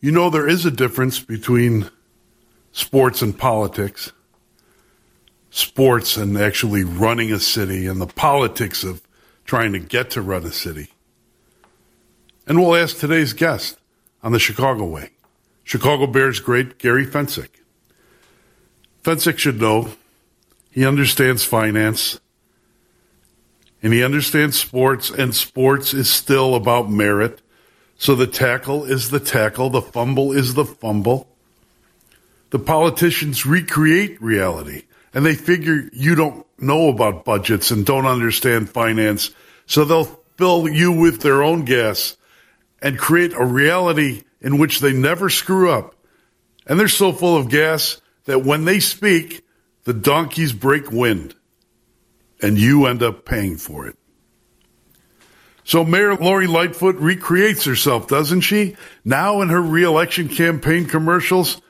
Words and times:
You 0.00 0.12
know, 0.12 0.30
there 0.30 0.48
is 0.48 0.66
a 0.66 0.70
difference 0.70 1.20
between 1.20 1.90
sports 2.72 3.22
and 3.22 3.38
politics, 3.38 4.12
sports 5.50 6.16
and 6.16 6.36
actually 6.36 6.84
running 6.84 7.32
a 7.32 7.38
city, 7.38 7.86
and 7.86 8.00
the 8.00 8.06
politics 8.06 8.84
of 8.84 9.02
trying 9.44 9.72
to 9.72 9.78
get 9.78 10.10
to 10.10 10.22
run 10.22 10.44
a 10.44 10.52
city. 10.52 10.88
And 12.46 12.60
we'll 12.60 12.76
ask 12.76 12.98
today's 12.98 13.32
guest 13.32 13.78
on 14.22 14.32
the 14.32 14.38
Chicago 14.38 14.84
Way, 14.84 15.10
Chicago 15.62 16.06
Bears 16.06 16.40
great 16.40 16.78
Gary 16.78 17.06
Fencik. 17.06 17.48
Fencik 19.02 19.38
should 19.38 19.60
know 19.60 19.90
he 20.70 20.84
understands 20.84 21.44
finance 21.44 22.20
and 23.82 23.92
he 23.92 24.02
understands 24.02 24.58
sports, 24.58 25.10
and 25.10 25.34
sports 25.34 25.92
is 25.92 26.08
still 26.08 26.54
about 26.54 26.90
merit. 26.90 27.42
So 28.04 28.14
the 28.14 28.26
tackle 28.26 28.84
is 28.84 29.08
the 29.08 29.18
tackle, 29.18 29.70
the 29.70 29.80
fumble 29.80 30.30
is 30.30 30.52
the 30.52 30.66
fumble. 30.66 31.26
The 32.50 32.58
politicians 32.58 33.46
recreate 33.46 34.20
reality, 34.20 34.82
and 35.14 35.24
they 35.24 35.34
figure 35.34 35.88
you 35.90 36.14
don't 36.14 36.46
know 36.58 36.90
about 36.90 37.24
budgets 37.24 37.70
and 37.70 37.86
don't 37.86 38.04
understand 38.04 38.68
finance, 38.68 39.30
so 39.64 39.86
they'll 39.86 40.20
fill 40.36 40.68
you 40.68 40.92
with 40.92 41.22
their 41.22 41.42
own 41.42 41.64
gas 41.64 42.18
and 42.82 42.98
create 42.98 43.32
a 43.32 43.42
reality 43.42 44.24
in 44.42 44.58
which 44.58 44.80
they 44.80 44.92
never 44.92 45.30
screw 45.30 45.70
up. 45.70 45.94
And 46.66 46.78
they're 46.78 46.88
so 46.88 47.10
full 47.10 47.38
of 47.38 47.48
gas 47.48 48.02
that 48.26 48.44
when 48.44 48.66
they 48.66 48.80
speak, 48.80 49.46
the 49.84 49.94
donkeys 49.94 50.52
break 50.52 50.92
wind 50.92 51.34
and 52.42 52.58
you 52.58 52.84
end 52.84 53.02
up 53.02 53.24
paying 53.24 53.56
for 53.56 53.86
it. 53.86 53.96
So 55.64 55.82
Mayor 55.82 56.14
Lori 56.14 56.46
Lightfoot 56.46 56.96
recreates 56.96 57.64
herself, 57.64 58.06
doesn't 58.06 58.42
she? 58.42 58.76
Now 59.04 59.40
in 59.40 59.48
her 59.48 59.62
reelection 59.62 60.28
campaign 60.28 60.86
commercials, 60.86 61.60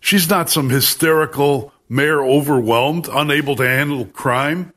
she's 0.00 0.28
not 0.28 0.48
some 0.48 0.70
hysterical 0.70 1.72
mayor 1.88 2.24
overwhelmed, 2.24 3.08
unable 3.12 3.56
to 3.56 3.68
handle 3.68 4.06
crime. 4.06 4.72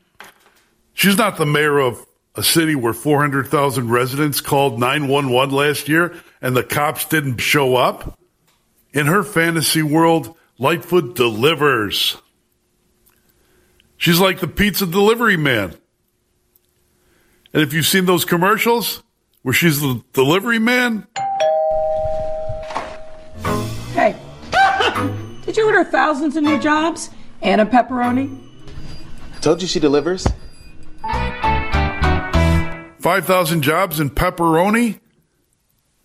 She's 0.94 1.18
not 1.18 1.38
the 1.38 1.46
mayor 1.46 1.80
of 1.80 2.06
a 2.36 2.44
city 2.44 2.76
where 2.76 2.94
400,000 2.94 3.90
residents 3.90 4.42
called 4.42 4.80
911 4.80 5.56
last 5.56 5.88
year 5.88 6.16
and 6.42 6.56
the 6.56 6.64
cops 6.64 7.06
didn't 7.06 7.38
show 7.38 7.76
up. 7.76 8.20
In 8.94 9.06
her 9.08 9.24
fantasy 9.24 9.82
world, 9.82 10.36
Lightfoot 10.60 11.16
delivers. 11.16 12.18
She's 13.96 14.20
like 14.20 14.40
the 14.40 14.48
pizza 14.48 14.86
delivery 14.86 15.38
man. 15.38 15.76
And 17.58 17.66
if 17.66 17.74
you've 17.74 17.88
seen 17.88 18.06
those 18.06 18.24
commercials 18.24 19.02
where 19.42 19.52
she's 19.52 19.82
the 19.82 20.04
delivery 20.14 20.60
man. 20.60 21.08
Hey, 23.94 24.16
did 25.44 25.58
you 25.58 25.66
order 25.66 25.84
thousands 25.84 26.36
of 26.36 26.44
new 26.44 26.60
jobs 26.60 27.10
and 27.42 27.60
a 27.60 27.66
pepperoni? 27.66 28.40
I 29.36 29.40
told 29.40 29.64
you 29.64 29.68
she 29.68 29.80
delivers. 29.80 30.28
5,000 31.02 33.64
jobs 33.64 34.00
and 34.00 34.14
pepperoni? 34.14 35.00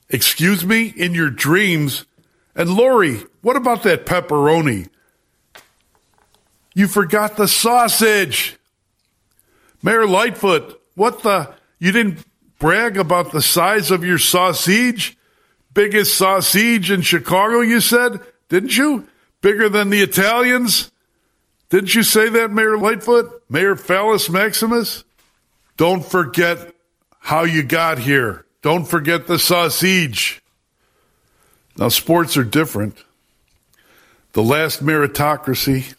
Excuse 0.08 0.64
me? 0.64 0.94
In 0.96 1.12
your 1.12 1.28
dreams? 1.28 2.06
And 2.54 2.70
Lori, 2.70 3.24
what 3.42 3.56
about 3.56 3.82
that 3.82 4.06
pepperoni? 4.06 4.88
You 6.74 6.88
forgot 6.88 7.36
the 7.36 7.46
sausage. 7.46 8.56
Mayor 9.82 10.06
Lightfoot, 10.06 10.78
what 10.94 11.22
the? 11.22 11.52
You 11.78 11.92
didn't 11.92 12.24
brag 12.58 12.96
about 12.96 13.32
the 13.32 13.42
size 13.42 13.90
of 13.90 14.04
your 14.04 14.18
sausage? 14.18 15.16
Biggest 15.74 16.16
sausage 16.16 16.90
in 16.90 17.02
Chicago, 17.02 17.60
you 17.60 17.80
said? 17.80 18.20
Didn't 18.48 18.76
you? 18.76 19.08
Bigger 19.40 19.68
than 19.68 19.90
the 19.90 20.02
Italians? 20.02 20.90
Didn't 21.70 21.94
you 21.94 22.02
say 22.02 22.28
that, 22.28 22.50
Mayor 22.50 22.76
Lightfoot? 22.76 23.42
Mayor 23.48 23.76
Phallus 23.76 24.28
Maximus? 24.28 25.04
Don't 25.76 26.04
forget 26.04 26.74
how 27.18 27.44
you 27.44 27.62
got 27.62 27.98
here. 27.98 28.44
Don't 28.60 28.84
forget 28.84 29.26
the 29.26 29.38
sausage. 29.38 30.42
Now, 31.76 31.88
sports 31.88 32.36
are 32.36 32.44
different. 32.44 33.02
The 34.34 34.42
last 34.42 34.84
meritocracy 34.84 35.94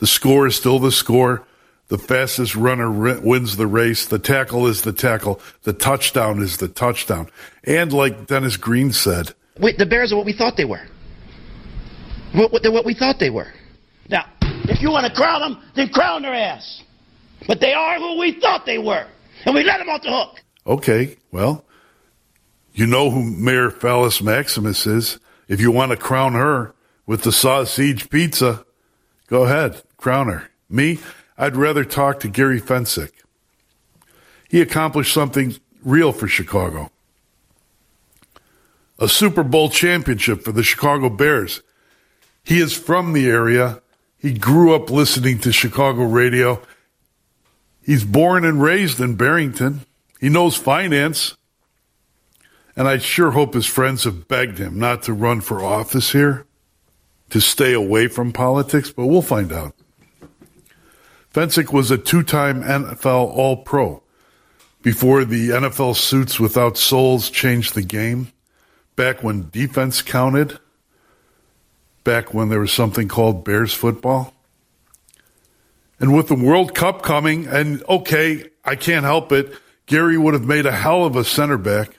the 0.00 0.06
score 0.06 0.46
is 0.46 0.56
still 0.56 0.78
the 0.78 0.90
score. 0.90 1.46
The 1.90 1.98
fastest 1.98 2.54
runner 2.54 3.20
wins 3.20 3.56
the 3.56 3.66
race. 3.66 4.06
The 4.06 4.20
tackle 4.20 4.68
is 4.68 4.82
the 4.82 4.92
tackle. 4.92 5.40
The 5.64 5.72
touchdown 5.72 6.40
is 6.40 6.58
the 6.58 6.68
touchdown. 6.68 7.28
And 7.64 7.92
like 7.92 8.28
Dennis 8.28 8.56
Green 8.56 8.92
said, 8.92 9.34
Wait, 9.58 9.76
the 9.76 9.86
Bears 9.86 10.12
are 10.12 10.16
what 10.16 10.24
we 10.24 10.32
thought 10.32 10.56
they 10.56 10.64
were. 10.64 10.86
What, 12.32 12.52
what, 12.52 12.62
they're 12.62 12.70
what 12.70 12.86
we 12.86 12.94
thought 12.94 13.18
they 13.18 13.30
were. 13.30 13.52
Now, 14.08 14.24
if 14.40 14.80
you 14.80 14.90
want 14.92 15.06
to 15.06 15.12
crown 15.12 15.40
them, 15.40 15.62
then 15.74 15.88
crown 15.88 16.22
their 16.22 16.32
ass. 16.32 16.80
But 17.48 17.60
they 17.60 17.72
are 17.72 17.98
who 17.98 18.20
we 18.20 18.38
thought 18.40 18.66
they 18.66 18.78
were. 18.78 19.06
And 19.44 19.52
we 19.56 19.64
let 19.64 19.78
them 19.78 19.88
off 19.88 20.02
the 20.02 20.10
hook. 20.10 20.40
Okay, 20.64 21.16
well, 21.32 21.64
you 22.72 22.86
know 22.86 23.10
who 23.10 23.24
Mayor 23.24 23.70
Phallus 23.70 24.22
Maximus 24.22 24.86
is. 24.86 25.18
If 25.48 25.60
you 25.60 25.72
want 25.72 25.90
to 25.90 25.96
crown 25.96 26.34
her 26.34 26.72
with 27.04 27.22
the 27.22 27.32
sausage 27.32 28.10
pizza, 28.10 28.64
go 29.26 29.42
ahead. 29.42 29.82
crown 29.96 30.28
her. 30.28 30.48
Me, 30.68 31.00
I'd 31.40 31.56
rather 31.56 31.86
talk 31.86 32.20
to 32.20 32.28
Gary 32.28 32.60
Fencik. 32.60 33.12
He 34.50 34.60
accomplished 34.60 35.14
something 35.14 35.56
real 35.82 36.12
for 36.12 36.28
Chicago. 36.28 36.90
A 38.98 39.08
Super 39.08 39.42
Bowl 39.42 39.70
championship 39.70 40.42
for 40.42 40.52
the 40.52 40.62
Chicago 40.62 41.08
Bears. 41.08 41.62
He 42.44 42.60
is 42.60 42.76
from 42.76 43.14
the 43.14 43.26
area. 43.26 43.80
He 44.18 44.34
grew 44.34 44.74
up 44.74 44.90
listening 44.90 45.38
to 45.38 45.50
Chicago 45.50 46.02
radio. 46.02 46.60
He's 47.82 48.04
born 48.04 48.44
and 48.44 48.60
raised 48.60 49.00
in 49.00 49.14
Barrington. 49.14 49.86
He 50.20 50.28
knows 50.28 50.56
finance. 50.56 51.38
And 52.76 52.86
I 52.86 52.98
sure 52.98 53.30
hope 53.30 53.54
his 53.54 53.64
friends 53.64 54.04
have 54.04 54.28
begged 54.28 54.58
him 54.58 54.78
not 54.78 55.04
to 55.04 55.14
run 55.14 55.40
for 55.40 55.64
office 55.64 56.12
here, 56.12 56.44
to 57.30 57.40
stay 57.40 57.72
away 57.72 58.08
from 58.08 58.30
politics, 58.30 58.90
but 58.90 59.06
we'll 59.06 59.22
find 59.22 59.50
out. 59.50 59.74
Fencik 61.32 61.72
was 61.72 61.92
a 61.92 61.98
two-time 61.98 62.62
NFL 62.62 63.36
All-Pro 63.36 64.02
before 64.82 65.24
the 65.24 65.50
NFL 65.50 65.94
suits 65.94 66.40
without 66.40 66.76
souls 66.76 67.30
changed 67.30 67.74
the 67.74 67.82
game. 67.82 68.32
Back 68.96 69.22
when 69.22 69.48
defense 69.50 70.02
counted. 70.02 70.58
Back 72.02 72.34
when 72.34 72.48
there 72.48 72.58
was 72.58 72.72
something 72.72 73.06
called 73.06 73.44
Bears 73.44 73.72
football. 73.72 74.34
And 76.00 76.16
with 76.16 76.26
the 76.28 76.34
World 76.34 76.74
Cup 76.74 77.02
coming, 77.02 77.46
and 77.46 77.84
okay, 77.88 78.46
I 78.64 78.74
can't 78.74 79.04
help 79.04 79.30
it, 79.30 79.52
Gary 79.86 80.18
would 80.18 80.34
have 80.34 80.46
made 80.46 80.66
a 80.66 80.72
hell 80.72 81.04
of 81.04 81.14
a 81.14 81.24
center 81.24 81.58
back. 81.58 81.98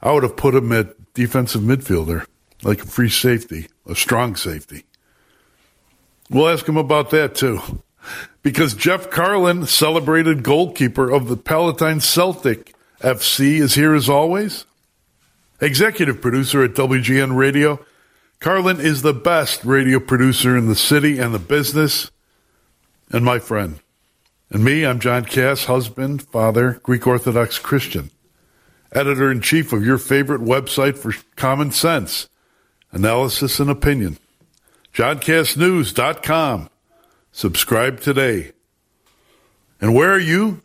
I 0.00 0.12
would 0.12 0.22
have 0.22 0.36
put 0.36 0.54
him 0.54 0.72
at 0.72 1.12
defensive 1.12 1.60
midfielder, 1.60 2.24
like 2.62 2.82
a 2.82 2.86
free 2.86 3.10
safety, 3.10 3.68
a 3.86 3.94
strong 3.94 4.36
safety. 4.36 4.84
We'll 6.30 6.48
ask 6.48 6.66
him 6.66 6.78
about 6.78 7.10
that 7.10 7.34
too 7.34 7.60
because 8.42 8.74
Jeff 8.74 9.10
Carlin, 9.10 9.66
celebrated 9.66 10.42
goalkeeper 10.42 11.10
of 11.10 11.28
the 11.28 11.36
Palatine 11.36 12.00
Celtic 12.00 12.74
FC, 13.00 13.60
is 13.60 13.74
here 13.74 13.94
as 13.94 14.08
always. 14.08 14.64
Executive 15.60 16.20
producer 16.20 16.64
at 16.64 16.72
WGN 16.72 17.36
Radio. 17.36 17.84
Carlin 18.38 18.80
is 18.80 19.02
the 19.02 19.12
best 19.12 19.64
radio 19.64 20.00
producer 20.00 20.56
in 20.56 20.66
the 20.66 20.74
city 20.74 21.18
and 21.18 21.34
the 21.34 21.38
business, 21.38 22.10
and 23.10 23.24
my 23.24 23.38
friend. 23.38 23.80
And 24.48 24.64
me, 24.64 24.84
I'm 24.84 24.98
John 24.98 25.26
Kass, 25.26 25.66
husband, 25.66 26.22
father, 26.22 26.80
Greek 26.82 27.06
Orthodox 27.06 27.58
Christian, 27.58 28.10
editor 28.92 29.30
in 29.30 29.42
chief 29.42 29.72
of 29.72 29.84
your 29.84 29.98
favorite 29.98 30.40
website 30.40 30.96
for 30.96 31.14
common 31.36 31.70
sense, 31.70 32.28
analysis, 32.90 33.60
and 33.60 33.70
opinion. 33.70 34.18
JohnKassNews.com. 34.94 36.70
Subscribe 37.32 38.00
today. 38.00 38.52
And 39.80 39.94
where 39.94 40.12
are 40.12 40.18
you? 40.18 40.62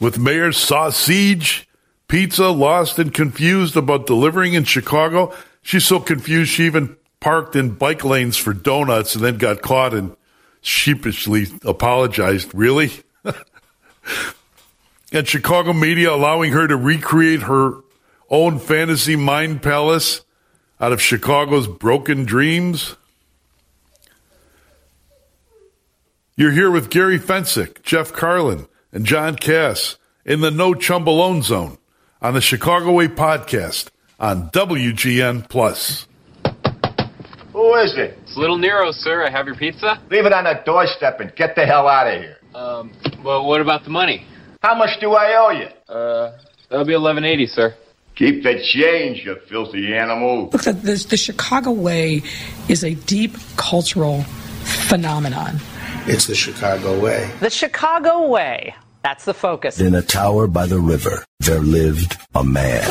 With 0.00 0.18
Mayor 0.18 0.52
Sausage 0.52 1.66
Pizza 2.08 2.48
lost 2.48 2.98
and 2.98 3.12
confused 3.12 3.76
about 3.76 4.06
delivering 4.06 4.54
in 4.54 4.64
Chicago. 4.64 5.34
She's 5.62 5.84
so 5.84 5.98
confused 5.98 6.52
she 6.52 6.64
even 6.64 6.96
parked 7.18 7.56
in 7.56 7.70
bike 7.70 8.04
lanes 8.04 8.36
for 8.36 8.52
donuts 8.52 9.16
and 9.16 9.24
then 9.24 9.38
got 9.38 9.62
caught 9.62 9.92
and 9.92 10.16
sheepishly 10.60 11.46
apologized. 11.64 12.54
Really? 12.54 12.92
and 15.12 15.26
Chicago 15.26 15.72
media 15.72 16.12
allowing 16.12 16.52
her 16.52 16.68
to 16.68 16.76
recreate 16.76 17.42
her 17.42 17.80
own 18.30 18.60
fantasy 18.60 19.16
mind 19.16 19.62
palace 19.62 20.22
out 20.80 20.92
of 20.92 21.02
Chicago's 21.02 21.66
broken 21.66 22.24
dreams? 22.24 22.96
You're 26.38 26.52
here 26.52 26.70
with 26.70 26.90
Gary 26.90 27.18
Fencik, 27.18 27.82
Jeff 27.82 28.12
Carlin, 28.12 28.68
and 28.92 29.06
John 29.06 29.36
Kass 29.36 29.96
in 30.22 30.42
the 30.42 30.50
No 30.50 30.74
Chumbolone 30.74 31.42
Zone 31.42 31.78
on 32.20 32.34
the 32.34 32.42
Chicago 32.42 32.92
Way 32.92 33.08
podcast 33.08 33.88
on 34.20 34.50
WGN 34.50 35.48
Plus. 35.48 36.06
Who 37.54 37.74
is 37.76 37.96
it? 37.96 38.18
It's 38.20 38.36
Little 38.36 38.58
Nero, 38.58 38.92
sir. 38.92 39.24
I 39.26 39.30
have 39.30 39.46
your 39.46 39.56
pizza. 39.56 39.98
Leave 40.10 40.26
it 40.26 40.32
on 40.34 40.44
the 40.44 40.60
doorstep 40.66 41.20
and 41.20 41.34
get 41.36 41.54
the 41.54 41.64
hell 41.64 41.88
out 41.88 42.06
of 42.06 42.20
here. 42.20 42.36
Um, 42.54 42.92
well, 43.24 43.46
what 43.46 43.62
about 43.62 43.84
the 43.84 43.90
money? 43.90 44.26
How 44.62 44.74
much 44.74 45.00
do 45.00 45.12
I 45.12 45.36
owe 45.38 45.50
you? 45.52 45.68
Uh, 45.94 46.36
that'll 46.68 46.84
be 46.84 46.92
eleven 46.92 47.24
eighty, 47.24 47.46
sir. 47.46 47.74
Keep 48.14 48.42
the 48.42 48.62
change, 48.62 49.24
you 49.24 49.36
filthy 49.48 49.94
animal. 49.94 50.50
Look, 50.52 50.64
the, 50.64 50.74
the, 50.74 51.06
the 51.08 51.16
Chicago 51.16 51.70
way 51.70 52.20
is 52.68 52.84
a 52.84 52.92
deep 52.92 53.36
cultural 53.56 54.22
phenomenon. 54.88 55.60
It's 56.08 56.26
the 56.28 56.36
Chicago 56.36 57.00
way. 57.00 57.28
The 57.40 57.50
Chicago 57.50 58.28
way. 58.28 58.76
That's 59.02 59.24
the 59.24 59.34
focus. 59.34 59.80
In 59.80 59.94
a 59.96 60.02
tower 60.02 60.46
by 60.46 60.66
the 60.66 60.78
river, 60.78 61.24
there 61.40 61.58
lived 61.58 62.16
a 62.32 62.44
man. 62.44 62.82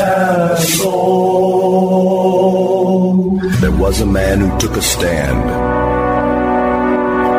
There 3.61 3.71
was 3.71 4.01
a 4.01 4.05
man 4.05 4.39
who 4.41 4.57
took 4.59 4.75
a 4.75 4.81
stand. 4.81 5.45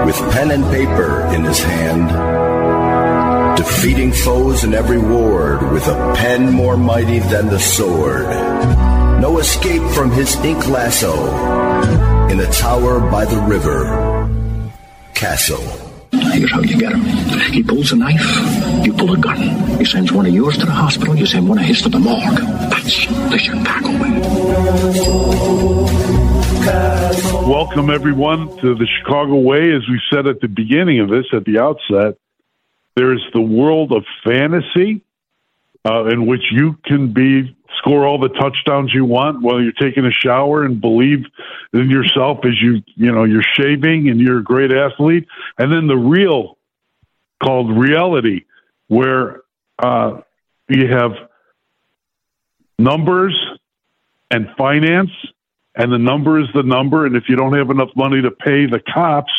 With 0.06 0.16
pen 0.32 0.50
and 0.50 0.64
paper 0.64 1.26
in 1.34 1.44
his 1.44 1.58
hand, 1.58 2.08
defeating 3.58 4.12
foes 4.12 4.64
in 4.64 4.72
every 4.72 4.98
ward 4.98 5.72
with 5.72 5.86
a 5.88 6.14
pen 6.16 6.52
more 6.52 6.78
mighty 6.78 7.18
than 7.18 7.48
the 7.48 7.60
sword. 7.60 8.24
No 9.20 9.38
escape 9.40 9.82
from 9.92 10.10
his 10.10 10.36
ink 10.36 10.66
lasso 10.68 11.14
in 12.28 12.40
a 12.40 12.50
tower 12.50 13.00
by 13.10 13.26
the 13.26 13.40
river. 13.42 14.25
Castle. 15.16 15.62
Here's 16.12 16.52
how 16.52 16.60
you 16.60 16.78
get 16.78 16.92
him. 16.92 17.00
He 17.50 17.62
pulls 17.62 17.90
a 17.90 17.96
knife, 17.96 18.84
you 18.84 18.92
pull 18.92 19.14
a 19.14 19.16
gun. 19.16 19.38
He 19.78 19.84
sends 19.86 20.12
one 20.12 20.26
of 20.26 20.34
yours 20.34 20.58
to 20.58 20.66
the 20.66 20.72
hospital, 20.72 21.16
you 21.16 21.24
send 21.24 21.48
one 21.48 21.58
of 21.58 21.64
his 21.64 21.80
to 21.82 21.88
the 21.88 21.98
morgue. 21.98 22.36
That's 22.36 23.06
the 23.30 23.38
Chicago 23.38 23.92
way. 23.92 24.10
Welcome, 27.50 27.88
everyone, 27.88 28.58
to 28.58 28.74
the 28.74 28.86
Chicago 28.98 29.36
Way. 29.36 29.74
As 29.74 29.88
we 29.88 29.98
said 30.12 30.26
at 30.26 30.42
the 30.42 30.48
beginning 30.48 31.00
of 31.00 31.08
this, 31.08 31.24
at 31.32 31.46
the 31.46 31.60
outset, 31.60 32.18
there's 32.94 33.26
the 33.32 33.40
world 33.40 33.92
of 33.92 34.04
fantasy 34.22 35.00
uh, 35.86 36.04
in 36.04 36.26
which 36.26 36.42
you 36.52 36.76
can 36.84 37.14
be 37.14 37.55
score 37.86 38.06
all 38.06 38.18
the 38.18 38.28
touchdowns 38.28 38.92
you 38.92 39.04
want 39.04 39.42
while 39.42 39.62
you're 39.62 39.72
taking 39.72 40.04
a 40.04 40.10
shower 40.10 40.64
and 40.64 40.80
believe 40.80 41.24
in 41.72 41.88
yourself 41.88 42.38
as 42.44 42.60
you 42.60 42.82
you 42.96 43.12
know 43.12 43.24
you're 43.24 43.44
shaving 43.54 44.08
and 44.08 44.20
you're 44.20 44.38
a 44.38 44.42
great 44.42 44.72
athlete. 44.72 45.26
And 45.58 45.72
then 45.72 45.86
the 45.86 45.96
real 45.96 46.58
called 47.42 47.70
reality 47.76 48.44
where 48.88 49.42
uh, 49.78 50.20
you 50.68 50.88
have 50.88 51.12
numbers 52.78 53.38
and 54.30 54.48
finance 54.58 55.10
and 55.76 55.92
the 55.92 55.98
number 55.98 56.40
is 56.40 56.48
the 56.54 56.62
number 56.62 57.06
and 57.06 57.16
if 57.16 57.24
you 57.28 57.36
don't 57.36 57.56
have 57.56 57.70
enough 57.70 57.90
money 57.94 58.20
to 58.22 58.30
pay 58.30 58.66
the 58.66 58.80
cops 58.92 59.32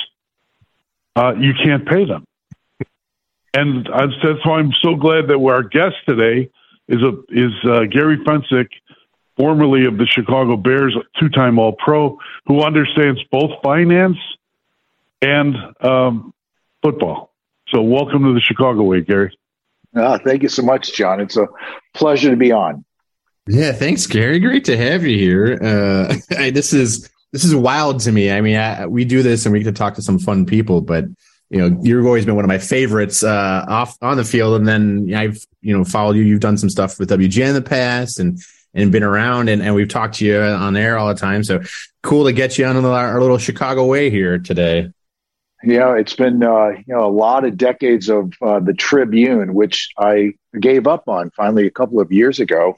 uh, 1.16 1.34
you 1.34 1.52
can't 1.66 1.88
pay 1.88 2.06
them. 2.06 2.24
And 3.54 3.88
that's 3.88 4.46
why 4.46 4.60
I'm 4.60 4.72
so 4.84 4.96
glad 4.96 5.30
that 5.30 5.40
we're 5.40 5.56
our 5.56 5.64
guest 5.64 5.96
today 6.08 6.52
is 6.88 7.02
a 7.02 7.14
is 7.30 7.52
uh, 7.64 7.84
Gary 7.92 8.18
Fencik, 8.18 8.68
formerly 9.36 9.86
of 9.86 9.98
the 9.98 10.06
Chicago 10.06 10.58
Bears, 10.58 10.96
two-time 11.20 11.60
All-Pro, 11.60 12.18
who 12.46 12.62
understands 12.62 13.22
both 13.32 13.52
finance 13.64 14.18
and 15.22 15.56
um, 15.82 16.34
football. 16.82 17.34
So, 17.70 17.82
welcome 17.82 18.24
to 18.24 18.34
the 18.34 18.42
Chicago 18.42 18.84
Way, 18.84 19.02
Gary. 19.02 19.38
Uh, 19.96 20.18
thank 20.20 20.44
you 20.44 20.50
so 20.50 20.62
much, 20.62 20.94
John. 20.94 21.20
It's 21.20 21.38
a 21.38 21.48
pleasure 21.94 22.30
to 22.30 22.36
be 22.36 22.52
on. 22.52 22.86
Yeah, 23.48 23.72
thanks, 23.72 24.06
Gary. 24.08 24.40
Great 24.40 24.66
to 24.66 24.78
have 24.78 25.04
you 25.04 25.18
here. 25.18 25.60
Uh, 25.62 26.16
I, 26.38 26.50
this 26.50 26.74
is 26.74 27.10
this 27.32 27.44
is 27.44 27.56
wild 27.56 28.02
to 28.02 28.12
me. 28.12 28.32
I 28.32 28.42
mean, 28.42 28.58
I, 28.58 28.86
we 28.88 29.06
do 29.06 29.24
this 29.24 29.46
and 29.46 29.54
we 29.54 29.60
get 29.60 29.66
to 29.66 29.78
talk 29.78 29.96
to 29.96 30.02
some 30.02 30.20
fun 30.20 30.46
people, 30.46 30.82
but 30.82 31.06
you 31.50 31.58
know, 31.58 31.80
you've 31.82 32.06
always 32.06 32.26
been 32.26 32.36
one 32.36 32.44
of 32.44 32.50
my 32.50 32.58
favorites 32.58 33.24
uh, 33.24 33.66
off 33.68 33.98
on 34.02 34.18
the 34.18 34.26
field, 34.26 34.56
and 34.56 34.68
then 34.68 35.14
I've 35.16 35.46
you 35.62 35.78
know 35.78 35.84
followed 35.84 36.16
you. 36.16 36.24
You've 36.24 36.42
done 36.42 36.58
some 36.58 36.70
stuff 36.70 37.00
with 37.00 37.10
WGN 37.10 37.50
in 37.50 37.54
the 37.54 37.62
past, 37.62 38.20
and 38.20 38.40
and 38.74 38.92
been 38.92 39.04
around, 39.04 39.50
and, 39.50 39.62
and 39.62 39.74
we've 39.74 39.88
talked 39.88 40.16
to 40.16 40.26
you 40.26 40.40
on 40.40 40.76
air 40.76 40.98
all 40.98 41.08
the 41.08 41.20
time. 41.20 41.44
So 41.44 41.62
cool 42.04 42.26
to 42.26 42.34
get 42.34 42.58
you 42.58 42.66
on 42.66 42.84
our 42.86 43.20
little 43.20 43.38
Chicago 43.38 43.86
way 43.86 44.10
here 44.10 44.38
today. 44.38 44.92
Yeah, 45.64 45.96
it's 45.96 46.14
been 46.14 46.44
uh, 46.44 46.70
you 46.86 46.96
know 46.96 47.06
a 47.06 47.10
lot 47.10 47.46
of 47.46 47.58
decades 47.58 48.10
of 48.10 48.34
uh, 48.42 48.60
the 48.60 48.74
Tribune, 48.74 49.54
which 49.54 49.90
I 49.98 50.34
gave 50.60 50.86
up 50.86 51.08
on 51.08 51.32
finally 51.32 51.66
a 51.66 51.72
couple 51.72 52.00
of 52.00 52.12
years 52.12 52.40
ago, 52.40 52.78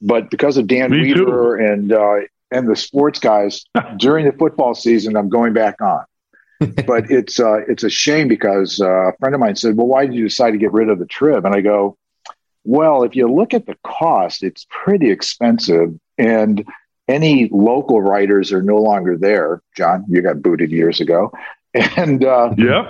but 0.00 0.30
because 0.30 0.56
of 0.56 0.66
Dan 0.66 0.90
Me 0.90 1.02
Weaver 1.02 1.58
too. 1.58 1.64
and 1.64 1.92
uh, 1.92 2.16
and 2.50 2.68
the 2.68 2.76
sports 2.76 3.20
guys 3.20 3.64
during 3.98 4.26
the 4.26 4.32
football 4.32 4.74
season, 4.74 5.16
I'm 5.16 5.28
going 5.28 5.52
back 5.52 5.80
on. 5.80 6.04
But 6.58 7.10
it's 7.10 7.38
uh, 7.40 7.58
it's 7.68 7.82
a 7.84 7.90
shame 7.90 8.28
because 8.28 8.80
uh, 8.80 9.08
a 9.08 9.16
friend 9.18 9.34
of 9.34 9.40
mine 9.40 9.56
said, 9.56 9.76
"Well, 9.76 9.86
why 9.86 10.06
did 10.06 10.14
you 10.14 10.24
decide 10.24 10.52
to 10.52 10.58
get 10.58 10.72
rid 10.72 10.88
of 10.88 10.98
the 10.98 11.06
Trib?" 11.06 11.44
And 11.44 11.54
I 11.54 11.60
go, 11.60 11.96
"Well, 12.64 13.02
if 13.02 13.14
you 13.16 13.30
look 13.32 13.54
at 13.54 13.66
the 13.66 13.76
cost, 13.84 14.42
it's 14.42 14.66
pretty 14.70 15.10
expensive, 15.10 15.94
and 16.18 16.64
any 17.08 17.48
local 17.52 18.00
writers 18.02 18.52
are 18.52 18.62
no 18.62 18.78
longer 18.78 19.16
there. 19.16 19.62
John, 19.76 20.04
you 20.08 20.22
got 20.22 20.42
booted 20.42 20.70
years 20.72 21.00
ago, 21.00 21.32
and 21.74 22.24
uh, 22.24 22.52
Yep. 22.56 22.86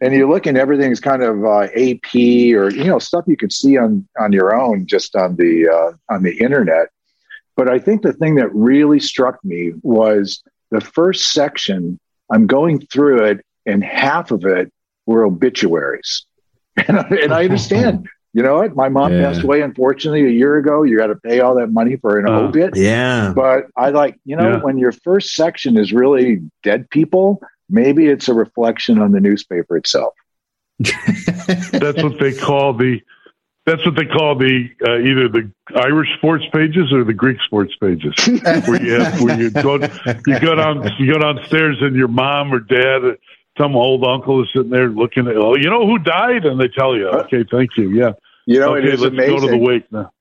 and 0.00 0.14
you 0.14 0.28
look 0.28 0.46
and 0.46 0.56
everything's 0.56 1.00
kind 1.00 1.22
of 1.22 1.44
uh, 1.44 1.62
AP 1.74 2.14
or 2.14 2.70
you 2.70 2.84
know 2.84 2.98
stuff 2.98 3.24
you 3.26 3.36
can 3.36 3.50
see 3.50 3.76
on 3.76 4.06
on 4.18 4.32
your 4.32 4.54
own 4.54 4.86
just 4.86 5.14
on 5.16 5.36
the 5.36 5.68
uh, 5.68 6.14
on 6.14 6.22
the 6.22 6.36
internet. 6.38 6.88
But 7.56 7.68
I 7.68 7.80
think 7.80 8.02
the 8.02 8.12
thing 8.12 8.36
that 8.36 8.54
really 8.54 9.00
struck 9.00 9.44
me 9.44 9.72
was 9.82 10.42
the 10.70 10.80
first 10.80 11.32
section. 11.32 11.98
I'm 12.30 12.46
going 12.46 12.80
through 12.86 13.24
it, 13.24 13.44
and 13.66 13.82
half 13.84 14.30
of 14.30 14.44
it 14.44 14.72
were 15.06 15.24
obituaries, 15.24 16.24
and, 16.88 16.98
I- 16.98 17.08
and 17.22 17.32
I 17.32 17.44
understand. 17.44 18.08
You 18.34 18.42
know 18.42 18.56
what? 18.58 18.76
My 18.76 18.90
mom 18.90 19.10
Yeah. 19.14 19.22
passed 19.32 19.42
away 19.42 19.62
unfortunately 19.62 20.26
a 20.26 20.30
year 20.30 20.58
ago. 20.58 20.82
You 20.82 20.98
got 20.98 21.06
to 21.06 21.14
pay 21.16 21.40
all 21.40 21.54
that 21.56 21.68
money 21.72 21.96
for 21.96 22.18
an 22.18 22.28
Uh, 22.28 22.40
obit. 22.42 22.76
Yeah, 22.76 23.32
But 23.34 23.68
I 23.74 23.88
like, 23.88 24.16
you 24.26 24.36
know, 24.36 24.50
Yeah. 24.50 24.58
when 24.60 24.76
your 24.76 24.92
first 24.92 25.34
section 25.34 25.78
is 25.78 25.94
really 25.94 26.42
dead 26.62 26.90
people, 26.90 27.40
maybe 27.70 28.06
it's 28.06 28.28
a 28.28 28.34
reflection 28.34 28.98
on 28.98 29.12
the 29.12 29.18
newspaper 29.18 29.78
itself. 29.78 30.12
That's 31.72 32.02
what 32.02 32.18
they 32.20 32.32
call 32.34 32.74
the. 32.74 33.00
That's 33.68 33.84
what 33.84 33.96
they 33.96 34.06
call 34.06 34.34
the 34.34 34.68
uh, 34.86 34.98
either 34.98 35.28
the 35.28 35.52
Irish 35.76 36.08
sports 36.16 36.44
pages 36.52 36.90
or 36.90 37.04
the 37.04 37.12
Greek 37.12 37.36
sports 37.44 37.74
pages, 37.80 38.14
where 38.66 38.82
you 38.82 39.00
have, 39.00 39.20
where 39.20 39.38
you 39.38 39.50
go 39.50 39.74
you 40.26 40.40
go 40.40 40.54
down 40.54 40.90
you 40.98 41.12
go 41.12 41.18
downstairs 41.18 41.76
and 41.82 41.94
your 41.94 42.08
mom 42.08 42.52
or 42.54 42.60
dad, 42.60 43.04
or 43.04 43.18
some 43.58 43.76
old 43.76 44.04
uncle 44.04 44.42
is 44.42 44.48
sitting 44.54 44.70
there 44.70 44.88
looking 44.88 45.26
at 45.26 45.36
oh 45.36 45.54
you 45.54 45.68
know 45.68 45.86
who 45.86 45.98
died 45.98 46.46
and 46.46 46.58
they 46.58 46.68
tell 46.68 46.96
you 46.96 47.08
okay 47.08 47.44
thank 47.50 47.76
you 47.76 47.90
yeah 47.90 48.12
You 48.46 48.60
know, 48.60 48.74
okay 48.76 48.86
it 48.86 48.94
is 48.94 49.00
let's 49.02 49.12
amazing. 49.12 49.36
go 49.36 49.46
to 49.46 49.50
the 49.50 49.58
wake 49.58 49.92
now 49.92 50.12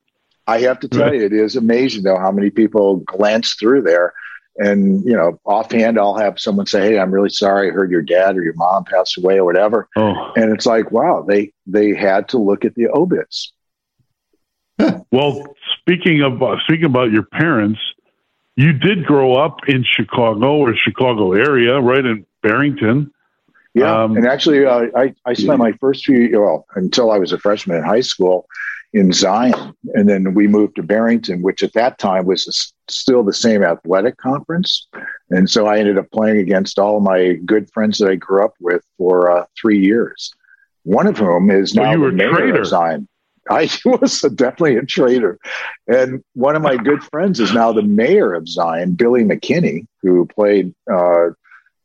I 0.48 0.60
have 0.62 0.80
to 0.80 0.88
tell 0.88 1.14
you, 1.14 1.26
it 1.26 1.34
is 1.34 1.56
amazing 1.58 2.04
though 2.04 2.18
how 2.18 2.32
many 2.32 2.50
people 2.50 2.98
glance 2.98 3.54
through 3.56 3.82
there. 3.82 4.14
And, 4.58 5.04
you 5.06 5.14
know, 5.16 5.40
offhand, 5.46 6.00
I'll 6.00 6.18
have 6.18 6.40
someone 6.40 6.66
say, 6.66 6.82
Hey, 6.82 7.00
I'm 7.00 7.12
really 7.12 7.30
sorry. 7.30 7.70
I 7.70 7.74
heard 7.74 7.92
your 7.92 8.02
dad 8.02 8.36
or 8.38 8.44
your 8.44 8.56
mom 8.56 8.86
passed 8.86 9.18
away 9.18 9.38
or 9.38 9.46
whatever. 9.46 9.88
oh 9.96 10.32
And 10.36 10.52
it's 10.52 10.66
like, 10.66 10.92
wow, 10.92 11.24
they, 11.28 11.54
they 11.68 11.94
had 11.96 12.28
to 12.30 12.38
look 12.40 12.66
at 12.66 12.74
the 12.76 12.88
obits. 12.90 13.52
well 15.12 15.44
speaking 15.82 16.22
of 16.22 16.42
uh, 16.42 16.56
speaking 16.66 16.86
about 16.86 17.12
your 17.12 17.24
parents 17.24 17.80
you 18.56 18.74
did 18.74 19.06
grow 19.06 19.34
up 19.36 19.58
in 19.68 19.84
Chicago 19.84 20.58
or 20.58 20.76
Chicago 20.76 21.34
area 21.34 21.80
right 21.80 22.06
in 22.06 22.26
Barrington 22.44 23.12
Yeah, 23.74 24.04
Um, 24.04 24.18
and 24.18 24.28
actually, 24.28 24.66
uh, 24.66 24.86
I 24.96 25.14
I 25.26 25.34
spent 25.34 25.60
my 25.60 25.72
first 25.74 26.06
few 26.06 26.30
well 26.40 26.66
until 26.76 27.12
I 27.12 27.18
was 27.18 27.32
a 27.32 27.40
freshman 27.40 27.78
in 27.78 27.84
high 27.84 28.02
school 28.02 28.48
in 28.94 29.12
Zion, 29.12 29.74
and 29.94 30.08
then 30.08 30.34
we 30.34 30.48
moved 30.48 30.76
to 30.78 30.84
Barrington, 30.84 31.42
which 31.42 31.62
at 31.62 31.74
that 31.74 32.00
time 32.00 32.26
was 32.26 32.74
still 32.88 33.24
the 33.24 33.34
same 33.34 33.64
athletic 33.64 34.18
conference, 34.18 34.88
and 35.30 35.50
so 35.50 35.68
I 35.68 35.80
ended 35.80 35.98
up 35.98 36.10
playing 36.12 36.38
against 36.38 36.80
all 36.80 37.00
my 37.00 37.34
good 37.46 37.70
friends 37.72 37.98
that 37.98 38.10
I 38.10 38.16
grew 38.16 38.44
up 38.44 38.54
with 38.60 38.84
for 38.98 39.32
uh, 39.32 39.46
three 39.60 39.80
years. 39.80 40.34
One 40.84 41.08
of 41.08 41.18
whom 41.18 41.52
is 41.52 41.76
now 41.76 41.98
were 41.98 42.12
the 42.12 42.18
mayor 42.18 42.34
traitor. 42.34 42.62
of 42.62 42.68
Zion. 42.68 43.08
I 43.50 43.70
was 43.86 44.22
definitely 44.22 44.78
a 44.78 44.86
traitor, 44.86 45.38
and 45.88 46.24
one 46.34 46.56
of 46.56 46.62
my 46.62 46.78
good 46.78 47.04
friends 47.12 47.40
is 47.40 47.54
now 47.54 47.74
the 47.74 47.84
mayor 47.84 48.34
of 48.34 48.48
Zion, 48.48 48.94
Billy 48.94 49.24
McKinney, 49.24 49.86
who 50.02 50.26
played. 50.26 50.74
Uh, 50.92 51.30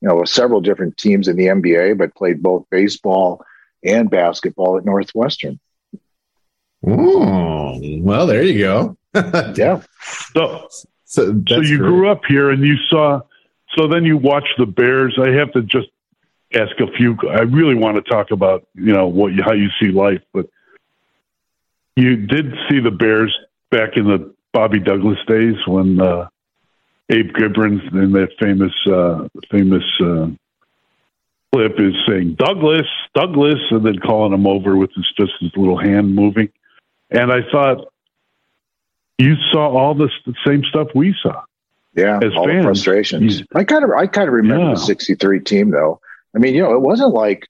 you 0.03 0.09
know, 0.09 0.25
several 0.25 0.61
different 0.61 0.97
teams 0.97 1.29
in 1.29 1.37
the 1.37 1.47
NBA, 1.47 1.97
but 1.97 2.13
played 2.17 2.43
both 2.43 2.67
baseball 2.73 3.45
and 3.85 4.11
basketball 4.11 4.77
at 4.77 4.85
Northwestern. 4.85 5.61
Oh, 6.87 7.79
well, 8.01 8.27
there 8.27 8.43
you 8.43 8.59
go. 8.59 8.97
Yeah. 9.57 9.83
so 10.35 10.69
So, 11.05 11.43
so 11.49 11.61
you 11.61 11.79
great. 11.79 11.89
grew 11.89 12.11
up 12.11 12.23
here 12.27 12.51
and 12.51 12.65
you 12.65 12.77
saw 12.89 13.21
so 13.77 13.87
then 13.87 14.05
you 14.05 14.17
watched 14.17 14.55
the 14.59 14.65
bears 14.67 15.19
i 15.23 15.29
have 15.29 15.53
to 15.53 15.61
just 15.63 15.89
ask 16.55 16.73
a 16.81 16.91
few 16.97 17.17
i 17.31 17.41
really 17.43 17.75
want 17.75 17.97
to 18.03 18.11
talk 18.11 18.31
about 18.31 18.67
you 18.75 18.93
know 18.93 19.07
what 19.07 19.35
you, 19.35 19.43
how 19.43 19.53
you 19.53 19.69
see 19.79 19.89
life 19.89 20.23
but 20.33 20.47
you 21.97 22.17
did 22.17 22.55
see 22.71 22.81
the 22.81 22.91
bears 22.91 23.37
back 23.71 23.97
in 23.97 24.05
the 24.07 24.33
Bobby 24.53 24.79
Douglass 24.81 25.19
days 25.27 25.57
when 25.67 26.01
uh, 26.01 26.29
Abe 27.11 27.31
Gibron 27.33 27.93
in 27.93 28.13
that 28.13 28.31
famous 28.41 28.73
uh, 28.87 29.29
famous 29.51 29.85
uh, 30.01 30.29
clip 31.53 31.79
is 31.79 31.95
saying 32.09 32.35
Douglass, 32.39 32.87
Douglass, 33.15 33.61
and 33.71 33.85
then 33.85 33.99
calling 33.99 34.33
him 34.33 34.47
over 34.47 34.77
with 34.77 34.91
his 34.95 35.07
just 35.19 35.33
his 35.41 35.51
little 35.57 35.79
hand 35.79 36.15
moving. 36.15 36.49
And 37.13 37.33
I 37.33 37.41
thought 37.51 37.87
you 39.19 39.37
saw 39.53 39.69
all 39.69 39.95
the 39.95 40.09
same 40.47 40.65
stuff 40.65 40.89
we 40.95 41.15
saw. 41.23 41.43
Yeah, 41.95 42.19
as 42.23 42.33
all 42.35 42.47
fans. 42.47 42.59
the 42.61 42.69
frustrations. 42.69 43.43
I 43.55 43.65
kind 43.65 43.85
of, 43.85 43.91
I 43.91 44.07
kind 44.07 44.27
of 44.27 44.33
remember 44.35 44.65
Yeah. 44.69 44.71
the 44.75 44.81
'63 44.81 45.41
team 45.41 45.71
though. 45.71 46.01
I 46.35 46.39
mean, 46.39 46.55
you 46.55 46.63
know, 46.63 46.73
it 46.75 46.81
wasn't 46.81 47.13
like 47.13 47.47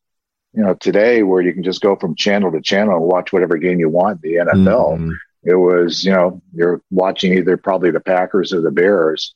you 0.52 0.62
know 0.64 0.74
today 0.74 1.22
where 1.22 1.40
you 1.40 1.52
can 1.54 1.62
just 1.62 1.80
go 1.80 1.94
from 1.96 2.16
channel 2.16 2.50
to 2.52 2.60
channel 2.60 2.96
and 2.96 3.04
watch 3.04 3.32
whatever 3.32 3.56
game 3.56 3.78
you 3.78 3.88
want 3.88 4.20
in 4.24 4.30
the 4.32 4.36
NFL. 4.38 4.98
Mhm. 4.98 5.12
It 5.44 5.54
was, 5.54 6.04
you 6.04 6.12
know, 6.12 6.40
you're 6.54 6.80
watching 6.90 7.32
either 7.34 7.56
probably 7.56 7.90
the 7.90 8.00
Packers 8.00 8.52
or 8.52 8.60
the 8.60 8.70
Bears. 8.70 9.34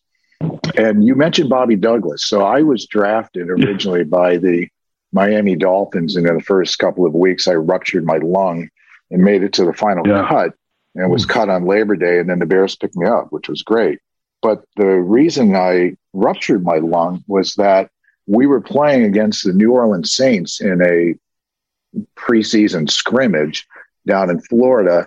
And 0.76 1.04
you 1.04 1.14
mentioned 1.16 1.49
Bobby 1.50 1.75
Douglass. 1.76 2.26
So 2.26 2.42
I 2.42 2.62
was 2.62 2.87
drafted 2.87 3.49
originally 3.49 4.04
by 4.04 4.37
the 4.37 4.68
Miami 5.12 5.56
Dolphins, 5.56 6.14
and 6.16 6.26
in 6.26 6.35
the 6.37 6.42
first 6.42 6.78
couple 6.78 7.06
of 7.06 7.14
weeks, 7.14 7.49
I 7.49 7.54
ruptured 7.54 8.04
my 8.04 8.18
lung 8.18 8.68
and 9.10 9.22
made 9.22 9.42
it 9.42 9.52
to 9.54 9.64
the 9.64 9.72
final 9.72 10.06
Yeah. 10.06 10.26
cut 10.28 10.54
and 10.94 11.10
was 11.10 11.25
hmm. 11.25 11.30
cut 11.30 11.48
on 11.48 11.64
Labor 11.64 11.96
Day. 11.96 12.18
And 12.18 12.28
then 12.28 12.38
the 12.38 12.46
Bears 12.46 12.76
picked 12.76 12.96
me 12.96 13.06
up, 13.06 13.28
which 13.30 13.48
was 13.48 13.62
great. 13.62 14.00
But 14.42 14.64
the 14.76 14.86
reason 14.86 15.54
I 15.56 15.96
ruptured 16.12 16.64
my 16.64 16.76
lung 16.78 17.25
was 17.26 17.54
that 17.54 17.90
we 18.26 18.46
were 18.46 18.60
playing 18.60 19.04
against 19.04 19.44
the 19.44 19.52
New 19.52 19.72
Orleans 19.72 20.12
Saints 20.12 20.60
in 20.60 20.82
a 20.82 21.14
preseason 22.16 22.90
scrimmage 22.90 23.66
down 24.06 24.30
in 24.30 24.40
Florida. 24.40 25.06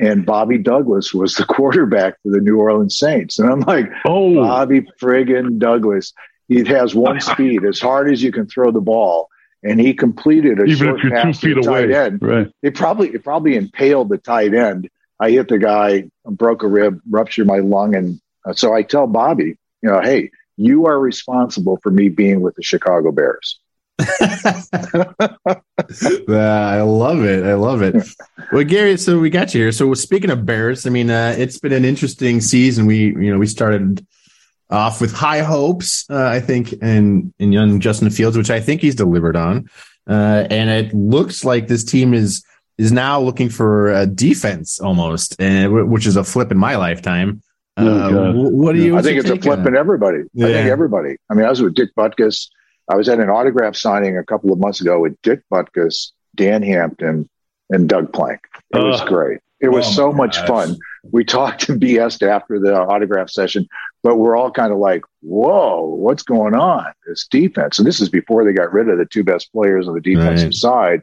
And 0.00 0.24
Bobby 0.24 0.58
Douglass 0.58 1.12
was 1.12 1.34
the 1.34 1.44
quarterback 1.48 2.14
for 2.22 2.30
the 2.30 2.40
New 2.40 2.58
Orleans 2.58 2.98
Saints. 2.98 3.38
And 3.38 3.50
I'm 3.50 3.60
like, 3.60 3.86
oh, 4.04 4.34
Bobby 4.36 4.82
friggin' 5.00 5.58
Douglass. 5.58 6.12
He 6.48 6.64
has 6.64 6.94
one 6.94 7.20
speed 7.32 7.64
as 7.64 7.80
hard 7.80 8.10
as 8.10 8.22
you 8.22 8.32
can 8.32 8.46
throw 8.46 8.70
the 8.70 8.80
ball. 8.80 9.28
And 9.62 9.80
he 9.80 9.94
completed 9.94 10.60
a 10.60 10.64
even 10.64 10.76
short 10.76 10.98
if 10.98 11.04
you're 11.04 11.10
two 11.10 11.16
pass 11.16 11.40
to 11.40 11.46
feet 11.48 11.54
the 11.54 11.62
tight 11.62 11.84
away, 11.84 11.94
end. 11.94 12.22
right? 12.22 12.52
It 12.62 12.74
probably 12.74 13.08
it 13.08 13.24
probably 13.24 13.56
impaled 13.56 14.08
the 14.08 14.18
tight 14.18 14.54
end. 14.54 14.88
I 15.20 15.30
hit 15.30 15.48
the 15.48 15.58
guy, 15.58 16.10
broke 16.24 16.62
a 16.62 16.68
rib, 16.68 17.00
ruptured 17.10 17.46
my 17.46 17.58
lung, 17.58 17.96
and 17.96 18.20
uh, 18.44 18.52
so 18.52 18.72
I 18.72 18.82
tell 18.82 19.08
Bobby, 19.08 19.56
you 19.82 19.90
know, 19.90 20.00
hey, 20.00 20.30
you 20.56 20.86
are 20.86 20.98
responsible 20.98 21.78
for 21.82 21.90
me 21.90 22.08
being 22.08 22.40
with 22.40 22.54
the 22.54 22.62
Chicago 22.62 23.10
Bears. 23.10 23.58
I 24.00 25.64
love 26.82 27.24
it. 27.24 27.44
I 27.44 27.54
love 27.54 27.82
it. 27.82 27.96
Well, 28.52 28.64
Gary, 28.64 28.96
so 28.96 29.18
we 29.18 29.28
got 29.28 29.54
you 29.54 29.62
here. 29.62 29.72
So 29.72 29.92
speaking 29.94 30.30
of 30.30 30.46
Bears, 30.46 30.86
I 30.86 30.90
mean, 30.90 31.10
uh, 31.10 31.34
it's 31.36 31.58
been 31.58 31.72
an 31.72 31.84
interesting 31.84 32.40
season. 32.40 32.86
We, 32.86 33.06
you 33.06 33.32
know, 33.32 33.38
we 33.38 33.46
started 33.46 34.06
off 34.70 35.00
with 35.00 35.12
high 35.12 35.40
hopes, 35.40 36.04
uh, 36.10 36.26
I 36.26 36.40
think, 36.40 36.72
in 36.74 37.32
in 37.38 37.52
young 37.52 37.80
Justin 37.80 38.10
Fields, 38.10 38.36
which 38.36 38.50
I 38.50 38.60
think 38.60 38.80
he's 38.80 38.94
delivered 38.94 39.36
on. 39.36 39.68
Uh, 40.08 40.46
and 40.50 40.70
it 40.70 40.94
looks 40.94 41.44
like 41.44 41.68
this 41.68 41.84
team 41.84 42.14
is 42.14 42.44
is 42.78 42.92
now 42.92 43.20
looking 43.20 43.48
for 43.48 43.92
a 43.92 44.06
defense 44.06 44.78
almost, 44.80 45.36
and 45.40 45.90
which 45.90 46.06
is 46.06 46.16
a 46.16 46.24
flip 46.24 46.50
in 46.52 46.58
my 46.58 46.76
lifetime. 46.76 47.42
Uh, 47.76 48.08
Oh, 48.12 48.32
what 48.50 48.74
do 48.74 48.82
you? 48.82 48.96
I 48.96 49.02
think 49.02 49.18
it's 49.20 49.30
a 49.30 49.36
flip 49.38 49.58
in 49.66 49.72
that? 49.72 49.74
everybody. 49.74 50.18
I 50.38 50.42
think 50.42 50.68
everybody. 50.68 51.16
I 51.30 51.34
mean, 51.34 51.44
I 51.46 51.50
was 51.50 51.62
with 51.62 51.74
Dick 51.74 51.90
Butkus. 51.96 52.48
I 52.90 52.96
was 52.96 53.08
at 53.08 53.20
an 53.20 53.28
autograph 53.28 53.76
signing 53.76 54.16
a 54.16 54.24
couple 54.24 54.52
of 54.52 54.58
months 54.58 54.80
ago 54.80 55.00
with 55.00 55.20
Dick 55.22 55.42
Butkus, 55.52 56.12
Dan 56.34 56.62
Hampton, 56.62 57.28
and 57.70 57.88
Doug 57.88 58.12
Plank. 58.12 58.40
It 58.74 58.78
was 58.82 59.00
great. 59.02 59.40
It 59.60 59.68
was 59.68 59.86
Oh, 59.88 59.90
so 59.92 60.12
much 60.12 60.36
gosh. 60.38 60.48
fun. 60.48 60.76
We 61.12 61.24
talked 61.24 61.68
and 61.68 61.80
BS'd 61.80 62.22
after 62.22 62.58
the 62.58 62.74
autograph 62.80 63.28
session, 63.30 63.68
but 64.02 64.16
we're 64.16 64.36
all 64.36 64.50
kind 64.50 64.72
of 64.72 64.78
like, 64.78 65.02
whoa, 65.22 65.84
what's 65.84 66.22
going 66.22 66.54
on? 66.54 66.86
This 67.06 67.26
defense. 67.26 67.78
And 67.78 67.86
this 67.86 68.00
is 68.00 68.08
before 68.08 68.44
they 68.44 68.52
got 68.52 68.72
rid 68.72 68.88
of 68.88 68.98
the 68.98 69.06
two 69.06 69.24
best 69.24 69.52
players 69.52 69.88
on 69.88 69.94
the 69.94 70.00
defensive 70.00 70.46
Right. 70.46 70.54
side. 70.54 71.02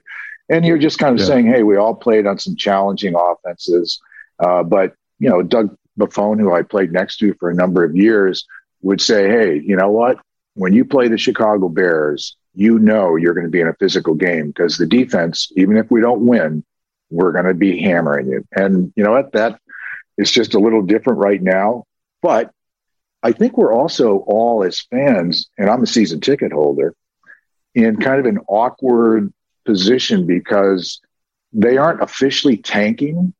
And 0.49 0.65
you're 0.65 0.77
just 0.77 0.99
kind 0.99 1.13
of 1.13 1.19
Yeah. 1.19 1.25
saying, 1.25 1.47
hey, 1.47 1.63
we 1.63 1.75
all 1.75 1.95
played 1.95 2.25
on 2.27 2.37
some 2.39 2.55
challenging 2.55 3.15
offenses. 3.15 3.99
Uh, 4.39 4.63
but, 4.63 4.93
you 5.19 5.29
know, 5.29 5.41
Doug 5.41 5.75
Buffone, 5.99 6.39
who 6.39 6.53
I 6.53 6.61
played 6.61 6.91
next 6.91 7.17
to 7.17 7.33
for 7.39 7.49
a 7.49 7.53
number 7.55 7.83
of 7.83 7.95
years, 7.95 8.45
would 8.81 9.01
say, 9.01 9.27
hey, 9.29 9.59
you 9.59 9.75
know 9.75 9.89
what? 9.89 10.19
When 10.53 10.73
you 10.73 10.85
play 10.85 11.07
the 11.07 11.17
Chicago 11.17 11.67
Bears, 11.69 12.37
you 12.53 12.79
know 12.79 13.15
you're 13.17 13.33
going 13.33 13.45
to 13.45 13.51
be 13.51 13.59
in 13.59 13.67
a 13.67 13.73
physical 13.73 14.13
game 14.13 14.47
because 14.47 14.77
the 14.77 14.85
defense, 14.85 15.51
even 15.57 15.75
if 15.75 15.89
we 15.91 15.99
don't 15.99 16.25
win, 16.25 16.63
we're 17.09 17.33
going 17.33 17.45
to 17.45 17.53
be 17.53 17.81
hammering 17.81 18.29
you. 18.29 18.45
And 18.55 18.93
you 18.95 19.03
know 19.03 19.11
what? 19.11 19.33
That 19.33 19.59
is 20.17 20.31
just 20.31 20.53
a 20.53 20.59
little 20.59 20.81
different 20.81 21.19
right 21.19 21.41
now. 21.41 21.83
But 22.21 22.51
I 23.25 23.31
think 23.31 23.57
we're 23.57 23.73
also 23.73 24.17
all 24.27 24.63
as 24.63 24.81
fans, 24.91 25.49
and 25.57 25.67
I'm 25.67 25.81
a 25.81 25.87
season 25.87 26.19
ticket 26.21 26.51
holder, 26.51 26.93
in 27.73 27.97
kind 27.97 28.19
of 28.19 28.27
an 28.27 28.37
awkward 28.47 29.33
position 29.65 30.27
because 30.27 31.01
they 31.51 31.75
aren't 31.75 32.03
officially 32.03 32.55
tanking, 32.55 33.33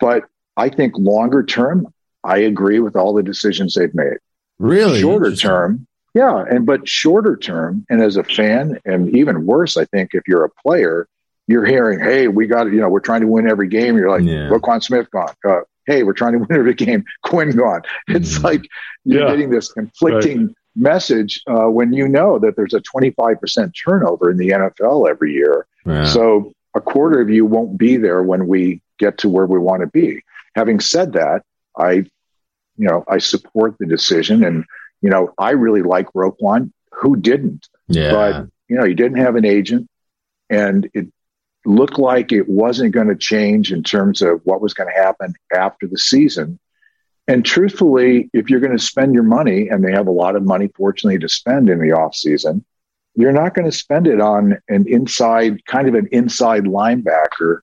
but 0.00 0.24
I 0.56 0.70
think 0.70 0.94
longer 0.96 1.42
term, 1.42 1.86
I 2.24 2.38
agree 2.38 2.80
with 2.80 2.96
all 2.96 3.12
the 3.12 3.22
decisions 3.22 3.74
they've 3.74 3.94
made. 3.94 4.16
Really 4.58 5.02
shorter 5.02 5.36
term, 5.36 5.86
yeah, 6.14 6.42
and 6.50 6.64
but 6.64 6.88
shorter 6.88 7.36
term, 7.36 7.84
and 7.90 8.00
as 8.00 8.16
a 8.16 8.24
fan, 8.24 8.78
and 8.86 9.14
even 9.14 9.44
worse, 9.44 9.76
I 9.76 9.84
think 9.84 10.14
if 10.14 10.22
you're 10.26 10.44
a 10.44 10.50
player, 10.66 11.06
you're 11.46 11.66
hearing, 11.66 12.00
"Hey, 12.00 12.28
we 12.28 12.46
got 12.46 12.72
you 12.72 12.80
know, 12.80 12.88
we're 12.88 13.00
trying 13.00 13.20
to 13.20 13.26
win 13.26 13.46
every 13.46 13.68
game." 13.68 13.98
You're 13.98 14.10
like, 14.10 14.22
Yeah. 14.22 14.48
"Roquan 14.48 14.82
Smith 14.82 15.10
gone." 15.10 15.34
Uh, 15.46 15.60
hey, 15.90 16.02
we're 16.04 16.12
trying 16.12 16.32
to 16.32 16.38
win 16.38 16.52
every 16.52 16.74
game. 16.74 17.04
Quinn 17.24 17.50
gone. 17.50 17.82
It's 18.08 18.38
Mhm. 18.38 18.44
like 18.44 18.62
you're 19.04 19.22
Yeah. 19.22 19.30
getting 19.30 19.50
this 19.50 19.72
conflicting 19.72 20.54
message 20.76 21.42
uh, 21.48 21.66
when 21.66 21.92
you 21.92 22.06
know 22.08 22.38
that 22.38 22.54
there's 22.56 22.74
a 22.74 22.80
25% 22.80 23.72
turnover 23.84 24.30
in 24.30 24.36
the 24.36 24.50
NFL 24.50 25.08
every 25.10 25.32
year. 25.32 25.66
Yeah. 25.84 26.04
So 26.04 26.52
a 26.74 26.80
quarter 26.80 27.20
of 27.20 27.28
you 27.28 27.44
won't 27.44 27.76
be 27.76 27.96
there 27.96 28.22
when 28.22 28.46
we 28.46 28.80
get 28.98 29.18
to 29.18 29.28
where 29.28 29.46
we 29.46 29.58
want 29.58 29.80
to 29.82 29.88
be. 29.88 30.22
Having 30.54 30.80
said 30.80 31.12
that, 31.14 31.42
I, 31.76 31.92
you 32.76 32.86
know, 32.88 33.04
I 33.08 33.18
support 33.18 33.74
the 33.78 33.86
decision, 33.86 34.44
and 34.44 34.64
you 35.02 35.10
know, 35.10 35.32
I 35.38 35.50
really 35.50 35.82
like 35.82 36.06
Roquan. 36.14 36.70
Who 36.92 37.16
didn't? 37.16 37.68
yeah. 37.88 38.12
But 38.12 38.46
you 38.68 38.76
know, 38.76 38.84
he 38.84 38.94
didn't 38.94 39.18
have 39.18 39.34
an 39.36 39.44
agent, 39.44 39.88
and 40.48 40.88
it 40.94 41.08
looked 41.66 41.98
like 41.98 42.32
it 42.32 42.48
wasn't 42.48 42.92
going 42.92 43.08
to 43.08 43.16
change 43.16 43.72
in 43.72 43.82
terms 43.82 44.22
of 44.22 44.40
what 44.44 44.60
was 44.60 44.74
going 44.74 44.88
to 44.92 45.00
happen 45.00 45.34
after 45.54 45.86
the 45.86 45.98
season. 45.98 46.58
And 47.28 47.44
truthfully, 47.44 48.30
if 48.32 48.50
you're 48.50 48.60
going 48.60 48.76
to 48.76 48.82
spend 48.82 49.14
your 49.14 49.22
money, 49.22 49.68
and 49.68 49.84
they 49.84 49.92
have 49.92 50.08
a 50.08 50.12
lot 50.12 50.36
of 50.36 50.42
money, 50.42 50.68
fortunately, 50.74 51.18
to 51.20 51.28
spend 51.28 51.68
in 51.68 51.78
the 51.78 51.92
off 51.92 52.14
season, 52.14 52.64
you're 53.14 53.32
not 53.32 53.54
going 53.54 53.70
to 53.70 53.76
spend 53.76 54.06
it 54.06 54.20
on 54.20 54.58
an 54.68 54.86
inside, 54.88 55.64
kind 55.66 55.86
of 55.88 55.94
an 55.94 56.08
inside 56.12 56.64
linebacker 56.64 57.60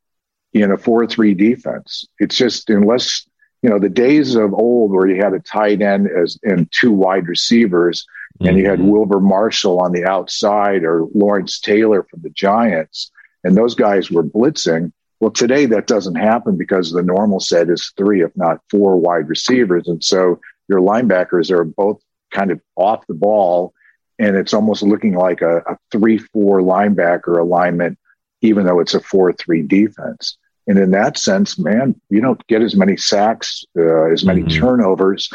in 0.53 0.71
a 0.71 0.77
4 0.77 1.07
3 1.07 1.33
defense. 1.33 2.07
It's 2.19 2.37
just, 2.37 2.69
unless, 2.69 3.27
you 3.61 3.69
know, 3.69 3.79
the 3.79 3.89
days 3.89 4.35
of 4.35 4.53
old 4.53 4.91
where 4.91 5.07
you 5.07 5.21
had 5.21 5.33
a 5.33 5.39
tight 5.39 5.81
end 5.81 6.07
as 6.07 6.37
and 6.43 6.71
two 6.71 6.91
wide 6.91 7.27
receivers, 7.27 8.05
and 8.39 8.57
you 8.57 8.69
had 8.69 8.79
Mhm. 8.79 8.89
Wilber 8.89 9.19
Marshall 9.19 9.79
on 9.79 9.91
the 9.91 10.05
outside 10.05 10.83
or 10.83 11.07
Lawrence 11.13 11.59
Taylor 11.59 12.03
from 12.03 12.21
the 12.21 12.29
Giants, 12.29 13.11
and 13.47 13.55
those 13.55 13.75
guys 13.75 14.11
were 14.11 14.23
blitzing. 14.23 14.91
Well, 15.21 15.31
today 15.31 15.65
that 15.67 15.87
doesn't 15.87 16.15
happen 16.15 16.57
because 16.57 16.91
the 16.91 17.01
normal 17.01 17.39
set 17.39 17.69
is 17.69 17.93
three, 17.95 18.21
if 18.21 18.35
not 18.35 18.59
four 18.69 18.97
wide 18.97 19.29
receivers. 19.29 19.87
And 19.87 20.03
so 20.03 20.41
your 20.67 20.81
linebackers 20.81 21.49
are 21.49 21.63
both 21.63 22.01
kind 22.31 22.51
of 22.51 22.59
off 22.75 23.07
the 23.07 23.13
ball, 23.13 23.73
and 24.19 24.35
it's 24.35 24.53
almost 24.53 24.83
looking 24.83 25.15
like 25.15 25.41
a, 25.41 25.59
a 25.59 25.77
3 25.93 26.17
4 26.17 26.59
linebacker 26.59 27.39
alignment, 27.39 27.97
even 28.41 28.65
though 28.65 28.81
it's 28.81 28.93
a 28.93 28.99
4 28.99 29.31
3 29.31 29.61
defense. 29.61 30.37
And 30.67 30.77
in 30.77 30.91
that 30.91 31.17
sense, 31.17 31.57
man, 31.57 31.99
you 32.09 32.19
don't 32.19 32.45
get 32.47 32.61
as 32.61 32.75
many 32.75 32.97
sacks, 32.97 33.63
uh, 33.79 34.11
as 34.11 34.25
many 34.25 34.43
Mhm. 34.43 34.59
turnovers. 34.59 35.29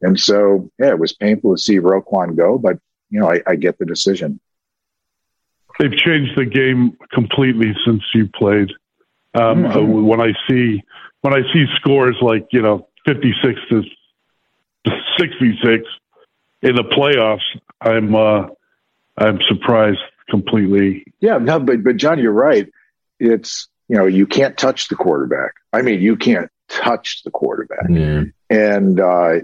And 0.00 0.18
so, 0.18 0.70
yeah, 0.78 0.88
it 0.88 0.98
was 0.98 1.12
painful 1.12 1.54
to 1.54 1.62
see 1.62 1.78
Roquan 1.78 2.34
go, 2.34 2.56
but, 2.56 2.78
you 3.10 3.20
know, 3.20 3.30
I, 3.30 3.42
I 3.46 3.56
get 3.56 3.78
the 3.78 3.84
decision. 3.84 4.40
They've 5.78 5.94
changed 5.96 6.32
the 6.36 6.44
game 6.44 6.96
completely 7.12 7.74
since 7.84 8.02
you 8.14 8.28
played. 8.28 8.70
Um, 9.34 9.64
Mhm. 9.64 9.76
uh, 9.76 9.84
when 9.84 10.20
I 10.20 10.32
see 10.48 10.82
when 11.22 11.34
I 11.34 11.42
see 11.52 11.66
scores 11.76 12.16
like 12.20 12.46
you 12.52 12.62
know 12.62 12.88
fifty 13.04 13.32
six 13.42 13.60
to 13.70 13.82
sixty 15.18 15.58
six 15.62 15.84
in 16.62 16.74
the 16.74 16.82
playoffs, 16.84 17.42
I'm 17.80 18.14
uh, 18.14 18.48
I'm 19.18 19.40
surprised 19.48 20.00
completely. 20.28 21.04
Yeah, 21.20 21.38
no, 21.38 21.60
but 21.60 21.82
but 21.84 21.96
John, 21.96 22.18
you're 22.18 22.32
right. 22.32 22.68
It's 23.20 23.68
you 23.88 23.96
know 23.96 24.06
you 24.06 24.26
can't 24.26 24.56
touch 24.56 24.88
the 24.88 24.96
quarterback. 24.96 25.52
I 25.72 25.82
mean, 25.82 26.00
you 26.00 26.16
can't 26.16 26.50
touch 26.68 27.22
the 27.24 27.30
quarterback, 27.30 27.86
Yeah. 27.90 28.24
and 28.50 28.98
uh, 29.00 29.40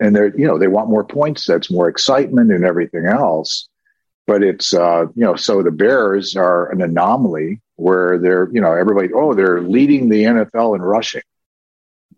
and 0.00 0.16
they're 0.16 0.36
you 0.36 0.46
know 0.46 0.58
they 0.58 0.68
want 0.68 0.88
more 0.90 1.04
points. 1.04 1.46
That's 1.46 1.70
more 1.70 1.88
excitement 1.88 2.50
and 2.52 2.64
everything 2.64 3.06
else. 3.06 3.67
But 4.28 4.42
it's 4.42 4.74
uh, 4.74 5.06
you 5.16 5.24
know 5.24 5.36
so 5.36 5.62
the 5.62 5.72
Bears 5.72 6.36
are 6.36 6.70
an 6.70 6.82
anomaly 6.82 7.62
where 7.76 8.18
they're 8.18 8.50
you 8.52 8.60
know 8.60 8.74
everybody 8.74 9.08
oh 9.14 9.32
they're 9.32 9.62
leading 9.62 10.10
the 10.10 10.24
NFL 10.24 10.76
in 10.76 10.82
rushing. 10.82 11.22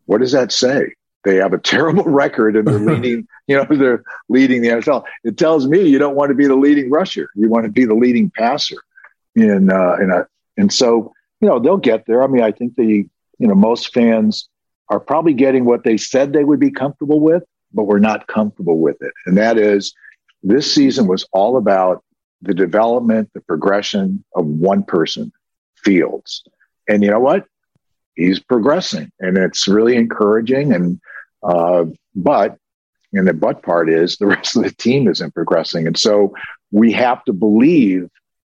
What 0.07 0.21
does 0.21 0.33
that 0.33 0.51
say? 0.51 0.95
They 1.23 1.37
have 1.37 1.53
a 1.53 1.59
terrible 1.73 2.03
record 2.03 2.57
and 2.57 2.67
they're 2.67 2.79
leading, 2.97 3.29
you 3.47 3.57
know, 3.57 3.65
they're 3.71 4.03
leading 4.29 4.61
the 4.61 4.69
NFL. 4.69 5.05
It 5.23 5.39
tells 5.39 5.69
me 5.69 5.89
you 5.89 6.01
don't 6.01 6.17
want 6.17 6.31
to 6.31 6.35
be 6.35 6.49
the 6.49 6.57
leading 6.57 6.91
rusher. 6.91 7.31
You 7.37 7.49
want 7.49 7.65
to 7.67 7.71
be 7.71 7.85
the 7.85 7.95
leading 7.95 8.31
passer. 8.31 8.83
In 9.37 9.71
uh, 9.71 9.97
in 10.01 10.11
a, 10.11 10.27
and 10.57 10.73
so 10.73 11.13
you 11.41 11.49
know 11.49 11.61
they'll 11.61 11.77
get 11.77 12.07
there. 12.07 12.25
I 12.25 12.27
mean, 12.27 12.43
I 12.43 12.51
think 12.51 12.75
the 12.75 13.07
you 13.39 13.47
know 13.47 13.55
most 13.55 13.95
fans 13.95 14.49
are 14.89 14.99
probably 14.99 15.35
getting 15.35 15.65
what 15.65 15.85
they 15.85 15.97
said 15.97 16.33
they 16.33 16.43
would 16.43 16.59
be 16.59 16.73
comfortable 16.73 17.21
with, 17.21 17.45
but 17.73 17.85
we're 17.85 18.01
not 18.01 18.27
comfortable 18.27 18.81
with 18.81 19.01
it. 19.01 19.13
And 19.27 19.39
that 19.39 19.57
is, 19.57 19.95
this 20.43 20.73
season 20.73 21.07
was 21.07 21.27
all 21.33 21.57
about 21.57 22.03
the 22.43 22.55
development, 22.55 23.31
the 23.35 23.41
progression 23.41 24.25
of 24.35 24.47
one 24.47 24.83
person, 24.83 25.33
Fields. 25.77 26.45
And 26.89 27.03
you 27.03 27.11
know 27.11 27.21
what? 27.21 27.47
He's 28.15 28.39
progressing, 28.39 29.11
and 29.19 29.39
it's 29.39 29.67
really 29.67 29.97
encouraging. 29.97 30.73
And 30.73 31.01
uh, 31.43 31.85
but, 32.15 32.59
and 33.13 33.27
the 33.27 33.33
but 33.33 33.63
part 33.63 33.89
is 33.89 34.17
the 34.17 34.27
rest 34.35 34.57
of 34.57 34.65
the 34.65 34.73
team 34.73 35.09
isn't 35.09 35.35
progressing, 35.35 35.87
and 35.87 35.99
so 35.99 36.35
we 36.71 36.93
have 36.93 37.25
to 37.25 37.33
believe 37.33 38.09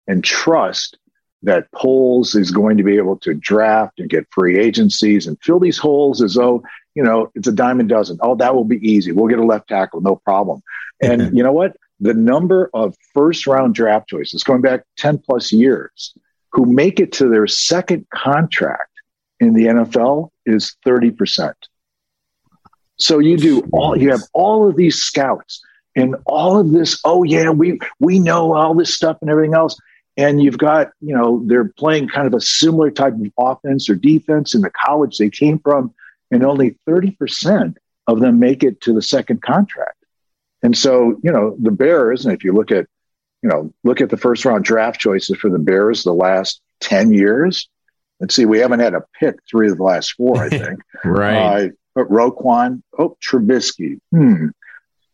and 0.07 0.23
trust 0.23 0.97
that 1.43 1.71
Poles 1.71 2.35
is 2.35 2.51
going 2.51 2.77
to 2.77 2.83
be 2.83 2.97
able 2.97 3.17
to 3.19 3.33
draft 3.33 3.99
and 3.99 4.09
get 4.09 4.27
free 4.31 4.57
agencies 4.57 5.25
and 5.25 5.37
fill 5.41 5.59
these 5.59 5.77
holes 5.77 6.21
as 6.21 6.33
though, 6.33 6.63
you 6.95 7.03
know, 7.03 7.31
it's 7.35 7.47
a 7.47 7.51
dime 7.51 7.79
a 7.79 7.83
dozen. 7.83 8.17
Oh, 8.21 8.35
that 8.35 8.55
will 8.55 8.65
be 8.65 8.77
easy. 8.77 9.11
We'll 9.11 9.27
get 9.27 9.39
a 9.39 9.45
left 9.45 9.69
tackle, 9.69 10.01
no 10.01 10.15
problem. 10.15 10.61
And 11.01 11.35
you 11.37 11.43
know 11.43 11.51
what? 11.51 11.77
The 11.99 12.13
number 12.13 12.69
of 12.73 12.95
first 13.13 13.47
round 13.47 13.75
draft 13.75 14.07
choices 14.09 14.43
going 14.43 14.61
back 14.61 14.83
10 14.97 15.19
plus 15.19 15.51
years 15.51 16.13
who 16.51 16.65
make 16.65 16.99
it 16.99 17.11
to 17.13 17.29
their 17.29 17.47
second 17.47 18.07
contract 18.13 18.91
in 19.39 19.53
the 19.53 19.65
NFL 19.65 20.29
is 20.45 20.75
30%. 20.85 21.53
So 22.97 23.19
you 23.19 23.37
do 23.37 23.67
all, 23.71 23.97
you 23.97 24.11
have 24.11 24.23
all 24.33 24.67
of 24.67 24.75
these 24.75 24.97
scouts 24.97 25.61
and 25.95 26.15
all 26.25 26.59
of 26.59 26.71
this. 26.71 26.99
Oh 27.05 27.23
yeah, 27.23 27.49
we, 27.49 27.79
we 27.99 28.19
know 28.19 28.53
all 28.53 28.73
this 28.73 28.93
stuff 28.93 29.17
and 29.21 29.29
everything 29.29 29.53
else 29.53 29.77
and 30.19 30.43
you've 30.43 30.57
got 30.57 30.91
you 30.99 31.15
know 31.15 31.41
they're 31.45 31.69
playing 31.77 32.09
kind 32.09 32.27
of 32.27 32.33
a 32.33 32.41
similar 32.41 32.91
type 32.91 33.13
of 33.13 33.31
offense 33.39 33.89
or 33.89 33.95
defense 33.95 34.53
in 34.53 34.61
the 34.61 34.69
college 34.69 35.17
they 35.17 35.29
came 35.29 35.57
from 35.59 35.93
and 36.31 36.43
only 36.43 36.77
30% 36.87 37.75
of 38.07 38.19
them 38.19 38.39
make 38.39 38.63
it 38.63 38.81
to 38.81 38.93
the 38.93 39.01
second 39.01 39.41
contract. 39.41 39.95
And 40.61 40.77
so 40.77 41.17
you 41.23 41.31
know 41.31 41.55
the 41.59 41.71
bears 41.71 42.25
and 42.25 42.33
if 42.33 42.43
you 42.43 42.53
look 42.53 42.71
at 42.71 42.87
you 43.41 43.49
know 43.49 43.73
look 43.83 44.01
at 44.01 44.09
the 44.09 44.17
first 44.17 44.43
round 44.43 44.65
draft 44.65 44.99
choices 44.99 45.37
for 45.37 45.49
the 45.49 45.59
bears 45.59 46.03
the 46.03 46.13
last 46.13 46.61
10 46.81 47.13
years 47.13 47.69
let's 48.19 48.35
see 48.35 48.45
we 48.45 48.59
haven't 48.59 48.81
had 48.81 48.93
a 48.93 49.05
pick 49.17 49.35
three 49.49 49.69
of 49.69 49.77
the 49.77 49.83
last 49.83 50.13
four 50.13 50.43
i 50.43 50.49
think. 50.59 50.81
Right. 51.05 51.37
Uh, 51.37 51.69
but 51.95 52.09
Roquan, 52.09 52.81
oh 52.97 53.17
Trubisky, 53.21 53.99
hmm, 54.11 54.47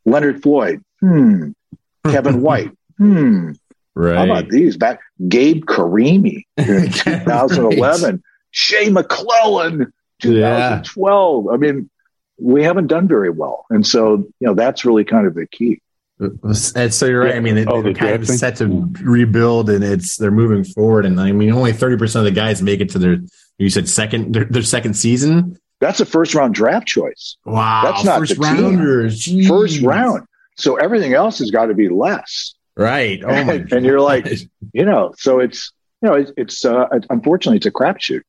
Leonard 0.06 0.42
Floyd, 0.42 0.84
hmm, 1.00 1.52
Kevin 2.04 2.42
White, 2.42 2.72
hmm, 2.98 3.52
Right. 3.96 4.18
How 4.18 4.26
about 4.26 4.50
these? 4.50 4.76
Back? 4.76 5.00
Gabe 5.28 5.64
Carimi 5.64 6.44
in 6.58 6.92
2011, 6.92 8.12
right. 8.12 8.22
Shea 8.52 8.90
McClellin, 8.90 9.92
2012. 10.22 11.46
Yeah. 11.46 11.52
I 11.52 11.58
mean, 11.58 11.90
we 12.38 12.64
haven't 12.64 12.88
done 12.88 13.08
very 13.08 13.30
well, 13.30 13.66
and 13.70 13.86
so 13.86 14.18
you 14.40 14.48
know 14.48 14.54
that's 14.54 14.86
really 14.86 15.06
kind 15.06 15.28
of 15.28 15.36
the 15.36 15.48
key. 15.48 15.82
And 16.20 16.94
so 16.94 17.06
you're 17.06 17.22
right. 17.22 17.36
I 17.36 17.40
mean, 17.40 17.66
oh, 17.68 17.82
they're 17.82 17.94
kind 17.94 18.16
of 18.16 18.28
set 18.28 18.58
to 18.58 18.90
rebuild, 19.02 19.70
and 19.70 19.84
it's 19.84 20.18
they're 20.18 20.32
moving 20.32 20.64
forward. 20.64 21.06
And 21.06 21.20
I 21.20 21.32
mean, 21.32 21.52
only 21.52 21.74
thirty 21.74 21.98
percent 21.98 22.26
of 22.28 22.34
the 22.34 22.40
guys 22.40 22.62
make 22.62 22.80
it 22.80 22.90
to 22.92 23.00
their 23.00 23.18
you 23.58 23.70
said 23.70 23.88
second 23.88 24.34
their, 24.34 24.46
their 24.46 24.64
second 24.64 24.96
season. 24.96 25.58
That's 25.82 26.00
a 26.00 26.06
first 26.06 26.36
round 26.36 26.56
draft 26.56 26.88
choice. 26.88 27.38
Wow, 27.46 27.84
that's 27.86 28.04
not 28.06 28.20
first 28.20 28.36
the 28.36 28.42
rounders. 28.42 29.26
Team. 29.26 29.48
First 29.48 29.82
round. 29.82 30.26
So 30.58 30.78
everything 30.78 31.14
else 31.14 31.40
has 31.40 31.52
got 31.52 31.66
to 31.66 31.74
be 31.74 31.90
less. 31.90 32.56
Right. 32.76 33.22
Oh 33.24 33.30
and, 33.30 33.72
and, 33.72 33.86
you're 33.86 34.02
like, 34.02 34.28
you 34.74 34.86
know, 34.86 35.14
so 35.18 35.40
it's, 35.40 35.72
you 36.02 36.10
know, 36.10 36.16
it's, 36.16 36.32
it's 36.38 36.66
uh, 36.66 36.88
unfortunately, 37.10 37.58
it's 37.58 37.66
a 37.66 37.72
crapshoot. 37.72 38.22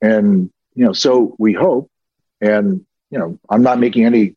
And, 0.00 0.50
you 0.80 0.86
know, 0.86 0.94
so 0.94 1.36
we 1.38 1.52
hope, 1.52 1.90
and, 2.40 2.86
you 3.10 3.18
know, 3.18 3.38
I'm 3.50 3.62
not 3.62 3.78
making 3.78 4.06
any 4.06 4.34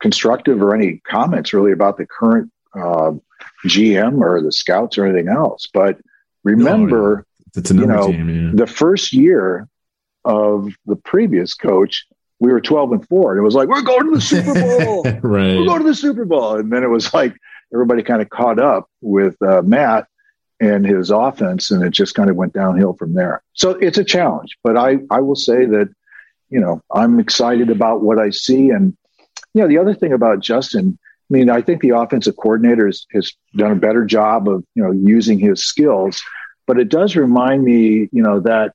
constructive 0.00 0.62
or 0.62 0.76
any 0.76 0.98
comments 0.98 1.52
really 1.52 1.72
about 1.72 1.96
the 1.96 2.06
current 2.06 2.52
uh, 2.72 3.10
GM 3.66 4.20
or 4.20 4.40
the 4.40 4.52
scouts 4.52 4.96
or 4.96 5.06
anything 5.06 5.28
else. 5.28 5.66
But 5.74 5.98
remember, 6.44 7.26
no, 7.56 7.62
you 7.72 7.86
know, 7.86 8.12
team, 8.12 8.28
yeah. 8.28 8.50
the 8.54 8.68
first 8.68 9.12
year 9.12 9.66
of 10.24 10.72
the 10.86 10.94
previous 10.94 11.54
coach, 11.54 12.06
we 12.38 12.52
were 12.52 12.60
12 12.60 12.92
and 12.92 13.08
four, 13.08 13.32
and 13.32 13.40
it 13.40 13.42
was 13.42 13.56
like, 13.56 13.68
we're 13.68 13.82
going 13.82 14.04
to 14.04 14.14
the 14.14 14.20
Super 14.20 14.54
Bowl. 14.54 15.02
right. 15.28 15.56
We're 15.56 15.66
going 15.66 15.82
to 15.82 15.88
the 15.88 15.96
Super 15.96 16.24
Bowl. 16.24 16.58
And 16.58 16.72
then 16.72 16.84
it 16.84 16.90
was 16.90 17.12
like, 17.12 17.34
everybody 17.74 18.04
kind 18.04 18.22
of 18.22 18.30
caught 18.30 18.60
up 18.60 18.88
with 19.00 19.34
uh, 19.42 19.62
Matt 19.62 20.06
and 20.62 20.86
his 20.86 21.10
offense, 21.10 21.70
and 21.70 21.82
it 21.84 21.90
just 21.92 22.14
kind 22.14 22.30
of 22.30 22.36
went 22.36 22.52
downhill 22.54 22.94
from 22.94 23.14
there. 23.14 23.42
So 23.54 23.70
it's 23.86 23.98
a 23.98 24.04
challenge, 24.04 24.56
but 24.64 24.76
I 24.76 24.98
I 25.10 25.20
will 25.20 25.36
say 25.48 25.66
that 25.66 25.88
you 26.50 26.60
know 26.60 26.80
I'm 26.94 27.18
excited 27.20 27.68
about 27.70 28.02
what 28.02 28.18
I 28.18 28.30
see, 28.30 28.70
and 28.70 28.96
you 29.54 29.62
know 29.62 29.68
the 29.68 29.78
other 29.78 29.94
thing 29.94 30.12
about 30.12 30.40
Justin. 30.40 30.98
I 31.30 31.30
mean, 31.38 31.48
I 31.50 31.62
think 31.62 31.80
the 31.80 31.90
offensive 31.96 32.36
coordinator 32.36 32.86
has, 32.86 33.06
has 33.12 33.32
done 33.56 33.72
a 33.72 33.76
better 33.86 34.04
job 34.04 34.48
of 34.48 34.64
you 34.74 34.82
know 34.82 34.92
using 34.92 35.38
his 35.38 35.64
skills, 35.64 36.20
but 36.66 36.78
it 36.78 36.88
does 36.90 37.16
remind 37.16 37.64
me, 37.64 38.08
you 38.12 38.22
know, 38.22 38.40
that 38.40 38.72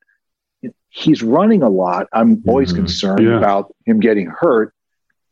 he's 0.90 1.22
running 1.24 1.64
a 1.64 1.70
lot. 1.70 2.08
I'm 2.14 2.44
always 2.48 2.70
Mm-hmm. 2.70 2.82
concerned 2.84 3.28
Yeah. 3.28 3.38
about 3.38 3.74
him 3.86 4.00
getting 4.00 4.28
hurt, 4.28 4.74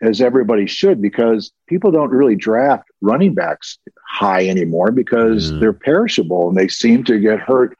as 0.06 0.22
everybody 0.22 0.66
should, 0.68 1.02
because 1.02 1.52
people 1.68 1.92
don't 1.92 2.12
really 2.12 2.36
draft 2.36 2.88
running 3.02 3.34
backs 3.34 3.78
high 4.08 4.48
anymore 4.48 4.92
because 4.92 5.50
Mm-hmm. 5.50 5.60
they're 5.60 5.74
perishable 5.74 6.50
and 6.50 6.58
they 6.58 6.68
seem 6.68 7.04
to 7.06 7.20
get 7.20 7.40
hurt 7.40 7.78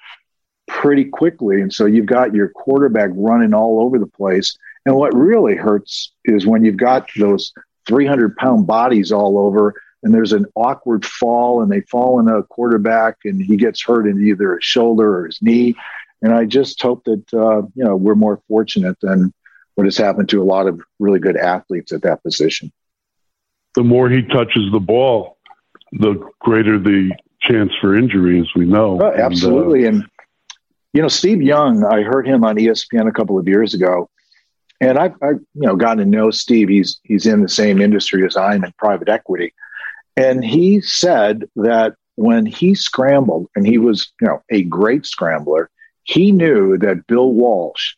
pretty 0.68 1.06
quickly. 1.06 1.62
And 1.62 1.72
so 1.72 1.86
you've 1.86 2.06
got 2.08 2.34
your 2.34 2.50
quarterback 2.50 3.12
running 3.14 3.54
all 3.54 3.80
over 3.82 4.00
the 4.00 4.08
place. 4.08 4.58
And 4.86 4.96
what 4.96 5.14
really 5.16 5.56
hurts 5.56 6.12
is 6.26 6.46
when 6.46 6.64
you've 6.66 6.78
got 6.78 7.10
those 7.18 7.54
300 7.88 8.36
pound 8.36 8.66
bodies 8.68 9.12
all 9.12 9.38
over 9.38 9.74
and 10.04 10.14
there's 10.14 10.34
an 10.34 10.46
awkward 10.56 11.06
fall 11.06 11.62
and 11.62 11.72
they 11.72 11.82
fall 11.82 12.20
in 12.20 12.28
a 12.28 12.44
quarterback 12.44 13.18
and 13.26 13.42
he 13.42 13.58
gets 13.58 13.84
hurt 13.84 14.08
in 14.08 14.22
either 14.24 14.56
his 14.56 14.64
shoulder 14.64 15.20
or 15.20 15.26
his 15.28 15.40
knee. 15.42 15.76
And 16.22 16.34
I 16.34 16.46
just 16.46 16.82
hope 16.82 17.04
that, 17.06 17.24
uh, 17.34 17.62
you 17.76 17.84
know, 17.84 17.96
we're 17.96 18.16
more 18.16 18.42
fortunate 18.48 18.98
than 19.02 19.34
what 19.76 19.86
has 19.86 19.98
happened 19.98 20.30
to 20.30 20.42
a 20.42 20.44
lot 20.44 20.68
of 20.68 20.82
really 21.00 21.20
good 21.20 21.38
athletes 21.38 21.92
at 21.92 22.02
that 22.02 22.24
position. 22.24 22.72
The 23.76 23.84
more 23.84 24.10
he 24.10 24.22
touches 24.24 24.72
the 24.72 24.80
ball, 24.80 25.38
the 25.92 26.16
greater 26.40 26.80
the 26.80 27.12
chance 27.42 27.72
for 27.80 27.96
injury, 27.96 28.40
as 28.40 28.48
we 28.56 28.66
know. 28.66 29.00
Oh, 29.02 29.10
And, 29.10 29.22
uh, 29.22 29.26
absolutely. 29.26 29.86
And, 29.86 30.06
you 30.94 31.02
know, 31.02 31.08
Steve 31.08 31.42
Young, 31.42 31.84
I 31.84 32.02
heard 32.02 32.28
him 32.28 32.44
on 32.44 32.56
ESPN 32.56 33.08
a 33.08 33.12
couple 33.12 33.38
of 33.38 33.48
years 33.48 33.74
ago. 33.74 34.10
And 34.82 34.98
I've, 34.98 35.14
I've, 35.22 35.40
you 35.54 35.68
know, 35.68 35.76
gotten 35.76 36.00
to 36.00 36.06
know 36.06 36.32
Steve. 36.32 36.68
He's 36.68 37.00
he's 37.04 37.26
in 37.26 37.42
the 37.42 37.50
same 37.50 37.82
industry 37.82 38.26
as 38.26 38.36
I 38.36 38.56
am 38.56 38.64
in 38.66 38.74
private 38.78 39.08
equity. 39.08 39.54
And 40.18 40.44
he 40.44 40.82
said 40.82 41.46
that 41.56 41.96
when 42.16 42.46
he 42.46 42.76
scrambled, 42.76 43.48
and 43.56 43.66
he 43.66 43.78
was, 43.78 44.12
you 44.22 44.28
know, 44.28 44.42
a 44.50 44.64
great 44.64 45.06
scrambler, 45.06 45.70
he 46.04 46.32
knew 46.32 46.78
that 46.78 47.08
Bill 47.08 47.32
Walsh, 47.32 47.96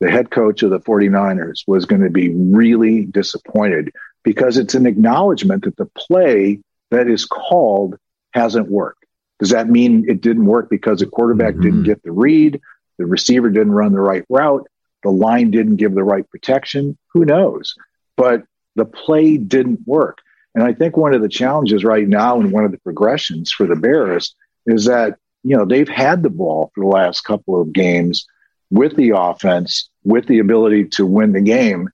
the 0.00 0.10
head 0.10 0.30
coach 0.30 0.62
of 0.62 0.70
the 0.70 0.80
49ers, 0.80 1.62
was 1.66 1.84
going 1.84 2.02
to 2.02 2.10
be 2.10 2.34
really 2.34 3.04
disappointed 3.04 3.92
because 4.24 4.56
it's 4.56 4.74
an 4.74 4.86
acknowledgement 4.86 5.64
that 5.64 5.76
the 5.76 5.86
play 5.96 6.60
that 6.90 7.08
is 7.08 7.24
called 7.24 7.96
hasn't 8.32 8.70
worked. 8.70 9.04
Does 9.38 9.50
that 9.50 9.68
mean 9.68 10.04
it 10.08 10.20
didn't 10.20 10.46
work 10.46 10.68
because 10.68 11.00
the 11.00 11.06
quarterback 11.06 11.54
mm-hmm. 11.54 11.62
didn't 11.62 11.82
get 11.84 12.02
the 12.02 12.12
read, 12.12 12.60
the 12.98 13.06
receiver 13.06 13.50
didn't 13.50 13.72
run 13.72 13.92
the 13.92 14.00
right 14.00 14.24
route, 14.28 14.66
the 15.02 15.10
line 15.10 15.50
didn't 15.50 15.76
give 15.76 15.94
the 15.94 16.04
right 16.04 16.28
protection? 16.28 16.98
Who 17.12 17.24
knows? 17.24 17.74
But 18.16 18.44
the 18.74 18.84
play 18.84 19.36
didn't 19.36 19.86
work. 19.86 20.18
And 20.54 20.64
I 20.64 20.72
think 20.72 20.96
one 20.96 21.14
of 21.14 21.22
the 21.22 21.28
challenges 21.28 21.84
right 21.84 22.08
now 22.08 22.40
and 22.40 22.50
one 22.50 22.64
of 22.64 22.72
the 22.72 22.78
progressions 22.78 23.52
for 23.52 23.66
the 23.66 23.76
Bears 23.76 24.34
is 24.66 24.86
that, 24.86 25.16
you 25.44 25.56
know, 25.56 25.64
they've 25.64 25.88
had 25.88 26.22
the 26.22 26.30
ball 26.30 26.72
for 26.74 26.82
the 26.82 26.90
last 26.90 27.20
couple 27.20 27.60
of 27.60 27.72
games 27.72 28.26
with 28.70 28.96
the 28.96 29.12
offense, 29.16 29.90
with 30.04 30.26
the 30.26 30.38
ability 30.38 30.84
to 30.86 31.06
win 31.06 31.32
the 31.32 31.40
game. 31.40 31.88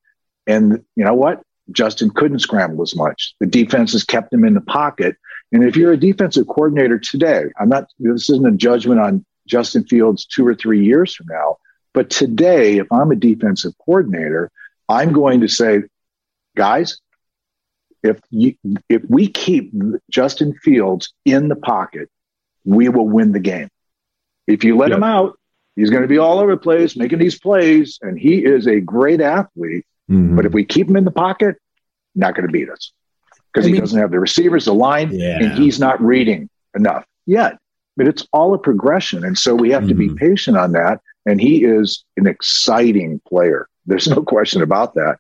And 0.47 0.85
you 0.97 1.05
know 1.05 1.15
what? 1.15 1.43
Justin 1.73 2.11
couldn't 2.11 2.41
scramble 2.41 2.83
as 2.83 2.95
much. 2.95 3.35
The 3.41 3.47
defense 3.47 3.93
has 3.93 4.05
kept 4.05 4.33
him 4.33 4.45
in 4.45 4.55
the 4.55 4.61
pocket. 4.61 5.17
And 5.53 5.65
if 5.65 5.77
you're 5.77 5.93
a 5.93 5.97
defensive 5.97 6.47
coordinator 6.47 6.99
today, 6.99 7.45
I'm 7.59 7.69
not, 7.69 7.89
this 7.99 8.29
isn't 8.29 8.47
a 8.47 8.57
judgment 8.57 9.01
on 9.01 9.25
Justin 9.47 9.85
Fields 9.87 10.27
two 10.27 10.47
or 10.47 10.55
three 10.55 10.85
years 10.85 11.15
from 11.15 11.27
now. 11.31 11.57
But 11.93 12.11
today, 12.11 12.79
if 12.79 12.89
I'm 12.93 13.11
a 13.13 13.17
defensive 13.17 13.73
coordinator, 13.79 14.51
I'm 14.89 15.13
going 15.13 15.41
to 15.41 15.49
say, 15.49 15.83
guys, 16.57 16.99
if 18.03 18.21
you, 18.31 18.57
if 18.91 19.03
we 19.09 19.29
keep 19.29 19.73
Justin 20.11 20.55
Fields 20.63 21.15
in 21.25 21.49
the 21.49 21.57
pocket, 21.57 22.11
we 22.65 22.89
will 22.89 23.09
win 23.09 23.33
the 23.33 23.41
game. 23.41 23.69
If 24.47 24.65
you 24.65 24.77
let 24.77 24.91
him 24.91 25.05
out, 25.05 25.39
he's 25.77 25.91
going 25.91 26.03
to 26.03 26.09
be 26.09 26.19
all 26.19 26.39
over 26.39 26.53
the 26.53 26.61
place 26.61 26.97
making 26.97 27.19
these 27.19 27.39
plays, 27.39 27.99
and 28.03 28.19
he 28.19 28.45
is 28.45 28.67
a 28.67 28.81
great 28.81 29.21
athlete. 29.21 29.85
Mhm. 30.11 30.37
But 30.37 30.47
if 30.47 30.53
we 30.53 30.65
keep 30.65 30.89
him 30.89 30.97
in 30.97 31.05
the 31.05 31.11
pocket, 31.11 31.57
not 32.15 32.35
going 32.35 32.47
to 32.47 32.53
beat 32.53 32.69
us 32.71 32.93
because 33.53 33.67
he 33.67 33.73
mean- 33.73 33.81
doesn't 33.81 33.99
have 33.99 34.11
the 34.11 34.21
receivers, 34.21 34.67
the 34.67 34.75
line, 34.75 35.11
Yeah. 35.13 35.39
and 35.43 35.53
he's 35.59 35.81
not 35.81 36.01
reading 36.03 36.49
enough 36.77 37.07
yet. 37.27 37.59
But 37.97 38.09
it's 38.09 38.27
all 38.33 38.55
a 38.55 38.59
progression. 38.59 39.25
And 39.25 39.39
so 39.39 39.55
we 39.55 39.71
have 39.71 39.87
to 39.89 39.95
be 39.95 40.09
Mhm. 40.09 40.17
patient 40.17 40.57
on 40.57 40.73
that. 40.73 41.01
And 41.27 41.41
he 41.41 41.65
is 41.65 42.05
an 42.17 42.27
exciting 42.27 43.21
player. 43.27 43.69
There's 43.87 44.09
no 44.09 44.23
question 44.23 44.63
about 44.63 44.95
that. 44.95 45.19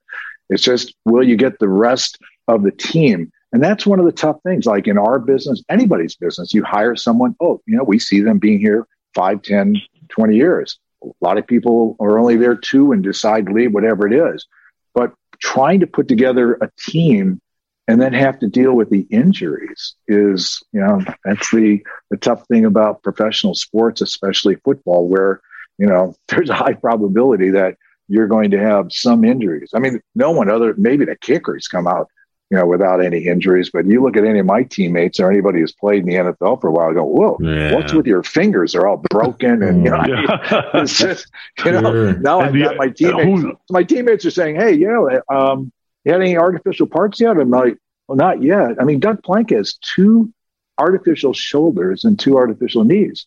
It's 0.51 0.62
just, 0.62 0.95
will 1.05 1.23
you 1.27 1.37
get 1.37 1.59
the 1.61 1.69
rest 1.69 2.19
of 2.49 2.62
the 2.62 2.73
team? 2.73 3.31
And 3.53 3.62
that's 3.62 3.87
one 3.87 4.01
of 4.01 4.05
the 4.07 4.12
tough 4.12 4.37
things. 4.43 4.67
Like 4.67 4.88
in 4.88 4.99
our 4.99 5.19
business, 5.21 5.62
anybody's 5.69 6.17
business, 6.17 6.53
you 6.53 6.64
hire 6.64 6.97
someone, 6.97 7.37
oh, 7.40 7.61
you 7.67 7.77
know, 7.77 7.85
we 7.85 7.99
see 8.01 8.21
them 8.21 8.38
being 8.38 8.59
here 8.59 8.87
5, 9.14 9.40
10, 9.43 9.77
20 10.09 10.37
years. 10.37 10.79
A 11.03 11.09
lot 11.21 11.38
of 11.38 11.47
people 11.47 11.97
are 12.01 12.19
only 12.19 12.37
there 12.37 12.57
two 12.57 12.93
and 12.93 13.03
decide 13.03 13.47
to 13.47 13.53
leave, 13.53 13.73
whatever 13.73 14.07
it 14.07 14.14
is. 14.14 14.47
But 14.95 15.12
trying 15.40 15.81
to 15.81 15.87
put 15.87 16.09
together 16.09 16.55
a 16.55 16.71
team 16.79 17.40
and 17.87 18.01
then 18.01 18.12
have 18.14 18.38
to 18.38 18.49
deal 18.49 18.73
with 18.73 18.88
the 18.90 19.07
injuries 19.11 19.95
is, 20.09 20.62
you 20.73 20.81
know, 20.81 21.03
that's 21.25 21.51
the, 21.51 21.85
the 22.11 22.17
tough 22.17 22.47
thing 22.47 22.64
about 22.64 23.03
professional 23.03 23.55
sports, 23.55 24.01
especially 24.01 24.57
football, 24.64 25.07
where, 25.07 25.40
you 25.79 25.87
know, 25.87 26.14
there's 26.29 26.51
a 26.51 26.55
high 26.55 26.73
probability 26.73 27.51
that 27.51 27.77
you're 28.09 28.29
going 28.29 28.51
to 28.51 28.59
have 28.59 28.88
some 28.90 29.25
injuries. 29.25 29.71
I 29.75 29.79
mean, 29.79 30.01
no 30.14 30.31
one 30.31 30.51
other, 30.51 30.75
maybe 30.77 31.05
the 31.05 31.17
kickers 31.17 31.69
come 31.69 31.87
out, 31.87 32.09
you 32.50 32.59
know, 32.59 32.66
without 32.66 33.02
any 33.02 33.26
injuries, 33.26 33.70
but 33.72 33.87
you 33.87 34.02
look 34.02 34.16
at 34.16 34.24
any 34.24 34.38
of 34.38 34.46
my 34.46 34.62
teammates 34.64 35.18
or 35.18 35.30
anybody 35.30 35.61
who's 35.61 35.72
played 35.72 36.02
in 36.02 36.09
the 36.09 36.14
NFL 36.16 36.61
for 36.61 36.68
a 36.68 36.72
while, 36.72 36.92
go, 36.92 37.04
whoa, 37.04 37.38
Yeah. 37.40 37.74
what's 37.74 37.92
with 37.94 38.07
your 38.07 38.22
fingers? 38.22 38.72
They're 38.72 38.87
all 38.87 39.02
broken. 39.11 39.62
And, 39.62 39.85
you 39.85 39.90
know, 39.90 40.04
Yeah. 40.07 40.26
Mm. 40.26 40.83
it's 40.83 40.98
just, 40.98 41.26
you 41.64 41.72
know, 41.72 41.80
Sure. 41.80 42.12
now 42.18 42.40
And 42.40 42.48
I've 42.48 42.52
the- 42.52 42.61
got 42.62 42.76
my 42.76 42.87
uh, 42.87 42.92
teammates. 42.94 43.42
who- 43.42 43.57
my 43.70 43.83
teammates 43.83 44.24
are 44.26 44.30
saying, 44.30 44.57
"Hey, 44.57 44.72
you 44.74 44.87
know, 44.88 45.20
um, 45.35 45.72
you 46.04 46.12
had 46.12 46.20
any 46.20 46.37
artificial 46.37 46.87
parts 46.87 47.18
yet?" 47.20 47.37
I'm 47.38 47.50
like, 47.50 47.78
"Well, 48.09 48.16
not 48.16 48.42
yet." 48.42 48.76
I 48.78 48.85
mean, 48.85 49.00
Doug 49.00 49.22
Plank 49.22 49.50
has 49.50 49.74
two 49.94 50.30
artificial 50.78 51.33
shoulders 51.33 52.04
and 52.04 52.18
two 52.18 52.37
artificial 52.37 52.85
knees. 52.85 53.26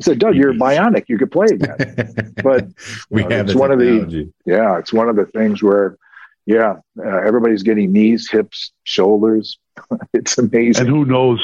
I 0.00 0.04
said, 0.04 0.18
"Doug, 0.18 0.34
you're 0.34 0.52
bionic. 0.54 1.04
You 1.08 1.18
could 1.18 1.30
play 1.30 1.46
again." 1.52 1.76
But 2.42 2.66
we 3.10 3.22
know, 3.22 3.30
have 3.36 3.46
it's 3.46 3.54
one 3.54 3.70
of 3.70 3.78
the 3.78 4.28
yeah, 4.44 4.78
it's 4.78 4.92
one 4.92 5.08
of 5.08 5.16
the 5.16 5.24
things 5.26 5.62
where 5.62 5.96
yeah, 6.46 6.76
uh, 6.98 7.18
everybody's 7.26 7.62
getting 7.62 7.92
knees, 7.92 8.30
hips, 8.30 8.72
shoulders. 8.84 9.58
it's 10.14 10.38
amazing. 10.38 10.86
And 10.86 10.88
who 10.88 11.04
knows 11.04 11.40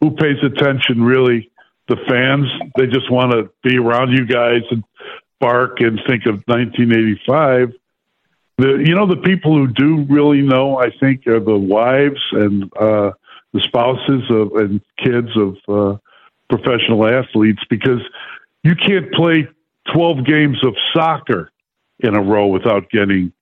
who 0.00 0.10
pays 0.12 0.38
attention 0.42 1.02
really? 1.02 1.50
The 1.88 1.96
fans, 2.08 2.46
they 2.76 2.86
just 2.86 3.10
want 3.10 3.30
to 3.32 3.48
be 3.62 3.78
around 3.78 4.10
you 4.10 4.26
guys 4.26 4.62
and 4.70 4.82
bark 5.38 5.80
and 5.80 6.00
think 6.08 6.26
of 6.26 6.42
1985. 6.46 7.72
The 8.58 8.82
you 8.84 8.94
know 8.94 9.06
the 9.06 9.20
people 9.22 9.54
who 9.54 9.68
do 9.68 10.06
really 10.08 10.42
know, 10.42 10.78
I 10.78 10.90
think, 10.98 11.26
are 11.26 11.40
the 11.40 11.58
wives 11.58 12.20
and 12.32 12.64
uh, 12.76 13.12
the 13.52 13.60
spouses 13.60 14.22
of 14.30 14.52
and 14.56 14.80
kids 14.98 15.28
of 15.36 15.56
uh, 15.68 15.98
professional 16.48 17.06
athletes 17.06 17.62
because 17.68 18.00
you 18.62 18.74
can't 18.74 19.12
play 19.12 19.46
12 19.94 20.24
games 20.24 20.58
of 20.64 20.74
soccer 20.92 21.52
in 22.00 22.14
a 22.14 22.20
row 22.20 22.46
without 22.46 22.90
getting, 22.90 23.32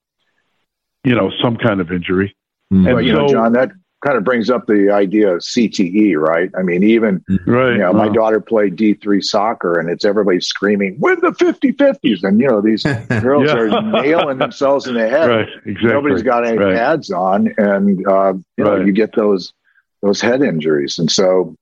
you 1.05 1.14
know, 1.14 1.31
some 1.43 1.57
kind 1.57 1.81
of 1.81 1.90
injury. 1.90 2.35
Mm. 2.73 2.87
Well, 2.95 3.01
you 3.03 3.12
know, 3.12 3.27
so- 3.27 3.35
John, 3.35 3.53
that 3.53 3.71
kind 4.05 4.19
of 4.19 4.25
brings 4.25 4.51
up 4.51 4.67
the 4.67 4.90
idea 4.90 5.35
of 5.35 5.40
CTE, 5.40 6.14
right? 6.17 6.51
I 6.59 6.62
mean, 6.62 6.83
even 6.83 7.25
Right. 7.47 7.73
you 7.73 7.79
know, 7.79 7.93
my 7.95 8.09
Uh, 8.09 8.12
daughter 8.12 8.38
played 8.38 8.77
D3 8.77 9.23
soccer 9.23 9.79
and 9.79 9.88
it's 9.88 10.05
everybody 10.05 10.40
screaming, 10.40 10.97
win 11.01 11.19
the 11.23 11.33
50 11.33 11.73
50s. 11.73 12.23
And, 12.23 12.38
you 12.38 12.47
know, 12.49 12.61
these 12.61 12.83
girls 13.23 13.47
Yeah. 13.47 13.57
are 13.57 13.83
nailing 14.03 14.37
themselves 14.38 14.87
in 14.87 14.95
the 14.95 15.09
head. 15.09 15.31
Right, 15.31 15.49
exactly. 15.64 15.88
Nobody's 15.90 16.23
got 16.23 16.47
any 16.47 16.59
Right. 16.59 16.77
pads 16.77 17.11
on. 17.11 17.55
And, 17.57 18.07
uh, 18.07 18.35
you 18.59 18.64
know, 18.64 18.77
you 18.77 18.93
get 18.93 19.14
those, 19.17 19.55
those 20.03 20.21
head 20.21 20.43
injuries. 20.43 20.99
And 20.99 21.11
so 21.11 21.57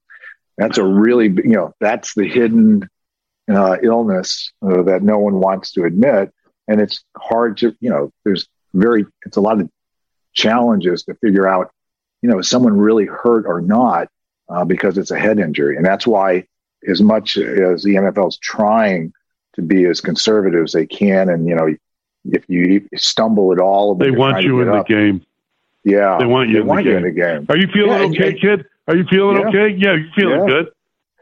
that's 0.59 0.79
a 0.79 0.85
really, 0.85 1.27
you 1.29 1.55
know, 1.55 1.73
that's 1.81 2.13
the 2.15 2.27
hidden 2.29 2.89
uh, 3.49 3.77
illness 3.85 4.53
uh, 4.67 4.83
that 4.83 5.03
no 5.05 5.19
one 5.19 5.39
wants 5.39 5.71
to 5.73 5.85
admit. 5.85 6.33
And 6.67 6.81
it's 6.81 7.05
hard 7.17 7.57
to, 7.59 7.73
you 7.81 7.91
know, 7.91 8.11
there's 8.25 8.49
very, 8.75 9.07
it's 9.27 9.37
a 9.37 9.41
lot 9.41 9.61
of 9.61 9.69
challenges 10.35 11.03
to 11.05 11.15
figure 11.15 11.47
out, 11.49 11.71
you 12.23 12.31
know, 12.31 12.39
is 12.39 12.49
someone 12.49 12.79
really 12.79 13.07
hurt 13.07 13.45
or 13.47 13.61
not 13.61 14.09
uh, 14.49 14.65
because 14.65 14.99
it's 14.99 15.11
a 15.11 15.19
head 15.19 15.39
injury. 15.39 15.77
And 15.77 15.85
that's 15.85 16.07
why, 16.07 16.47
as 16.89 17.01
much 17.01 17.37
as 17.37 17.83
the 17.83 17.95
NFL 17.95 18.29
is 18.29 18.39
trying 18.39 19.13
to 19.55 19.63
be 19.63 19.85
as 19.85 20.01
conservative 20.01 20.65
as 20.65 20.73
they 20.73 20.87
can, 20.87 21.29
and, 21.29 21.47
you 21.47 21.55
know, 21.55 21.75
if 22.31 22.45
you 22.49 22.89
stumble 22.97 23.53
at 23.53 23.59
all, 23.59 23.95
they 23.95 24.11
want 24.11 24.43
you 24.43 24.61
in 24.61 24.69
get 24.69 24.87
the 24.87 24.95
game. 24.95 25.27
Yeah. 25.85 26.19
They 26.19 26.27
want 26.27 26.49
you 26.51 26.55
They 26.55 26.61
in 26.61 26.67
the 26.69 26.75
you 26.77 26.83
game. 26.85 26.97
in 26.99 27.03
the 27.03 27.11
game. 27.11 27.47
Are 27.49 27.57
you 27.57 27.67
feeling 27.73 28.13
Yeah, 28.13 28.21
okay, 28.21 28.31
and- 28.31 28.41
kid? 28.41 28.67
Are 28.89 28.97
you 28.97 29.05
feeling 29.05 29.37
Yeah. 29.41 29.49
okay? 29.49 29.69
Yeah, 29.77 29.95
you're 29.95 30.13
feeling 30.15 30.41
Yeah. 30.41 30.47
good. 30.47 30.69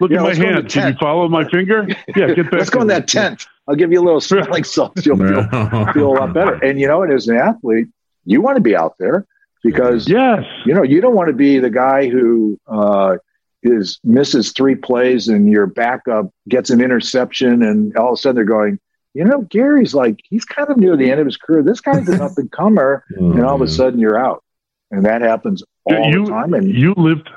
Look 0.00 0.10
Yeah, 0.10 0.16
at 0.18 0.22
my 0.22 0.34
hand. 0.46 0.68
Can 0.70 0.92
you 0.92 0.98
follow 0.98 1.28
my 1.28 1.44
finger? 1.48 1.86
Yeah, 2.16 2.32
get 2.34 2.36
back. 2.50 2.52
Let's 2.52 2.70
go 2.70 2.80
in 2.80 2.86
that 2.88 3.06
tent. 3.08 3.46
I'll 3.70 3.76
give 3.76 3.92
you 3.92 4.00
a 4.00 4.04
little 4.04 4.20
smelling 4.30 4.64
salts. 4.64 5.06
You'll 5.06 5.16
feel, 5.16 5.48
feel 5.92 6.08
a 6.10 6.14
lot 6.18 6.34
better. 6.34 6.54
And 6.54 6.80
you 6.80 6.88
know 6.88 6.98
what? 6.98 7.12
As 7.12 7.28
an 7.28 7.36
athlete, 7.36 7.86
you 8.24 8.42
want 8.42 8.56
to 8.56 8.60
be 8.60 8.74
out 8.76 8.96
there 8.98 9.26
because 9.62 10.08
Yes. 10.08 10.44
you 10.66 10.74
know 10.74 10.82
you 10.82 11.00
don't 11.00 11.14
want 11.14 11.28
to 11.28 11.34
be 11.34 11.58
the 11.60 11.70
guy 11.70 12.08
who 12.08 12.58
uh, 12.66 13.16
is 13.62 14.00
misses 14.02 14.52
three 14.52 14.74
plays 14.74 15.28
and 15.28 15.48
your 15.48 15.66
backup 15.66 16.32
gets 16.48 16.70
an 16.70 16.80
interception, 16.80 17.62
and 17.62 17.96
all 17.96 18.08
of 18.08 18.14
a 18.14 18.16
sudden 18.16 18.36
they're 18.36 18.44
going. 18.44 18.78
You 19.12 19.24
know, 19.24 19.40
Gary's 19.42 19.92
like 19.92 20.20
he's 20.28 20.44
kind 20.44 20.68
of 20.68 20.76
near 20.76 20.96
the 20.96 21.10
end 21.10 21.18
of 21.20 21.26
his 21.26 21.36
career. 21.36 21.62
This 21.64 21.80
guy's 21.80 22.08
an 22.08 22.20
up 22.20 22.38
and 22.38 22.50
comer, 22.52 23.04
and 23.10 23.44
all 23.44 23.56
of 23.56 23.60
a 23.60 23.66
sudden 23.68 23.98
you're 23.98 24.18
out, 24.18 24.44
and 24.92 25.04
that 25.04 25.20
happens 25.22 25.64
all 25.84 26.10
you, 26.12 26.24
the 26.26 26.30
time. 26.30 26.54
And 26.54 26.68
you 26.68 26.94
lived, 26.96 27.28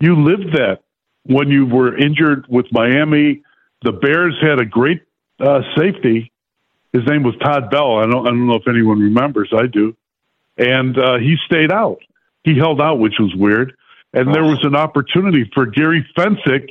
you 0.00 0.16
lived 0.16 0.52
that 0.54 0.80
when 1.24 1.48
you 1.48 1.66
were 1.66 1.96
injured 1.96 2.46
with 2.48 2.66
Miami. 2.72 3.42
The 3.82 3.92
Bears 3.92 4.34
had 4.40 4.58
a 4.58 4.64
great 4.64 5.02
uh, 5.40 5.60
safety. 5.76 6.32
His 6.92 7.04
name 7.06 7.22
was 7.22 7.34
Todd 7.42 7.70
Bell. 7.70 7.98
I 7.98 8.06
don't, 8.06 8.26
I 8.26 8.30
don't 8.30 8.46
know 8.46 8.54
if 8.54 8.66
anyone 8.68 9.00
remembers. 9.00 9.52
I 9.52 9.66
do, 9.66 9.96
and 10.56 10.96
uh, 10.98 11.18
he 11.18 11.36
stayed 11.46 11.70
out. 11.72 11.98
He 12.44 12.56
held 12.56 12.80
out, 12.80 12.98
which 12.98 13.14
was 13.18 13.34
weird. 13.34 13.74
And 14.14 14.34
there 14.34 14.44
was 14.44 14.60
an 14.62 14.74
opportunity 14.76 15.50
for 15.52 15.66
Gary 15.66 16.06
Fencik 16.16 16.68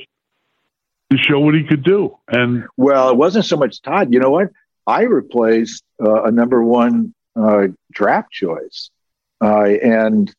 to 1.12 1.18
show 1.18 1.38
what 1.38 1.54
he 1.54 1.62
could 1.62 1.84
do. 1.84 2.16
And 2.26 2.64
Well, 2.76 3.10
it 3.10 3.16
wasn't 3.16 3.44
so 3.44 3.56
much 3.56 3.80
Todd. 3.82 4.12
You 4.12 4.18
know 4.18 4.30
what? 4.30 4.48
I 4.86 5.02
replaced 5.02 5.84
uh, 6.02 6.24
a 6.24 6.30
number 6.32 6.62
one 6.62 7.14
uh, 7.36 7.68
draft 7.92 8.32
choice, 8.32 8.90
uh, 9.44 9.62
and 9.64 10.34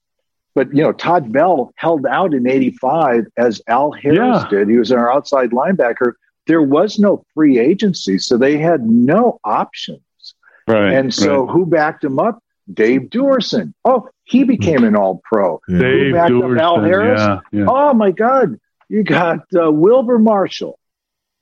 but 0.56 0.74
you 0.76 0.82
know 0.82 0.92
Todd 0.92 1.32
Bell 1.32 1.72
held 1.76 2.06
out 2.06 2.34
in 2.34 2.48
'85 2.48 3.28
as 3.38 3.62
Al 3.68 3.92
Harris 3.92 4.18
Yeah. 4.44 4.48
did. 4.50 4.70
He 4.70 4.78
was 4.78 4.92
our 4.92 5.12
outside 5.14 5.52
linebacker. 5.52 6.14
There 6.48 6.62
was 6.62 6.98
no 7.00 7.24
free 7.34 7.60
agency, 7.60 8.18
so 8.18 8.38
they 8.38 8.58
had 8.58 8.82
no 8.88 9.40
options. 9.44 10.02
right, 10.68 10.94
and 10.94 11.14
so, 11.14 11.44
right. 11.46 11.52
who 11.54 11.66
backed 11.66 12.04
him 12.04 12.20
up? 12.20 12.42
Dave 12.74 13.04
Duerson. 13.04 13.74
Oh, 13.86 14.10
he 14.26 14.44
became 14.44 14.84
an 14.84 14.96
All 14.96 15.22
Pro. 15.24 15.62
Who 15.68 15.80
Dave 15.80 16.14
backed 16.14 16.34
up 16.34 16.58
Al 16.60 16.82
Harris? 16.82 17.20
yeah, 17.22 17.40
yeah. 17.52 17.66
Oh 17.68 17.94
my 17.94 18.12
God, 18.12 18.60
you 18.90 19.04
got 19.04 19.40
uh, 19.58 19.72
Wilber 19.72 20.20
Marshall, 20.20 20.78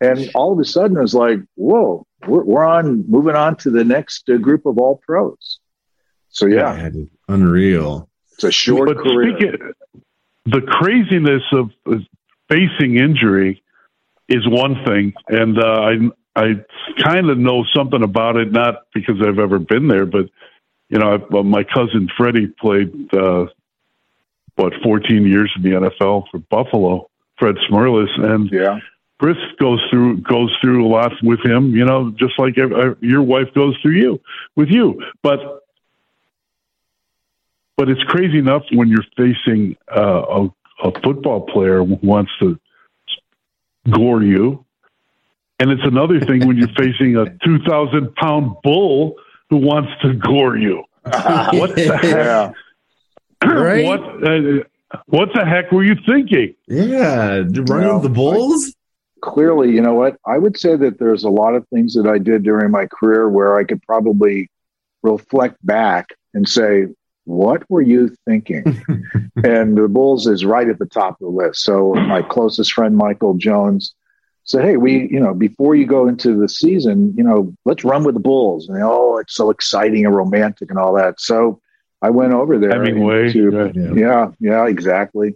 and 0.02 0.30
all 0.36 0.54
of 0.54 0.60
a 0.60 0.65
sudden 0.65 0.98
it 0.98 1.02
was 1.02 1.15
like, 1.15 1.39
whoa, 1.56 2.06
we're, 2.28 2.44
we're 2.44 2.63
on 2.65 3.06
moving 3.10 3.36
on 3.36 3.56
to 3.58 3.72
the 3.72 3.84
next 3.84 4.30
uh, 4.30 4.38
group 4.38 4.65
of 4.68 4.78
All 4.78 5.02
Pros. 5.06 5.60
So 6.30 6.46
yeah, 6.48 6.76
Yeah, 6.78 6.89
dude. 6.89 7.10
unreal. 7.28 8.08
it's 8.34 8.44
a 8.44 8.52
short 8.52 8.88
but 8.89 8.98
career. 8.98 9.36
speaking, 9.38 9.72
the 10.46 10.62
craziness 10.62 11.44
of 11.54 11.72
of 11.88 12.02
facing 12.50 12.98
injury 12.98 13.63
is 14.28 14.48
one 14.48 14.84
thing, 14.86 15.14
and 15.28 15.58
uh, 15.60 15.82
I 15.82 15.94
I 16.36 16.54
kind 17.02 17.30
of 17.30 17.38
know 17.38 17.64
something 17.76 18.04
about 18.04 18.38
it, 18.38 18.52
not 18.52 18.84
because 18.94 19.16
I've 19.26 19.40
ever 19.40 19.60
been 19.60 19.88
there, 19.88 20.06
but 20.06 20.30
you 20.90 21.00
know, 21.00 21.18
I, 21.32 21.42
my 21.42 21.64
cousin 21.64 22.10
Freddie 22.18 22.48
played 22.48 23.14
uh, 23.14 23.46
what 24.56 24.74
14 24.84 25.26
years 25.26 25.52
in 25.56 25.62
the 25.64 25.78
NFL 25.78 26.26
for 26.32 26.40
Buffalo, 26.50 27.10
Fred 27.38 27.56
Smerlas, 27.70 28.20
and 28.20 28.50
yeah, 28.52 28.80
Chris 29.20 29.38
goes 29.60 29.82
through 29.90 30.18
goes 30.22 30.56
through 30.62 30.86
a 30.86 30.90
lot 30.90 31.12
with 31.24 31.40
him, 31.46 31.76
you 31.76 31.86
know, 31.86 32.12
just 32.12 32.38
like 32.38 32.58
ev- 32.58 32.74
uh, 32.74 32.96
your 33.02 33.22
wife 33.22 33.54
goes 33.54 33.78
through 33.82 33.96
you 33.96 34.22
with 34.56 34.70
you. 34.70 35.02
But 35.24 35.40
but 37.78 37.90
it's 37.90 38.04
crazy 38.04 38.40
enough 38.40 38.64
when 38.72 38.88
you're 38.88 39.06
facing 39.18 39.76
uh, 39.96 40.46
a, 40.82 40.88
a 40.88 41.02
football 41.02 41.42
player 41.42 41.84
who 41.84 42.00
wants 42.02 42.32
to 42.40 42.60
gore 43.91 44.24
you, 44.24 44.65
and 45.60 45.71
it's 45.71 45.86
another 45.86 46.19
thing 46.19 46.48
when 46.48 46.58
you're 46.58 46.67
facing 46.78 47.15
a 47.15 47.26
2,000 47.43 48.15
pound 48.15 48.56
bull 48.63 49.15
who 49.50 49.58
wants 49.58 49.91
to 50.02 50.13
gore 50.13 50.58
you. 50.58 50.84
what 51.04 51.76
the 51.76 51.98
heck? 52.02 52.04
yeah. 52.04 52.52
Right? 53.45 53.86
What 53.86 54.00
uh, 54.00 54.63
what 55.06 55.30
the 55.36 55.45
heck 55.45 55.71
were 55.71 55.84
you 55.84 55.95
thinking? 56.08 56.56
Yeah, 56.67 57.43
running 57.43 57.65
No, 57.65 58.00
the 58.00 58.10
Bulls. 58.10 58.74
Clearly, 59.21 59.71
you 59.71 59.82
know 59.82 59.93
what? 59.93 60.17
I 60.26 60.38
would 60.38 60.58
say 60.58 60.76
that 60.76 60.98
there's 61.00 61.24
a 61.24 61.30
lot 61.30 61.54
of 61.54 61.67
things 61.67 61.93
that 61.95 62.08
I 62.08 62.17
did 62.17 62.43
during 62.43 62.71
my 62.71 62.88
career 62.88 63.30
where 63.30 63.56
I 63.56 63.63
could 63.63 63.84
probably 63.84 64.50
reflect 65.04 65.63
back 65.63 66.10
and 66.34 66.48
say, 66.48 66.88
what 67.26 67.70
were 67.70 67.82
you 67.82 68.16
thinking? 68.26 68.64
and 69.44 69.78
the 69.78 69.88
Bulls 69.90 70.28
is 70.28 70.46
right 70.46 70.70
at 70.70 70.80
the 70.80 70.86
top 70.86 71.14
of 71.14 71.20
the 71.20 71.28
list. 71.28 71.64
So 71.64 71.94
my 71.94 72.22
closest 72.22 72.74
friend, 72.74 72.96
Michael 72.96 73.36
Jones, 73.36 73.94
said, 74.44 74.64
Hey, 74.64 74.78
we, 74.78 75.10
you 75.10 75.20
know, 75.20 75.34
before 75.34 75.76
you 75.76 75.86
go 75.86 76.08
into 76.08 76.40
the 76.40 76.48
season, 76.48 77.14
you 77.18 77.24
know, 77.24 77.54
let's 77.66 77.84
run 77.84 78.04
with 78.04 78.14
the 78.14 78.22
Bulls. 78.22 78.70
And 78.70 78.82
oh, 78.82 79.18
it's 79.18 79.36
so 79.36 79.50
exciting 79.50 80.06
and 80.06 80.16
romantic 80.16 80.70
and 80.70 80.80
all 80.80 80.94
that. 80.94 81.20
So 81.20 81.60
I 82.02 82.12
went 82.12 82.34
over 82.34 82.60
there. 82.60 82.72
Hemingway. 82.72 83.34
to- 83.34 83.72
yeah. 83.74 83.94
yeah, 83.94 84.32
yeah, 84.40 84.68
exactly. 84.68 85.36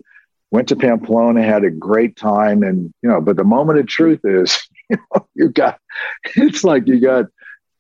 Went 0.52 0.68
to 0.70 0.76
Pamplona, 0.76 1.44
had 1.44 1.64
a 1.64 1.70
great 1.70 2.16
time, 2.16 2.64
and 2.64 2.92
you 3.04 3.10
know, 3.10 3.22
but 3.22 3.38
the 3.38 3.44
moment 3.44 3.80
of 3.80 3.88
truth 3.88 4.22
is, 4.24 4.60
you 4.90 4.98
know, 4.98 5.28
you 5.36 5.50
got 5.50 5.80
it's 6.36 6.64
like 6.64 6.88
you 6.88 7.00
got 7.00 7.26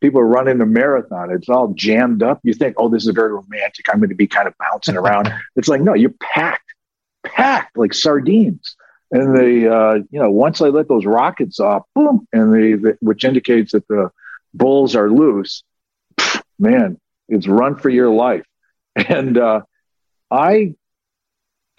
people 0.01 0.19
are 0.19 0.27
running 0.27 0.61
a 0.61 0.65
marathon. 0.65 1.31
It's 1.31 1.49
all 1.49 1.73
jammed 1.73 2.23
up. 2.23 2.39
You 2.43 2.53
think, 2.53 2.75
oh, 2.77 2.89
this 2.89 3.05
is 3.05 3.13
very 3.13 3.31
romantic. 3.31 3.85
I'm 3.89 3.99
going 3.99 4.09
to 4.09 4.15
be 4.15 4.27
kind 4.27 4.47
of 4.47 4.53
bouncing 4.59 4.97
around. 4.97 5.33
it's 5.55 5.67
like, 5.67 5.81
no, 5.81 5.93
you're 5.93 6.13
packed, 6.21 6.73
packed 7.23 7.77
like 7.77 7.93
sardines. 7.93 8.75
And 9.11 9.35
they, 9.35 9.67
uh, 9.67 9.95
you 10.11 10.19
know, 10.19 10.29
once 10.29 10.61
I 10.61 10.67
let 10.67 10.87
those 10.87 11.05
rockets 11.05 11.59
off, 11.59 11.83
boom, 11.95 12.27
and 12.31 12.53
they, 12.53 12.73
the, 12.73 12.97
which 13.01 13.23
indicates 13.23 13.71
that 13.71 13.87
the 13.87 14.11
bulls 14.53 14.95
are 14.95 15.09
loose. 15.09 15.63
Man, 16.59 16.99
it's 17.27 17.47
run 17.47 17.77
for 17.77 17.89
your 17.89 18.09
life. 18.09 18.45
And 19.07 19.37
uh, 19.37 19.61
I 20.29 20.75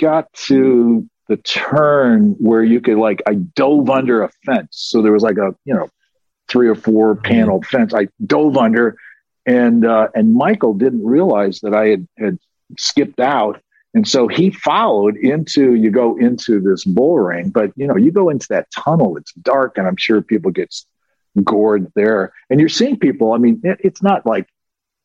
got 0.01 0.33
to 0.33 1.07
the 1.29 1.37
turn 1.37 2.35
where 2.39 2.63
you 2.63 2.81
could 2.81 2.97
like 2.97 3.23
I 3.27 3.35
dove 3.35 3.91
under 3.91 4.23
a 4.23 4.31
fence. 4.47 4.69
So 4.73 5.03
there 5.03 5.13
was 5.13 5.23
like 5.23 5.37
a 5.37 5.55
you 5.65 5.75
know 5.75 5.89
three 6.51 6.69
or 6.69 6.75
four 6.75 7.15
panel 7.15 7.63
fence. 7.63 7.95
I 7.95 8.09
dove 8.25 8.57
under, 8.57 8.97
and 9.47 9.87
uh, 9.87 10.09
and 10.15 10.35
Michael 10.35 10.75
didn't 10.75 11.05
realize 11.05 11.61
that 11.61 11.75
I 11.75 11.89
had 11.89 12.09
had 12.19 12.39
skipped 12.79 13.21
out, 13.21 13.61
and 13.95 14.07
so 14.07 14.29
he 14.29 14.51
followed 14.51 15.17
into. 15.17 15.75
You 15.75 15.91
go 15.91 16.17
into 16.17 16.61
this 16.61 16.85
bull 16.85 17.19
ring, 17.19 17.51
but 17.51 17.73
you 17.77 17.87
know 17.87 17.97
you 17.97 18.13
go 18.13 18.29
into 18.29 18.49
that 18.51 18.69
tunnel. 18.71 19.17
It's 19.17 19.33
dark, 19.35 19.79
and 19.79 19.87
I'm 19.87 19.97
sure 19.97 20.21
people 20.21 20.51
get 20.51 20.75
gored 21.45 21.91
there. 21.95 22.33
And 22.49 22.61
you're 22.61 22.69
seeing 22.69 22.99
people. 22.99 23.33
I 23.33 23.39
mean, 23.39 23.61
it, 23.65 23.79
it's 23.81 24.03
not 24.03 24.27
like 24.27 24.49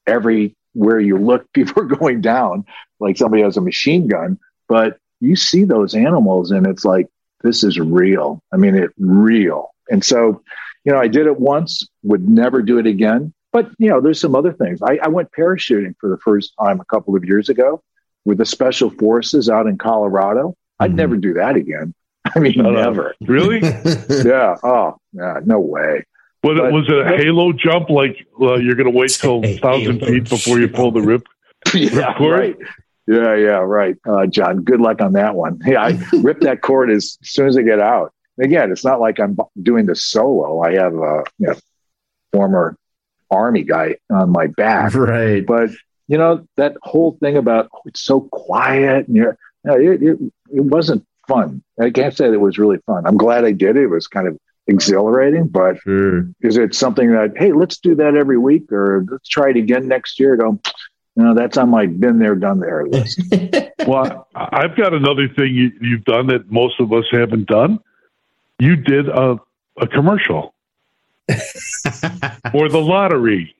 everywhere 0.07 0.99
you 0.99 1.17
look, 1.17 1.49
people 1.53 1.83
are 1.83 1.87
going 1.87 2.21
down 2.21 2.65
like 2.99 3.17
somebody 3.17 3.43
has 3.43 3.57
a 3.57 3.61
machine 3.61 4.07
gun, 4.07 4.39
but 4.67 4.97
you 5.21 5.35
see 5.35 5.63
those 5.63 5.95
animals 5.95 6.51
and 6.51 6.65
it's 6.67 6.85
like, 6.85 7.07
this 7.41 7.63
is 7.63 7.79
real. 7.79 8.41
I 8.53 8.57
mean, 8.57 8.75
it 8.75 8.91
real. 8.97 9.69
And 9.89 10.03
so, 10.03 10.41
you 10.85 10.91
know, 10.93 10.99
I 10.99 11.07
did 11.07 11.25
it 11.27 11.39
once, 11.39 11.87
would 12.03 12.27
never 12.27 12.61
do 12.61 12.77
it 12.77 12.85
again. 12.87 13.33
But, 13.51 13.69
you 13.77 13.89
know, 13.89 14.01
there's 14.01 14.19
some 14.19 14.35
other 14.35 14.51
things. 14.53 14.81
I, 14.81 14.99
I 15.01 15.07
went 15.07 15.29
parachuting 15.31 15.95
for 15.99 16.09
the 16.09 16.17
first 16.17 16.53
time 16.61 16.79
a 16.81 16.85
couple 16.85 17.15
of 17.15 17.23
years 17.25 17.47
ago 17.49 17.81
with 18.25 18.37
the 18.37 18.45
special 18.45 18.89
forces 18.89 19.49
out 19.49 19.65
in 19.67 19.77
Colorado. 19.77 20.55
I'd 20.79 20.93
never 20.93 21.15
do 21.15 21.33
that 21.35 21.55
again. 21.55 21.93
I 22.35 22.39
mean, 22.39 22.59
Uh, 22.65 22.71
never. 22.71 23.15
Really? 23.21 23.59
yeah. 24.09 24.57
Oh, 24.63 24.97
yeah. 25.13 25.39
No 25.45 25.59
way. 25.59 26.03
Was 26.43 26.57
it, 26.57 26.61
But- 26.61 26.73
was 26.73 26.85
it 26.89 26.99
a 26.99 27.17
halo 27.17 27.53
jump? 27.53 27.89
Like 27.89 28.17
uh, 28.41 28.55
you're 28.55 28.75
going 28.75 28.91
to 28.91 28.97
wait 28.97 29.11
till 29.11 29.41
thousand 29.59 30.01
feet 30.01 30.29
before 30.29 30.59
you 30.59 30.67
pull 30.67 30.91
the 30.91 31.01
rip? 31.11 31.23
yeah, 31.73 32.13
cord? 32.17 32.39
right. 32.39 32.57
Yeah, 33.07 33.35
yeah, 33.35 33.57
right. 33.59 33.95
Uh, 34.07 34.25
John, 34.25 34.63
good 34.63 34.81
luck 34.81 34.99
on 35.01 35.13
that 35.13 35.35
one. 35.35 35.59
Yeah, 35.65 35.81
I 35.81 35.99
rip 36.21 36.41
that 36.41 36.61
cord 36.61 36.89
as, 36.91 37.17
as 37.21 37.29
soon 37.29 37.47
as 37.47 37.55
I 37.57 37.61
get 37.61 37.79
out. 37.79 38.11
Again, 38.41 38.71
it's 38.71 38.83
not 38.85 38.99
like 38.99 39.19
I'm 39.19 39.37
doing 39.61 39.85
this 39.85 40.03
solo. 40.03 40.61
I 40.61 40.73
have 40.73 40.93
a 40.95 41.23
you 41.39 41.47
know, 41.47 41.55
former 42.33 42.75
army 43.31 43.63
guy 43.63 43.95
on 44.11 44.29
my 44.31 44.47
back, 44.47 44.93
Right. 44.95 45.45
but 45.45 45.69
you 46.07 46.17
know 46.17 46.45
that 46.57 46.75
whole 46.83 47.17
thing 47.19 47.37
about 47.37 47.69
oh, 47.73 47.79
it's 47.85 48.01
so 48.01 48.21
quiet 48.21 49.07
and 49.07 49.15
you're, 49.15 49.37
no, 49.63 49.73
it, 49.75 50.03
it, 50.03 50.19
it 50.53 50.61
wasn't 50.61 51.03
fun. 51.27 51.63
I 51.81 51.89
can't 51.89 52.15
say 52.15 52.27
that 52.27 52.33
it 52.33 52.39
was 52.41 52.59
really 52.59 52.77
fun. 52.85 53.07
I'm 53.07 53.17
glad 53.17 53.43
I 53.45 53.51
did 53.51 53.77
it. 53.77 53.83
It 53.83 53.87
was 53.87 54.05
kind 54.07 54.27
of 54.27 54.37
exhilarating, 54.67 55.47
but 55.47 55.77
Sure. 55.79 56.27
is 56.41 56.57
it 56.57 56.75
something 56.75 57.11
that 57.13 57.33
hey, 57.37 57.51
let's 57.53 57.77
do 57.79 57.95
that 57.95 58.15
every 58.15 58.37
week 58.37 58.71
or 58.71 59.05
let's 59.09 59.27
try 59.29 59.49
it 59.49 59.57
again 59.57 59.87
next 59.87 60.19
year? 60.19 60.35
Go, 60.37 60.59
no, 61.15 61.33
that's 61.33 61.57
on 61.57 61.69
my 61.69 61.85
been 61.87 62.19
there, 62.19 62.35
done 62.35 62.59
there 62.59 62.85
list. 62.85 63.21
Well, 63.87 64.27
I- 64.35 64.49
I've 64.63 64.75
got 64.75 64.93
another 64.95 65.27
thing 65.29 65.53
you, 65.53 65.71
you've 65.79 66.03
done 66.05 66.25
that 66.27 66.49
most 66.51 66.79
of 66.79 66.91
us 66.91 67.03
haven't 67.11 67.45
done. 67.47 67.79
You 68.59 68.75
did 68.75 69.09
a, 69.09 69.37
a 69.77 69.87
commercial 69.87 70.53
for 72.51 72.69
the 72.69 72.79
lottery. 72.81 73.55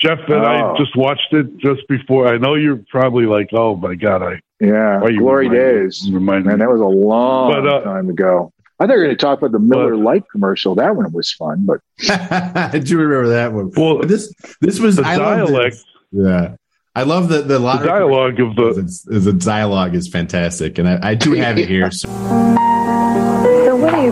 Jeff 0.00 0.18
and 0.28 0.44
I 0.44 0.60
Oh. 0.60 0.74
just 0.76 0.96
watched 0.96 1.32
it 1.32 1.56
just 1.58 1.86
before. 1.88 2.26
I 2.28 2.36
know 2.36 2.54
you're 2.56 2.80
probably 2.90 3.26
like, 3.26 3.50
"Oh 3.52 3.76
my 3.76 3.94
god!" 3.94 4.22
I 4.22 4.40
Yeah, 4.60 5.00
Why 5.00 5.08
you 5.10 5.20
glory 5.20 5.48
remind 5.48 5.92
me- 6.04 6.12
remind 6.12 6.44
Man, 6.46 6.58
me. 6.58 6.64
that 6.64 6.70
was 6.70 6.80
a 6.80 6.84
long 6.84 7.52
But, 7.52 7.66
uh, 7.68 7.80
time 7.82 8.10
ago. 8.10 8.52
I 8.80 8.86
thought 8.86 8.94
you 8.94 8.98
were 8.98 9.04
going 9.04 9.16
to 9.16 9.20
talk 9.24 9.38
about 9.38 9.52
the 9.52 9.60
Miller 9.60 9.92
But- 9.96 10.02
Lite 10.02 10.24
commercial. 10.32 10.74
That 10.74 10.96
one 10.96 11.10
was 11.12 11.30
fun, 11.32 11.64
but 11.64 11.80
I 12.10 12.80
do 12.84 12.98
remember 12.98 13.28
that 13.28 13.52
one. 13.52 13.70
Well, 13.76 13.98
But 13.98 14.08
this 14.08 14.34
this 14.60 14.80
was 14.80 14.96
the 14.96 15.04
I 15.06 15.16
dialect, 15.16 15.76
this. 15.76 15.84
Yeah, 16.10 16.56
I 16.96 17.04
love 17.04 17.28
the 17.28 17.42
the, 17.42 17.58
the 17.60 17.72
dialogue 17.84 18.40
of 18.40 18.56
the 18.56 18.72
The, 19.06 19.18
the 19.20 19.32
dialogue 19.32 19.94
is 19.94 20.08
fantastic, 20.08 20.78
and 20.78 20.88
I, 20.88 21.10
I 21.10 21.14
do 21.14 21.32
have 21.34 21.56
it 21.56 21.68
here. 21.68 21.90
So. 21.92 22.08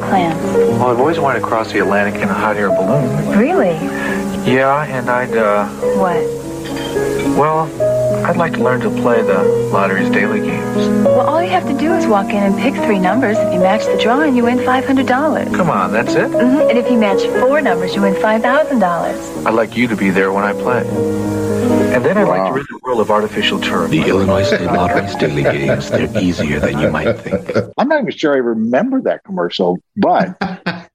Plans? 0.08 0.40
Well, 0.78 0.90
I've 0.90 0.98
always 1.00 1.18
wanted 1.18 1.40
to 1.40 1.46
cross 1.46 1.72
the 1.72 1.78
Atlantic 1.80 2.20
in 2.22 2.28
a 2.28 2.34
hot 2.34 2.56
air 2.56 2.70
balloon. 2.70 3.38
Really? 3.38 3.74
Yeah, 4.50 4.84
and 4.84 5.08
I'd, 5.08 5.36
uh, 5.36 5.66
What? 5.96 6.20
well, 7.38 7.68
I'd 8.26 8.36
like 8.36 8.52
to 8.54 8.62
learn 8.62 8.80
to 8.80 8.90
play 8.90 9.22
the 9.22 9.42
lottery's 9.72 10.10
daily 10.10 10.40
games. 10.40 10.76
Well, 11.04 11.20
all 11.28 11.42
you 11.42 11.50
have 11.50 11.66
to 11.66 11.74
do 11.76 11.92
is 11.94 12.06
walk 12.06 12.26
in 12.30 12.36
and 12.42 12.56
pick 12.58 12.74
three 12.84 12.98
numbers. 12.98 13.36
If 13.38 13.52
you 13.52 13.60
match 13.60 13.84
the 13.86 13.96
drawing, 14.00 14.36
you 14.36 14.44
win 14.44 14.58
$500. 14.58 15.54
Come 15.54 15.70
on, 15.70 15.92
that's 15.92 16.14
it? 16.14 16.28
hmm 16.30 16.36
And 16.68 16.78
if 16.78 16.90
you 16.90 16.98
match 16.98 17.22
four 17.40 17.60
numbers, 17.60 17.94
you 17.94 18.02
win 18.02 18.14
$5,000. 18.14 19.46
I'd 19.46 19.54
like 19.54 19.76
you 19.76 19.88
to 19.88 19.96
be 19.96 20.10
there 20.10 20.32
when 20.32 20.44
I 20.44 20.52
play. 20.52 20.82
And 21.94 22.04
then 22.04 22.16
I'd 22.18 22.28
like 22.28 22.46
to 22.48 22.52
rid 22.54 22.66
the 22.68 22.80
world 22.82 23.00
of 23.00 23.10
artificial 23.10 23.60
turf. 23.60 23.90
The 23.90 24.02
Illinois 24.08 24.44
State 24.44 24.62
Lottery's 24.62 25.14
daily 25.16 25.42
games, 25.42 25.90
they're 25.90 26.22
easier 26.22 26.58
than 26.60 26.78
you 26.78 26.90
might 26.90 27.12
think. 27.18 27.50
I'm 27.78 27.88
not 27.88 28.00
even 28.02 28.12
sure 28.16 28.34
I 28.34 28.38
remember 28.38 29.00
that 29.02 29.24
commercial. 29.24 29.78
But 29.96 30.36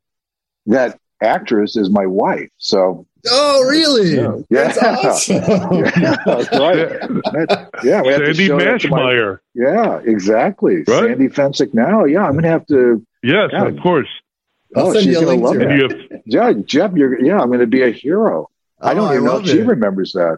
that 0.65 0.99
actress 1.21 1.75
is 1.77 1.89
my 1.89 2.05
wife, 2.05 2.49
so 2.57 3.05
Oh, 3.29 3.63
really? 3.67 4.15
yeah, 4.15 4.37
That's 4.49 4.77
awesome. 4.77 5.35
yeah, 5.73 6.15
that's 6.25 6.49
right. 6.51 6.89
That- 6.89 7.69
yeah, 7.83 8.01
we 8.01 8.09
have 8.09 8.19
to 8.21 8.25
Sandy 8.33 8.45
show 8.47 8.59
that 8.59 8.81
to 8.81 8.87
my- 8.89 8.99
Mashmeyer. 9.01 9.39
Yeah, 9.53 9.99
exactly. 10.05 10.77
Right? 10.87 11.09
Sandy 11.09 11.27
Fencik. 11.27 11.73
Now, 11.73 12.05
yeah, 12.05 12.23
I'm 12.25 12.33
going 12.33 12.43
to 12.43 12.49
have 12.49 12.65
to. 12.67 13.05
Yes, 13.23 13.49
Yeah. 13.51 13.65
of 13.65 13.79
course. 13.81 14.07
I'll 14.75 14.87
oh, 14.87 14.99
she's 15.01 15.15
going 15.19 15.39
to 15.39 15.43
love 15.45 15.53
to 15.53 15.59
that. 15.59 15.69
And 15.69 15.77
you 15.91 16.09
have 16.11 16.21
Yeah, 16.57 16.61
Jeff, 16.65 16.91
you're 16.93 17.21
yeah, 17.21 17.39
I'm 17.39 17.47
going 17.47 17.59
to 17.59 17.67
be 17.67 17.81
a 17.81 17.89
hero. 17.91 18.49
I 18.79 18.91
Oh, 18.91 18.95
don't 18.95 19.07
I 19.09 19.13
even 19.13 19.25
know 19.25 19.33
love 19.33 19.43
if 19.43 19.49
she 19.49 19.61
remembers 19.61 20.13
that. 20.13 20.37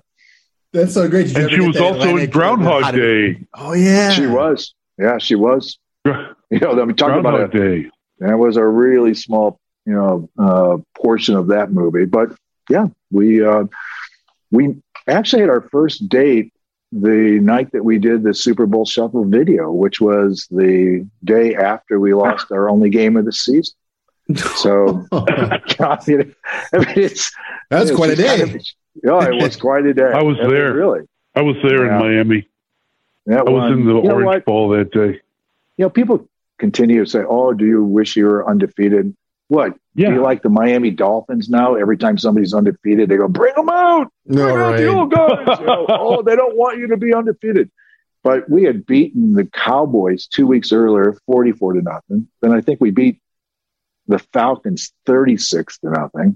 That's 0.73 0.93
so 0.93 1.07
great. 1.09 1.27
Did 1.27 1.37
and 1.37 1.51
she 1.51 1.59
was 1.61 1.75
that 1.75 1.83
also 1.83 2.17
in 2.17 2.29
Groundhog 2.29 2.83
Hot- 2.83 2.93
Day. 2.95 3.39
Oh 3.55 3.73
yeah, 3.73 4.11
She 4.11 4.27
was. 4.27 4.73
Yeah, 4.97 5.17
she 5.17 5.35
was. 5.35 5.77
You 6.51 6.57
know, 6.59 6.71
I'm 6.81 6.95
talking 6.95 7.19
about 7.19 7.51
Groundhog 7.51 7.55
a, 7.55 7.81
Day. 7.83 7.89
that 8.19 8.39
was 8.39 8.57
a 8.57 8.65
really 8.65 9.13
small, 9.13 9.59
you 9.85 9.93
know, 9.93 10.27
uh, 10.39 10.77
portion 10.99 11.35
of 11.35 11.47
that 11.49 11.71
movie. 11.71 12.05
But 12.05 12.29
yeah, 12.71 12.87
we 13.11 13.45
uh, 13.45 13.65
we 14.49 14.75
actually 15.07 15.41
had 15.41 15.49
our 15.51 15.61
first 15.61 16.09
date 16.09 16.51
the 16.91 17.39
night 17.39 17.71
that 17.73 17.85
we 17.85 17.99
did 17.99 18.23
the 18.23 18.33
Super 18.33 18.65
Bowl 18.65 18.83
Shuffle 18.83 19.25
video, 19.25 19.71
which 19.71 20.01
was 20.01 20.47
the 20.49 21.07
day 21.23 21.53
after 21.53 21.99
we 21.99 22.15
lost 22.15 22.51
our 22.51 22.67
only 22.67 22.89
game 22.89 23.15
of 23.15 23.25
the 23.25 23.31
season. 23.31 23.75
So, 24.55 25.05
I 25.11 25.99
mean, 26.07 26.33
it's 26.73 27.31
That's 27.69 27.89
it's 27.91 27.95
quite 27.95 28.09
a 28.09 28.15
just 28.15 28.27
kind 28.27 28.49
day. 28.51 28.57
of- 28.57 28.65
yeah, 29.03 29.25
it 29.29 29.41
was 29.41 29.55
quite 29.67 29.85
a 29.85 29.93
day. 29.93 30.11
I 30.13 30.23
was 30.23 30.37
I 30.39 30.43
mean, 30.43 30.51
there. 30.51 30.73
really. 30.73 31.01
I 31.35 31.41
was 31.41 31.55
there 31.63 31.85
Yeah. 31.85 31.95
in 31.95 31.99
Miami. 31.99 32.47
That 33.25 33.39
I 33.39 33.43
was 33.43 33.61
one- 33.61 33.73
in 33.73 33.85
the 33.85 34.01
you 34.01 34.11
Orange? 34.11 34.45
Bowl 34.45 34.69
that 34.69 34.91
day. 34.91 35.19
you 35.77 35.85
know, 35.85 35.89
people 35.89 36.27
continue 36.57 37.03
to 37.03 37.09
say, 37.09 37.23
"Oh, 37.27 37.53
do 37.53 37.65
you 37.65 37.83
wish 37.83 38.15
you 38.15 38.25
were 38.25 38.47
undefeated?" 38.49 39.15
What? 39.47 39.73
Yeah. 39.95 40.09
Do 40.09 40.15
you 40.15 40.21
like 40.21 40.41
the 40.43 40.49
Miami 40.49 40.91
Dolphins 40.91 41.49
now? 41.49 41.75
Every 41.75 41.97
time 41.97 42.17
somebody's 42.17 42.53
undefeated, 42.53 43.09
they 43.09 43.17
go, 43.17 43.27
"Bring 43.27 43.53
them 43.55 43.69
out! 43.69 44.11
No, 44.25 44.43
Bring 44.43 44.57
out 44.57 44.77
the 44.77 44.87
old 44.87 45.11
guys!" 45.11 45.59
You 45.59 45.65
know, 45.65 45.85
oh, 45.89 46.21
they 46.21 46.35
don't 46.35 46.55
want 46.55 46.77
you 46.79 46.87
to 46.87 46.97
be 46.97 47.13
undefeated. 47.13 47.69
But 48.23 48.49
we 48.49 48.63
had 48.63 48.85
beaten 48.85 49.33
the 49.33 49.45
Cowboys 49.45 50.27
two 50.27 50.45
weeks 50.45 50.71
earlier, 50.71 51.15
forty-four 51.25 51.73
to 51.73 51.81
nothing. 51.81 52.27
Then 52.41 52.51
I 52.51 52.61
think 52.61 52.79
we 52.81 52.91
beat 52.91 53.21
the 54.07 54.19
Falcons 54.19 54.91
thirty-six 55.05 55.79
to 55.79 55.89
nothing, 55.91 56.35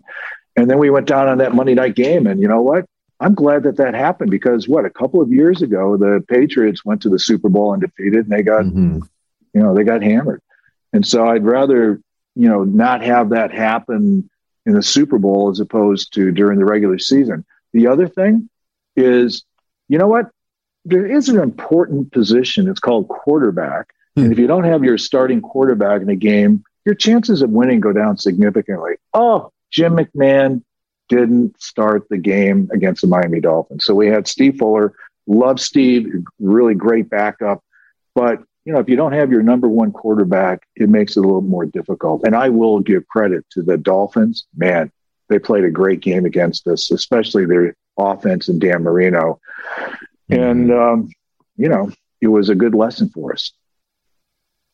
and 0.56 0.70
then 0.70 0.78
we 0.80 0.90
went 0.90 1.08
down 1.08 1.28
on 1.28 1.38
that 1.40 1.54
Monday 1.56 1.74
night 1.74 1.96
game. 1.96 2.28
And 2.28 2.40
you 2.42 2.48
know 2.48 2.62
what? 2.62 2.86
I'm 3.20 3.34
glad 3.36 3.64
that 3.64 3.78
that 3.78 3.94
happened 3.94 4.32
because 4.32 4.68
what 4.68 4.86
a 4.86 4.90
couple 4.90 5.22
of 5.22 5.32
years 5.32 5.62
ago, 5.62 5.96
the 5.98 6.24
Patriots 6.28 6.84
went 6.84 7.02
to 7.04 7.10
the 7.10 7.20
Super 7.20 7.48
Bowl 7.50 7.72
undefeated, 7.74 8.26
and 8.26 8.30
they 8.30 8.44
got 8.44 8.64
Mhm. 8.66 9.02
you 9.54 9.62
know 9.62 9.74
they 9.76 9.84
got 9.84 10.02
hammered 10.02 10.42
and 10.94 11.06
so 11.06 11.28
i'd 11.28 11.44
rather 11.46 12.02
you 12.36 12.50
know 12.50 12.64
not 12.64 13.04
have 13.04 13.30
that 13.30 13.52
happen 13.52 14.28
in 14.66 14.74
the 14.74 14.82
super 14.82 15.20
bowl 15.20 15.50
as 15.52 15.60
opposed 15.60 16.12
to 16.16 16.32
during 16.32 16.58
the 16.58 16.66
regular 16.66 16.98
season 16.98 17.46
the 17.72 17.86
other 17.88 18.08
thing 18.08 18.50
is, 18.96 19.44
you 19.90 19.98
know 20.00 20.08
what? 20.08 20.30
There 20.86 21.06
is 21.06 21.30
an 21.30 21.40
important 21.40 22.12
position. 22.12 22.68
It's 22.68 22.80
called 22.80 23.08
quarterback. 23.08 23.94
And 24.16 24.32
if 24.32 24.38
you 24.38 24.46
don't 24.48 24.66
have 24.66 24.84
your 24.84 24.98
starting 25.00 25.42
quarterback 25.42 26.02
in 26.04 26.10
a 26.10 26.16
game, 26.16 26.64
your 26.86 26.94
chances 26.94 27.42
of 27.42 27.50
winning 27.50 27.80
go 27.80 27.92
down 27.94 28.18
significantly. 28.18 28.96
Oh, 29.14 29.52
Jim 29.74 29.98
McMahon 29.98 30.62
didn't 31.10 31.62
start 31.62 32.08
the 32.10 32.18
game 32.18 32.70
against 32.72 33.02
the 33.02 33.08
Miami 33.08 33.42
Dolphins. 33.42 33.84
So 33.84 33.96
we 33.96 34.08
had 34.08 34.28
Steve 34.28 34.58
Fuller. 34.58 34.94
Love 35.28 35.60
Steve, 35.60 36.08
really 36.40 36.76
great 36.76 37.10
backup. 37.10 37.64
But, 38.14 38.44
you 38.66 38.72
know, 38.72 38.80
if 38.80 38.88
you 38.88 38.96
don't 38.96 39.14
have 39.14 39.32
your 39.32 39.42
number 39.42 39.68
one 39.68 39.92
quarterback, 39.92 40.62
it 40.76 40.90
makes 40.90 41.18
it 41.18 41.20
a 41.20 41.24
little 41.24 41.42
more 41.42 41.66
difficult. 41.66 42.24
And 42.26 42.36
I 42.36 42.50
will 42.50 42.80
give 42.80 43.08
credit 43.08 43.46
to 43.52 43.64
the 43.64 43.78
Dolphins. 43.78 44.46
Man, 44.56 44.92
they 45.30 45.40
played 45.40 45.64
a 45.64 45.72
great 45.72 46.02
game 46.02 46.26
against 46.26 46.68
us, 46.68 46.92
especially 46.92 47.46
their 47.46 47.76
offense 47.98 48.50
and 48.50 48.62
Dan 48.62 48.84
Marino. 48.84 49.40
And, 50.30 50.72
um, 50.72 51.10
you 51.58 51.70
know, 51.70 51.92
it 52.22 52.28
was 52.28 52.50
a 52.50 52.56
good 52.56 52.76
lesson 52.76 53.10
for 53.10 53.34
us. 53.34 53.54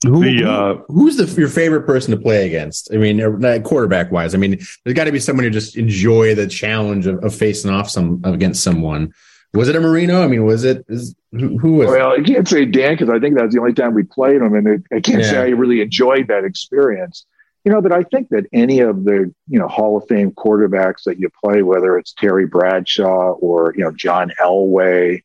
Who, 0.05 0.23
The, 0.23 0.49
uh, 0.49 0.75
who's 0.87 1.17
the 1.17 1.25
your 1.39 1.49
favorite 1.49 1.85
person 1.85 2.11
to 2.11 2.17
play 2.17 2.47
against? 2.47 2.93
I 2.93 2.97
mean, 2.97 3.19
uh, 3.21 3.59
quarterback 3.63 4.11
wise. 4.11 4.33
I 4.33 4.37
mean, 4.37 4.57
there's 4.83 4.95
got 4.95 5.05
to 5.05 5.11
be 5.11 5.19
someone 5.19 5.43
who 5.43 5.49
just 5.49 5.75
enjoy 5.75 6.35
the 6.35 6.47
challenge 6.47 7.05
of, 7.05 7.21
of 7.23 7.35
facing 7.35 7.69
off 7.69 7.89
some 7.89 8.21
against 8.23 8.63
someone. 8.63 9.13
Was 9.53 9.67
it 9.67 9.75
a 9.75 9.79
Marino? 9.81 10.23
I 10.23 10.27
mean, 10.27 10.45
was 10.45 10.63
it? 10.63 10.85
Is, 10.87 11.15
who, 11.31 11.57
who 11.57 11.73
was? 11.73 11.87
Well, 11.89 12.11
I 12.11 12.21
can't 12.21 12.47
say 12.47 12.65
Dan 12.65 12.93
because 12.93 13.09
I 13.09 13.19
think 13.19 13.37
that's 13.37 13.53
the 13.53 13.59
only 13.59 13.73
time 13.73 13.93
we 13.93 14.03
played 14.03 14.41
him, 14.41 14.53
and 14.53 14.67
it, 14.67 14.83
I 14.95 15.01
can't 15.01 15.23
say 15.23 15.37
I 15.37 15.49
really 15.49 15.81
enjoyed 15.81 16.27
that 16.27 16.45
experience. 16.45 17.25
You 17.65 17.73
know, 17.73 17.81
but 17.81 17.91
I 17.91 18.03
think 18.03 18.29
that 18.29 18.45
any 18.53 18.79
of 18.79 19.03
the 19.03 19.33
you 19.47 19.59
know 19.59 19.67
Hall 19.67 19.97
of 19.97 20.07
Fame 20.07 20.31
quarterbacks 20.31 21.03
that 21.05 21.19
you 21.19 21.29
play, 21.43 21.61
whether 21.61 21.97
it's 21.97 22.13
Terry 22.13 22.45
Bradshaw 22.45 23.31
or 23.33 23.73
you 23.75 23.83
know 23.83 23.91
John 23.91 24.31
Elway, 24.39 25.23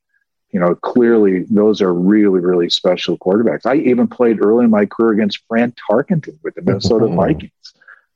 you 0.54 0.60
know, 0.60 0.74
clearly 0.76 1.44
those 1.50 1.82
are 1.82 1.92
really 1.92 2.40
really 2.40 2.70
special 2.70 3.18
quarterbacks. 3.18 3.66
I 3.66 3.74
even 3.76 4.06
played 4.06 4.42
early 4.42 4.64
in 4.64 4.70
my 4.70 4.86
career 4.86 5.12
against 5.12 5.42
Fran 5.48 5.74
Tarkenton 5.90 6.38
with 6.44 6.54
the 6.54 6.62
Minnesota 6.62 7.06
Oh. 7.06 7.14
Vikings. 7.16 7.50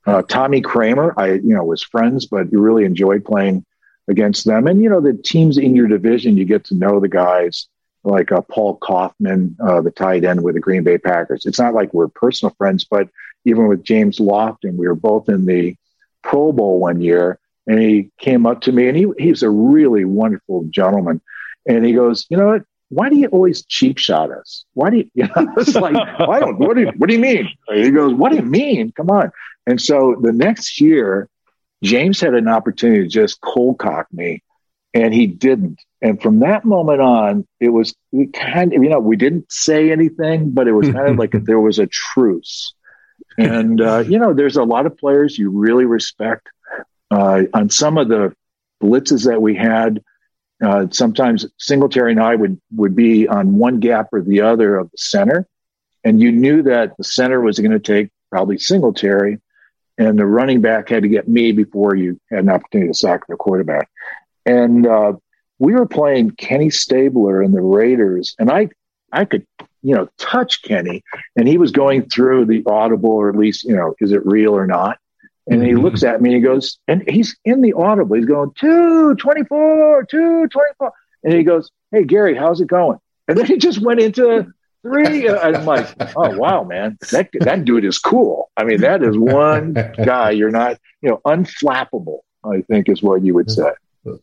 Uh, 0.07 0.21
Tommy 0.23 0.61
Kramer, 0.61 1.13
I 1.17 1.33
you 1.33 1.53
know 1.53 1.63
was 1.65 1.83
friends, 1.83 2.25
but 2.25 2.51
you 2.51 2.61
really 2.61 2.85
enjoyed 2.85 3.25
playing 3.25 3.65
against 4.07 4.45
them. 4.45 4.67
And 4.67 4.81
you 4.81 4.89
know, 4.89 5.01
the 5.01 5.13
teams 5.13 5.57
in 5.57 5.75
your 5.75 5.87
division, 5.87 6.37
you 6.37 6.45
get 6.45 6.63
to 6.65 6.75
know 6.75 6.99
the 6.99 7.09
guys 7.09 7.67
like 8.05 8.31
uh, 8.31 8.41
Paul 8.41 8.77
Coffman, 8.79 9.55
uh, 9.59 9.81
the 9.81 9.91
tight 9.91 10.23
end 10.23 10.41
with 10.41 10.55
the 10.55 10.61
Green 10.61 10.83
Bay 10.83 10.97
Packers. 10.97 11.45
It's 11.45 11.59
not 11.59 11.73
like 11.73 11.93
we're 11.93 12.07
personal 12.07 12.55
friends, 12.57 12.85
but 12.89 13.09
even 13.45 13.67
with 13.67 13.83
James 13.83 14.19
Lofton, 14.19 14.77
we 14.77 14.87
were 14.87 14.95
both 14.95 15.27
in 15.27 15.45
the 15.45 15.75
Pro 16.23 16.53
Bowl 16.53 16.79
one 16.79 17.01
year, 17.01 17.37
and 17.67 17.79
he 17.79 18.09
came 18.17 18.45
up 18.45 18.61
to 18.61 18.71
me, 18.71 18.87
and 18.87 18.97
he 18.97 19.05
he's 19.19 19.43
a 19.43 19.49
really 19.49 20.05
wonderful 20.05 20.63
gentleman, 20.69 21.21
and 21.67 21.85
he 21.85 21.93
goes, 21.93 22.25
you 22.29 22.37
know 22.37 22.47
what? 22.47 22.63
Why 22.89 23.09
do 23.09 23.17
you 23.17 23.27
always 23.27 23.63
cheap 23.65 23.99
shot 23.99 24.31
us? 24.31 24.65
Why 24.73 24.89
do 24.89 24.97
you? 24.97 25.09
You 25.13 25.23
know, 25.25 25.53
it's 25.57 25.75
like, 25.75 25.95
I 25.95 26.39
don't. 26.39 26.57
What 26.57 26.75
do 26.75 26.81
you, 26.81 26.91
What 26.97 27.07
do 27.07 27.15
you 27.15 27.21
mean? 27.21 27.49
He 27.71 27.91
goes, 27.91 28.13
What 28.13 28.31
do 28.31 28.37
you 28.37 28.43
mean? 28.43 28.91
Come 28.93 29.09
on. 29.11 29.31
And 29.67 29.79
so 29.79 30.15
the 30.19 30.31
next 30.31 30.81
year, 30.81 31.29
James 31.83 32.19
had 32.19 32.33
an 32.33 32.47
opportunity 32.47 33.03
to 33.03 33.07
just 33.07 33.39
cold 33.41 33.77
cock 33.77 34.07
me, 34.11 34.41
and 34.93 35.13
he 35.13 35.27
didn't. 35.27 35.79
And 36.01 36.21
from 36.21 36.39
that 36.39 36.65
moment 36.65 37.01
on, 37.01 37.47
it 37.59 37.69
was 37.69 37.93
we 38.11 38.27
kind 38.27 38.73
of, 38.73 38.83
you 38.83 38.89
know, 38.89 38.99
we 38.99 39.17
didn't 39.17 39.51
say 39.51 39.91
anything, 39.91 40.51
but 40.51 40.67
it 40.67 40.71
was 40.71 40.89
kind 40.89 41.09
of 41.09 41.17
like 41.17 41.31
there 41.45 41.59
was 41.59 41.77
a 41.77 41.87
truce. 41.87 42.73
And, 43.37 43.79
uh, 43.79 43.99
you 43.99 44.19
know, 44.19 44.33
there's 44.33 44.57
a 44.57 44.63
lot 44.63 44.85
of 44.85 44.97
players 44.97 45.37
you 45.37 45.49
really 45.49 45.85
respect. 45.85 46.47
Uh, 47.11 47.43
on 47.53 47.69
some 47.69 47.97
of 47.97 48.07
the 48.07 48.33
blitzes 48.81 49.25
that 49.25 49.41
we 49.41 49.55
had, 49.55 50.03
uh, 50.63 50.87
sometimes 50.91 51.45
Singletary 51.57 52.11
and 52.11 52.21
I 52.21 52.35
would, 52.35 52.59
would 52.75 52.95
be 52.95 53.27
on 53.27 53.55
one 53.55 53.79
gap 53.79 54.09
or 54.11 54.21
the 54.21 54.41
other 54.41 54.77
of 54.77 54.91
the 54.91 54.97
center. 54.97 55.47
And 56.03 56.21
you 56.21 56.31
knew 56.31 56.63
that 56.63 56.97
the 56.97 57.03
center 57.03 57.41
was 57.41 57.59
going 57.59 57.71
to 57.71 57.79
take 57.79 58.09
probably 58.31 58.57
Singletary 58.57 59.39
and 59.99 60.17
the 60.17 60.25
running 60.25 60.61
back 60.61 60.89
had 60.89 61.03
to 61.03 61.09
get 61.09 61.27
me 61.27 61.51
before 61.51 61.93
you 61.93 62.19
had 62.31 62.39
an 62.39 62.49
opportunity 62.49 62.89
to 62.89 62.97
sack 62.97 63.27
the 63.27 63.35
quarterback. 63.35 63.89
And 64.45 64.87
uh, 64.87 65.13
we 65.59 65.73
were 65.73 65.85
playing 65.85 66.31
Kenny 66.31 66.69
Stabler 66.69 67.41
and 67.41 67.53
the 67.53 67.61
Raiders, 67.61 68.33
and 68.39 68.49
I 68.49 68.69
I 69.11 69.25
could 69.25 69.45
you 69.83 69.93
know 69.95 70.07
touch 70.17 70.63
Kenny, 70.63 71.03
and 71.35 71.47
he 71.47 71.57
was 71.57 71.71
going 71.71 72.09
through 72.09 72.45
the 72.45 72.63
audible, 72.65 73.11
or 73.11 73.29
at 73.29 73.35
least 73.35 73.65
you 73.65 73.75
know 73.75 73.93
is 73.99 74.13
it 74.13 74.25
real 74.25 74.55
or 74.55 74.65
not? 74.65 74.97
And 75.49 75.63
he 75.63 75.75
looks 75.75 76.03
at 76.03 76.21
me 76.21 76.29
and 76.29 76.35
he 76.37 76.41
goes, 76.41 76.77
and 76.87 77.03
he's 77.09 77.35
in 77.45 77.61
the 77.61 77.73
audible. 77.73 78.15
He's 78.15 78.25
going 78.25 78.51
two 78.59 79.15
twenty 79.15 79.43
four, 79.43 80.03
two 80.03 80.47
twenty 80.47 80.71
four, 80.77 80.91
and 81.23 81.33
he 81.33 81.43
goes, 81.43 81.71
"Hey 81.91 82.03
Gary, 82.03 82.35
how's 82.35 82.61
it 82.61 82.67
going?" 82.67 82.99
And 83.27 83.37
then 83.37 83.45
he 83.45 83.57
just 83.57 83.79
went 83.79 83.99
into 83.99 84.51
three. 84.83 85.27
And 85.27 85.37
I'm 85.37 85.65
like, 85.65 85.87
"Oh 86.15 86.37
wow, 86.37 86.63
man, 86.63 86.97
that 87.11 87.29
that 87.39 87.65
dude 87.65 87.85
is 87.85 87.99
cool." 87.99 88.51
I 88.57 88.63
mean, 88.63 88.81
that 88.81 89.03
is 89.03 89.17
one 89.17 89.73
guy 90.03 90.31
you're 90.31 90.51
not, 90.51 90.77
you 91.01 91.09
know, 91.09 91.21
unflappable. 91.25 92.19
I 92.43 92.61
think 92.61 92.87
is 92.87 93.01
what 93.01 93.23
you 93.23 93.33
would 93.33 93.51
say. 93.51 93.71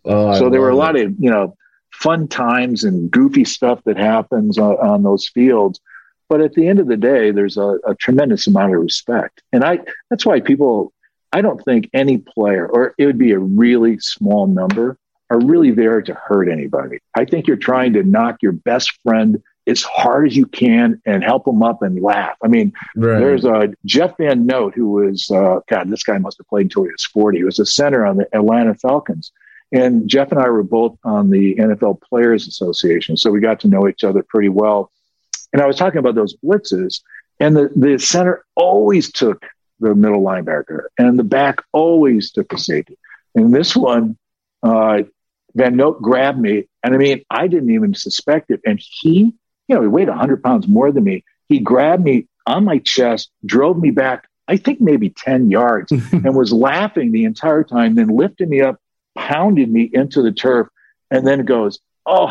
Oh, 0.04 0.38
so 0.38 0.48
there 0.48 0.60
were 0.60 0.70
a 0.70 0.76
lot 0.76 0.98
of 0.98 1.14
you 1.18 1.30
know 1.30 1.56
fun 1.92 2.28
times 2.28 2.84
and 2.84 3.10
goofy 3.10 3.44
stuff 3.44 3.80
that 3.84 3.96
happens 3.96 4.58
on, 4.58 4.74
on 4.76 5.02
those 5.02 5.28
fields. 5.28 5.80
But 6.28 6.40
at 6.40 6.54
the 6.54 6.66
end 6.66 6.80
of 6.80 6.88
the 6.88 6.96
day, 6.96 7.30
there's 7.30 7.56
a, 7.56 7.78
a 7.86 7.94
tremendous 7.94 8.46
amount 8.46 8.74
of 8.74 8.80
respect, 8.80 9.42
and 9.52 9.64
I 9.64 9.80
that's 10.10 10.24
why 10.24 10.40
people. 10.40 10.92
I 11.32 11.40
don't 11.40 11.62
think 11.64 11.90
any 11.92 12.18
player, 12.18 12.66
or 12.66 12.94
it 12.98 13.06
would 13.06 13.18
be 13.18 13.32
a 13.32 13.38
really 13.38 13.98
small 13.98 14.46
number, 14.46 14.96
are 15.30 15.40
really 15.40 15.72
there 15.72 16.00
to 16.02 16.14
hurt 16.14 16.48
anybody. 16.48 16.98
I 17.16 17.24
think 17.24 17.46
you're 17.46 17.56
trying 17.56 17.92
to 17.94 18.02
knock 18.02 18.38
your 18.42 18.52
best 18.52 18.92
friend 19.02 19.42
as 19.66 19.82
hard 19.82 20.28
as 20.28 20.36
you 20.36 20.46
can 20.46 21.02
and 21.04 21.24
help 21.24 21.44
them 21.44 21.62
up 21.62 21.82
and 21.82 22.00
laugh. 22.00 22.36
I 22.44 22.46
mean, 22.46 22.72
Right. 22.94 23.18
there's 23.18 23.44
a 23.44 23.74
Jeff 23.84 24.16
Van 24.16 24.46
Note 24.46 24.74
who 24.76 24.88
was, 24.88 25.28
uh, 25.30 25.58
God, 25.68 25.90
this 25.90 26.04
guy 26.04 26.18
must 26.18 26.38
have 26.38 26.46
played 26.46 26.66
until 26.66 26.84
he 26.84 26.90
was 26.92 27.04
40. 27.04 27.38
He 27.38 27.44
was 27.44 27.58
a 27.58 27.66
center 27.66 28.06
on 28.06 28.18
the 28.18 28.28
Atlanta 28.32 28.74
Falcons. 28.76 29.32
And 29.72 30.08
Jeff 30.08 30.30
and 30.30 30.40
I 30.40 30.48
were 30.48 30.62
both 30.62 30.96
on 31.02 31.30
the 31.30 31.56
NFL 31.56 32.00
Players 32.00 32.46
Association. 32.46 33.16
So 33.16 33.32
we 33.32 33.40
got 33.40 33.58
to 33.60 33.68
know 33.68 33.88
each 33.88 34.04
other 34.04 34.22
pretty 34.22 34.48
well. 34.48 34.92
And 35.52 35.60
I 35.60 35.66
was 35.66 35.76
talking 35.76 35.98
about 35.98 36.14
those 36.14 36.36
blitzes, 36.36 37.00
and 37.40 37.56
the, 37.56 37.70
the 37.74 37.98
center 37.98 38.44
always 38.54 39.10
took 39.10 39.44
the 39.80 39.94
middle 39.94 40.22
linebacker, 40.22 40.84
and 40.98 41.18
the 41.18 41.24
back 41.24 41.62
always 41.72 42.32
took 42.32 42.48
the 42.48 42.58
safety. 42.58 42.98
And 43.34 43.54
this 43.54 43.76
one, 43.76 44.16
uh, 44.62 45.02
Van 45.54 45.76
Note 45.76 46.00
grabbed 46.02 46.38
me, 46.38 46.68
and 46.82 46.94
I 46.94 46.98
mean, 46.98 47.24
I 47.30 47.46
didn't 47.46 47.70
even 47.70 47.94
suspect 47.94 48.50
it. 48.50 48.60
And 48.64 48.80
he, 48.80 49.34
you 49.68 49.74
know, 49.74 49.82
he 49.82 49.88
weighed 49.88 50.08
100 50.08 50.42
pounds 50.42 50.68
more 50.68 50.92
than 50.92 51.04
me. 51.04 51.24
He 51.48 51.60
grabbed 51.60 52.04
me 52.04 52.26
on 52.46 52.64
my 52.64 52.78
chest, 52.78 53.30
drove 53.44 53.78
me 53.78 53.90
back, 53.90 54.28
I 54.48 54.56
think 54.56 54.80
maybe 54.80 55.10
10 55.10 55.50
yards, 55.50 55.92
and 56.12 56.34
was 56.34 56.52
laughing 56.52 57.12
the 57.12 57.24
entire 57.24 57.64
time, 57.64 57.94
then 57.94 58.08
lifted 58.08 58.48
me 58.48 58.60
up, 58.60 58.80
pounded 59.16 59.70
me 59.70 59.90
into 59.92 60.22
the 60.22 60.32
turf, 60.32 60.68
and 61.10 61.26
then 61.26 61.44
goes, 61.44 61.78
Oh, 62.04 62.30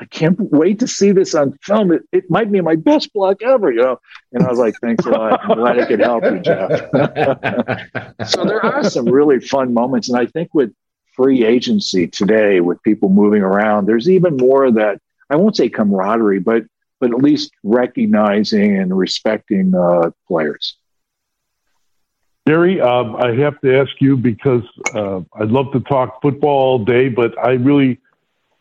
I 0.00 0.06
can't 0.06 0.38
wait 0.50 0.80
to 0.80 0.88
see 0.88 1.12
this 1.12 1.34
on 1.34 1.56
film. 1.62 1.92
It, 1.92 2.02
it 2.10 2.28
might 2.28 2.50
be 2.50 2.60
my 2.60 2.74
best 2.74 3.12
block 3.12 3.42
ever, 3.42 3.70
you 3.70 3.80
know. 3.80 4.00
And 4.32 4.44
I 4.44 4.50
was 4.50 4.58
like, 4.58 4.74
Thanks 4.80 5.06
a 5.06 5.10
lot. 5.10 5.40
I'm 5.44 5.56
glad 5.58 5.78
I 5.78 5.86
could 5.86 6.00
help 6.00 6.24
you, 6.24 6.40
Jeff. 6.40 6.70
so 8.28 8.44
there 8.44 8.64
are 8.64 8.82
some 8.84 9.06
really 9.06 9.38
fun 9.38 9.72
moments. 9.72 10.08
And 10.08 10.18
I 10.18 10.26
think 10.26 10.52
with 10.52 10.72
free 11.14 11.44
agency 11.44 12.08
today, 12.08 12.60
with 12.60 12.82
people 12.82 13.08
moving 13.08 13.42
around, 13.42 13.86
there's 13.86 14.10
even 14.10 14.36
more 14.36 14.64
of 14.64 14.74
that, 14.74 15.00
I 15.30 15.36
won't 15.36 15.56
say 15.56 15.68
camaraderie, 15.68 16.40
but 16.40 16.64
but 17.00 17.10
at 17.10 17.18
least 17.18 17.52
recognizing 17.62 18.78
and 18.78 18.96
respecting 18.96 19.74
uh, 19.74 20.10
players. 20.26 20.76
Gary, 22.46 22.80
um, 22.80 23.16
I 23.16 23.34
have 23.34 23.60
to 23.62 23.78
ask 23.78 23.90
you 24.00 24.16
because 24.16 24.62
uh, 24.94 25.20
I'd 25.34 25.50
love 25.50 25.72
to 25.72 25.80
talk 25.80 26.20
football 26.20 26.58
all 26.58 26.84
day, 26.84 27.08
but 27.08 27.38
I 27.38 27.52
really, 27.52 28.00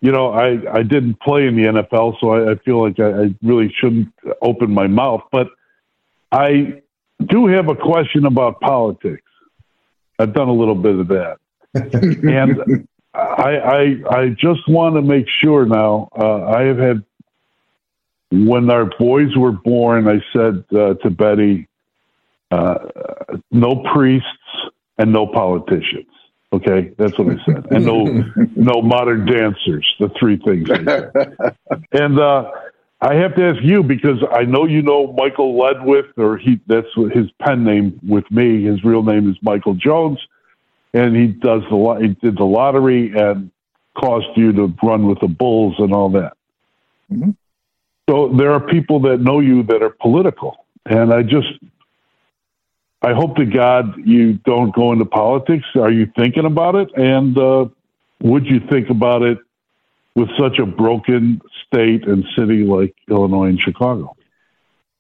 you 0.04 0.12
know, 0.12 0.34
I, 0.34 0.80
I 0.80 0.84
didn't 0.84 1.22
play 1.22 1.48
in 1.48 1.56
the 1.56 1.64
NFL, 1.64 2.20
so 2.20 2.32
I, 2.32 2.52
I 2.52 2.56
feel 2.56 2.84
like 2.84 3.00
I, 3.00 3.24
I 3.24 3.36
really 3.42 3.74
shouldn't 3.80 4.14
open 4.42 4.74
my 4.74 4.86
mouth. 4.86 5.22
But 5.32 5.48
I 6.30 6.82
do 7.26 7.48
have 7.48 7.70
a 7.70 7.76
question 7.76 8.26
about 8.26 8.60
politics. 8.60 9.24
I've 10.20 10.34
done 10.34 10.50
a 10.50 10.54
little 10.54 10.76
bit 10.76 11.00
of 11.00 11.08
that, 11.08 11.38
and 11.74 12.86
I, 13.14 13.58
I 13.58 14.20
I 14.20 14.30
just 14.38 14.68
want 14.68 14.96
to 14.96 15.02
make 15.02 15.26
sure 15.42 15.66
now. 15.66 16.10
Uh, 16.14 16.48
I 16.48 16.64
have 16.64 16.78
had 16.78 17.04
when 18.30 18.70
our 18.70 18.90
boys 19.00 19.38
were 19.38 19.54
born. 19.54 20.10
I 20.10 20.22
said 20.34 20.66
uh, 20.78 20.96
to 20.96 21.10
Betty, 21.12 21.70
uh, 22.52 22.76
no 23.52 23.86
priests 23.94 24.28
and 24.98 25.14
no 25.14 25.28
politicians. 25.28 26.08
Okay, 26.54 26.94
that's 27.00 27.18
what 27.18 27.30
I 27.30 27.46
said, 27.46 27.66
and 27.72 27.84
no 27.84 28.04
no 28.56 28.82
modern 28.84 29.26
dancers. 29.26 29.92
The 30.00 30.10
three 30.20 30.38
things. 30.38 30.70
And 31.92 32.20
uh, 32.20 32.52
I 33.02 33.16
have 33.16 33.36
to 33.36 33.44
ask 33.44 33.64
you 33.64 33.82
because 33.82 34.24
I 34.32 34.44
know 34.44 34.66
you 34.66 34.84
know 34.84 35.12
Michael 35.14 35.60
Ledwith, 35.60 36.16
or 36.16 36.38
he 36.38 36.60
that's 36.68 36.88
his 37.12 37.32
pen 37.42 37.64
name 37.64 38.00
with 38.08 38.30
me. 38.30 38.66
His 38.66 38.84
real 38.84 39.02
name 39.02 39.30
is 39.32 39.36
Michael 39.42 39.74
Jones, 39.74 40.20
and 40.94 41.16
he 41.16 41.28
does 41.28 41.64
the 41.70 41.76
lot. 41.76 42.04
He 42.04 42.10
did 42.10 42.38
the 42.38 42.46
lottery, 42.46 43.12
and 43.16 43.50
caused 44.00 44.28
you 44.36 44.54
to 44.54 44.74
run 44.84 45.08
with 45.08 45.20
the 45.22 45.28
Bulls 45.28 45.76
and 45.80 45.92
all 45.92 46.10
that. 46.10 46.38
Mm-hmm. 47.12 47.32
So 48.10 48.32
there 48.38 48.52
are 48.52 48.60
people 48.60 49.00
that 49.02 49.22
know 49.22 49.40
you 49.40 49.64
that 49.64 49.82
are 49.82 49.90
political, 49.90 50.66
and 50.86 51.12
I 51.12 51.24
just 51.24 51.48
I 53.04 53.14
hope 53.14 53.36
to 53.36 53.46
God 53.46 53.96
you 54.06 54.34
don't 54.46 54.74
go 54.74 54.94
into 54.94 55.04
politics. 55.04 55.66
Are 55.76 55.92
you 55.92 56.10
thinking 56.16 56.46
about 56.46 56.76
it? 56.76 56.90
And 56.96 57.38
uh, 57.38 57.66
would 58.22 58.46
you 58.46 58.62
think 58.72 58.90
about 58.90 59.24
it 59.24 59.40
with 60.16 60.30
such 60.40 60.58
a 60.58 60.66
broken 60.66 61.42
state 61.66 62.08
and 62.08 62.24
city 62.38 62.64
like 62.64 62.96
Illinois 63.10 63.50
and 63.50 63.60
Chicago? 63.60 64.16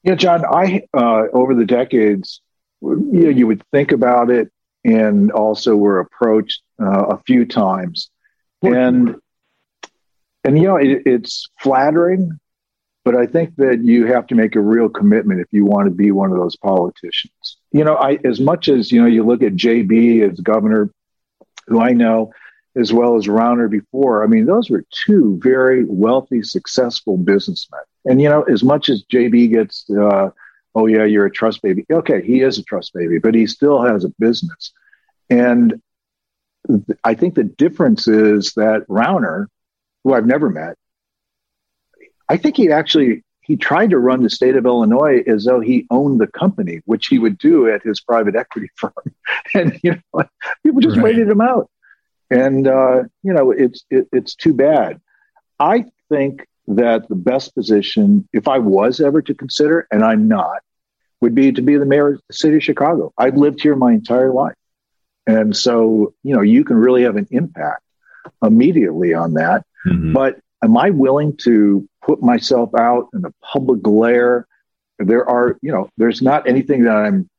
Yeah, 0.03 0.15
John. 0.15 0.43
I 0.45 0.81
uh, 0.93 1.27
over 1.31 1.55
the 1.55 1.63
decades, 1.65 2.41
you 2.81 3.07
know, 3.11 3.29
you 3.29 3.47
would 3.47 3.63
think 3.71 3.93
about 3.93 4.29
it, 4.29 4.51
and 4.83 5.31
also 5.31 5.77
were 5.77 6.01
approached 6.01 6.61
uh, 6.81 7.05
a 7.05 7.17
few 7.25 7.45
times, 7.45 8.09
and 8.61 9.15
and 10.43 10.57
you 10.57 10.67
know 10.67 10.75
it, 10.75 11.03
it's 11.05 11.47
flattering, 11.61 12.37
but 13.05 13.15
I 13.15 13.27
think 13.27 13.55
that 13.55 13.81
you 13.81 14.07
have 14.07 14.27
to 14.27 14.35
make 14.35 14.57
a 14.57 14.59
real 14.59 14.89
commitment 14.89 15.39
if 15.39 15.47
you 15.51 15.63
want 15.63 15.87
to 15.87 15.95
be 15.95 16.11
one 16.11 16.31
of 16.31 16.37
those 16.37 16.57
politicians. 16.57 17.57
You 17.73 17.83
know, 17.83 17.95
I 17.95 18.19
as 18.23 18.39
much 18.39 18.69
as 18.69 18.91
you 18.91 19.01
know, 19.01 19.07
you 19.07 19.23
look 19.23 19.43
at 19.43 19.53
JB 19.53 20.31
as 20.31 20.39
governor, 20.39 20.89
who 21.67 21.81
I 21.81 21.91
know, 21.91 22.31
as 22.75 22.93
well 22.93 23.17
as 23.17 23.27
Rauner 23.27 23.69
before. 23.69 24.23
I 24.23 24.27
mean, 24.27 24.45
those 24.45 24.69
were 24.69 24.85
two 25.05 25.39
very 25.43 25.83
wealthy, 25.83 26.41
successful 26.43 27.17
businessmen. 27.17 27.81
And 28.05 28.21
you 28.21 28.29
know, 28.29 28.43
as 28.43 28.63
much 28.63 28.89
as 28.89 29.03
JB 29.11 29.51
gets, 29.51 29.89
uh, 29.89 30.29
oh 30.75 30.85
yeah, 30.87 31.03
you're 31.03 31.25
a 31.25 31.31
trust 31.31 31.61
baby. 31.61 31.85
Okay, 31.91 32.21
he 32.21 32.41
is 32.41 32.57
a 32.57 32.63
trust 32.63 32.93
baby, 32.93 33.19
but 33.19 33.35
he 33.35 33.47
still 33.47 33.81
has 33.81 34.05
a 34.05 34.13
business. 34.19 34.71
And 35.29 35.81
I 37.03 37.13
think 37.13 37.35
the 37.35 37.43
difference 37.43 38.07
is 38.07 38.53
that 38.53 38.87
Rauner, 38.87 39.47
who 40.03 40.13
I've 40.13 40.25
never 40.25 40.49
met, 40.49 40.77
I 42.29 42.37
think 42.37 42.55
he 42.55 42.71
actually 42.71 43.23
he 43.43 43.57
tried 43.57 43.89
to 43.89 43.99
run 43.99 44.23
the 44.23 44.29
state 44.29 44.55
of 44.55 44.65
Illinois 44.65 45.21
as 45.27 45.45
though 45.45 45.59
he 45.59 45.85
owned 45.89 46.19
the 46.19 46.27
company, 46.27 46.81
which 46.85 47.07
he 47.07 47.19
would 47.19 47.37
do 47.37 47.69
at 47.69 47.83
his 47.83 47.99
private 47.99 48.35
equity 48.35 48.69
firm. 48.75 48.93
And 49.53 49.79
you 49.83 50.01
know, 50.13 50.23
people 50.63 50.81
just 50.81 50.97
right. 50.97 51.03
waited 51.03 51.29
him 51.29 51.41
out. 51.41 51.69
And 52.29 52.67
uh, 52.67 53.03
you 53.21 53.33
know, 53.33 53.51
it's 53.51 53.83
it, 53.89 54.07
it's 54.11 54.35
too 54.35 54.53
bad. 54.53 54.99
I 55.59 55.85
think 56.09 56.47
that 56.67 57.09
the 57.09 57.15
best 57.15 57.53
position, 57.53 58.27
if 58.31 58.47
I 58.47 58.59
was 58.59 59.01
ever 59.01 59.21
to 59.21 59.33
consider, 59.33 59.87
and 59.91 60.03
I'm 60.03 60.27
not, 60.27 60.61
would 61.21 61.35
be 61.35 61.51
to 61.51 61.61
be 61.61 61.77
the 61.77 61.85
mayor 61.85 62.13
of 62.13 62.21
the 62.27 62.33
city 62.33 62.57
of 62.57 62.63
Chicago. 62.63 63.13
I've 63.17 63.37
lived 63.37 63.61
here 63.61 63.75
my 63.75 63.91
entire 63.91 64.31
life. 64.31 64.55
And 65.25 65.55
so, 65.55 66.13
you 66.23 66.35
know, 66.35 66.41
you 66.41 66.63
can 66.63 66.77
really 66.77 67.03
have 67.03 67.15
an 67.15 67.27
impact 67.31 67.81
immediately 68.43 69.13
on 69.13 69.33
that. 69.35 69.65
Mm-hmm. 69.87 70.13
But 70.13 70.39
am 70.63 70.77
I 70.77 70.89
willing 70.89 71.35
to 71.43 71.87
put 72.01 72.23
myself 72.23 72.69
out 72.77 73.09
in 73.13 73.21
the 73.21 73.33
public 73.41 73.81
glare? 73.81 74.47
There 74.97 75.27
are, 75.27 75.57
you 75.61 75.71
know, 75.71 75.89
there's 75.97 76.21
not 76.21 76.47
anything 76.47 76.83
that 76.83 76.95
I'm, 76.95 77.29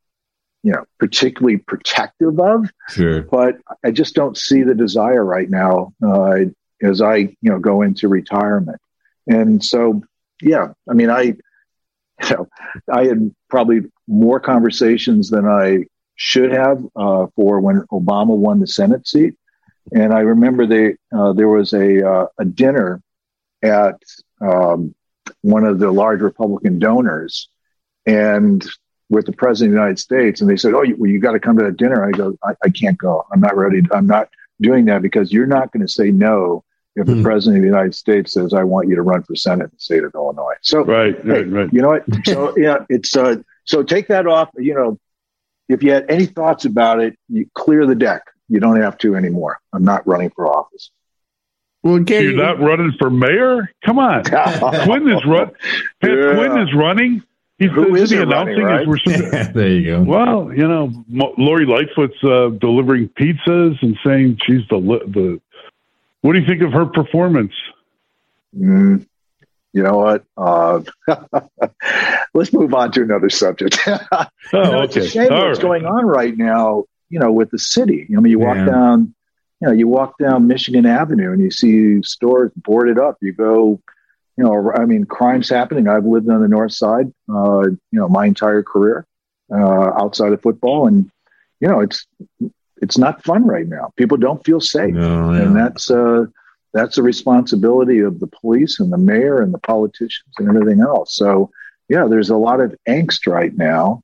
you 0.63 0.73
know, 0.73 0.85
particularly 0.99 1.59
protective 1.59 2.39
of. 2.39 2.71
Sure. 2.91 3.23
But 3.23 3.57
I 3.85 3.91
just 3.91 4.15
don't 4.15 4.37
see 4.37 4.63
the 4.63 4.75
desire 4.75 5.25
right 5.25 5.49
now 5.49 5.93
uh, 6.05 6.37
as 6.83 7.01
I, 7.01 7.17
you 7.17 7.51
know, 7.51 7.59
go 7.59 7.83
into 7.83 8.09
retirement. 8.09 8.81
And 9.27 9.65
so, 9.65 10.03
yeah, 10.43 10.73
I 10.89 10.93
mean, 10.93 11.11
I, 11.11 11.23
you 11.23 12.31
know, 12.31 12.49
I 12.93 13.05
had 13.07 13.35
probably 13.49 13.83
more 14.07 14.41
conversations 14.41 15.31
than 15.31 15.47
I 15.47 15.87
should 16.17 16.53
have 16.53 16.85
uh, 16.95 17.27
for 17.35 17.61
when 17.61 17.83
Obama 17.91 18.37
won 18.37 18.61
the 18.61 18.67
Senate 18.67 19.09
seat. 19.09 19.35
And 19.93 20.13
I 20.13 20.21
remember 20.21 20.67
they, 20.67 20.97
uh, 21.17 21.33
there 21.33 21.49
was 21.49 21.73
a, 21.73 22.07
uh, 22.07 22.27
a 22.39 22.45
dinner 22.45 23.03
at 23.65 23.97
um, 24.41 24.95
one 25.41 25.65
of 25.65 25.79
the 25.79 25.91
large 25.91 26.21
Republican 26.21 26.79
donors 26.79 27.49
and 28.07 28.65
with 29.09 29.27
the 29.27 29.33
president 29.33 29.71
of 29.71 29.75
the 29.75 29.81
United 29.81 29.99
States. 29.99 30.41
And 30.41 30.49
they 30.49 30.57
said, 30.57 30.75
Oh, 30.75 30.83
you, 30.83 30.97
well, 30.99 31.11
you 31.11 31.19
got 31.19 31.33
to 31.33 31.41
come 31.41 31.59
to 31.59 31.65
that 31.65 31.77
dinner. 31.77 32.07
I 32.07 32.11
go, 32.11 32.37
I, 32.45 32.55
I 32.65 32.69
can't 32.69 32.99
go. 32.99 33.25
I'm 33.33 33.41
not 33.41 33.57
ready. 33.57 33.83
I'm 33.91 34.07
not 34.07 34.29
doing 34.61 34.85
that 34.87 35.03
because 35.03 35.33
you're 35.33 35.47
not 35.47 35.73
going 35.73 35.85
to 35.85 35.93
say 35.93 36.11
no 36.11 36.65
if 36.97 37.07
the 37.07 37.13
mm 37.13 37.23
president 37.25 37.57
of 37.57 37.63
the 37.63 37.69
United 37.69 37.95
States 37.95 38.33
says, 38.33 38.55
"I 38.55 38.63
want 38.63 38.89
you 38.89 38.95
to 38.95 39.03
run 39.03 39.23
for 39.25 39.35
senate 39.35 39.65
in 39.65 39.71
the 39.71 39.81
state 39.81 40.05
of 40.05 40.15
Illinois." 40.15 40.55
So, 40.63 40.85
right, 40.85 41.17
hey, 41.23 41.29
right, 41.29 41.51
right. 41.51 41.73
You 41.73 41.83
know 41.83 41.89
what? 41.89 42.05
So, 42.25 42.57
yeah, 42.57 42.85
it's 42.89 43.17
uh, 43.17 43.37
so 43.65 43.83
take 43.83 44.09
that 44.09 44.29
off. 44.29 44.51
You 44.57 44.75
know, 44.75 45.01
if 45.69 45.83
you 45.83 45.91
had 45.93 46.09
any 46.09 46.27
thoughts 46.27 46.67
about 46.67 47.01
it, 47.01 47.19
you 47.29 47.47
clear 47.53 47.85
the 47.87 47.97
deck. 47.97 48.23
You 48.49 48.61
don't 48.61 48.81
have 48.81 48.97
to 48.99 49.17
anymore. 49.17 49.59
I'm 49.73 49.85
not 49.85 50.07
running 50.07 50.31
for 50.31 50.47
office. 50.47 50.91
Well, 51.85 51.99
Gary, 52.01 52.25
you're 52.25 52.33
not 52.35 52.59
running 52.61 52.93
for 52.99 53.11
mayor. 53.11 53.71
Come 53.85 53.99
on, 53.99 54.25
Quinn 54.85 55.09
is 55.11 55.25
run. 55.27 55.51
Yeah. 56.03 56.35
Quinn 56.35 56.59
is 56.67 56.75
running. 56.75 57.23
He's 57.59 57.71
Who 57.71 57.95
is 57.95 58.11
he 58.11 58.17
announcing 58.17 58.63
running, 58.63 58.89
right? 58.89 58.89
we're 58.89 59.53
there 59.53 59.69
you 59.69 59.85
go. 59.87 60.03
Well, 60.03 60.53
you 60.53 60.67
know, 60.67 61.05
Lori 61.39 61.67
Lightfoot's 61.67 62.17
uh, 62.25 62.49
delivering 62.59 63.11
pizzas 63.11 63.81
and 63.83 63.97
saying 64.05 64.39
she's 64.45 64.67
the 64.71 64.79
the 64.81 65.41
what 66.23 66.33
do 66.33 66.39
you 66.41 66.47
think 66.47 66.63
of 66.63 66.73
her 66.73 66.87
performance? 66.87 67.53
Mm, 68.59 69.07
you 69.73 69.83
know 69.83 69.99
what? 69.99 70.25
Uh, 70.37 70.81
let's 72.35 72.53
move 72.53 72.73
on 72.75 72.91
to 72.93 73.03
another 73.03 73.29
subject. 73.31 73.79
oh, 73.87 73.99
you 74.53 74.59
know, 74.61 74.83
okay. 74.83 74.85
It's 74.85 74.97
a 74.97 75.09
shame 75.11 75.33
All 75.33 75.47
what's 75.49 75.59
right. 75.59 75.83
going 75.83 75.87
on 75.87 76.07
right 76.07 76.37
now. 76.37 76.85
You 77.11 77.21
know, 77.21 77.31
with 77.31 77.51
the 77.51 77.59
city. 77.59 78.09
I 78.17 78.21
mean, 78.21 78.31
you 78.33 78.39
walk 78.41 78.57
Yeah. 78.57 78.65
down, 78.67 79.15
you 79.65 79.71
know, 79.71 79.77
you 79.77 79.89
walk 79.89 80.19
down 80.19 80.47
Michigan 80.47 80.85
Avenue 80.85 81.33
and 81.33 81.41
you 81.41 81.51
see 81.51 82.03
stores 82.03 82.53
boarded 82.55 82.99
up. 82.99 83.17
You 83.23 83.33
go, 83.33 83.81
you 84.37 84.45
know, 84.45 84.73
I 84.77 84.85
mean, 84.85 85.05
crimes 85.07 85.49
happening. 85.49 85.89
I've 85.89 86.05
lived 86.05 86.29
on 86.29 86.43
the 86.43 86.49
north 86.49 86.73
side, 86.73 87.11
uh, 87.35 87.63
you 87.63 87.79
know, 87.93 88.07
my 88.07 88.27
entire 88.27 88.63
career 88.63 89.07
uh, 89.51 89.91
outside 89.99 90.35
of 90.35 90.43
football, 90.43 90.87
and 90.87 91.11
you 91.61 91.69
know, 91.69 91.81
it's 91.81 92.07
it's 92.83 92.99
not 92.99 93.25
fun 93.25 93.47
right 93.47 93.67
now. 93.67 93.91
People 93.97 94.19
don't 94.19 94.45
feel 94.45 94.61
safe, 94.61 94.93
No, 94.93 95.33
yeah. 95.33 95.41
and 95.41 95.57
that's 95.57 95.91
uh, 95.91 96.27
that's 96.75 96.99
a 96.99 97.03
responsibility 97.03 98.01
of 98.01 98.21
the 98.21 98.27
police 98.27 98.81
and 98.81 98.93
the 98.93 98.99
mayor 98.99 99.41
and 99.41 99.55
the 99.55 99.59
politicians 99.61 100.35
and 100.37 100.49
everything 100.49 100.81
else. 100.83 101.17
So, 101.17 101.51
yeah, 101.89 102.07
there's 102.07 102.29
a 102.29 102.37
lot 102.37 102.61
of 102.61 102.75
angst 102.87 103.27
right 103.27 103.57
now, 103.57 104.03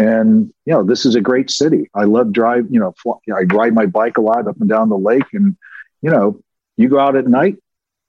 and 0.00 0.52
you 0.64 0.72
know, 0.72 0.82
this 0.82 1.04
is 1.04 1.14
a 1.14 1.20
great 1.20 1.50
city. 1.50 1.90
I 1.94 2.04
love 2.04 2.32
drive. 2.32 2.66
You 2.70 2.80
know, 2.80 2.94
fl- 3.02 3.20
I 3.32 3.42
ride 3.42 3.74
my 3.74 3.86
bike 3.86 4.16
a 4.18 4.22
lot 4.22 4.48
up 4.48 4.58
and 4.60 4.68
down 4.68 4.88
the 4.88 4.98
lake, 4.98 5.24
and 5.32 5.56
you 6.02 6.10
know, 6.10 6.40
you 6.76 6.88
go 6.88 6.98
out 6.98 7.16
at 7.16 7.26
night, 7.26 7.56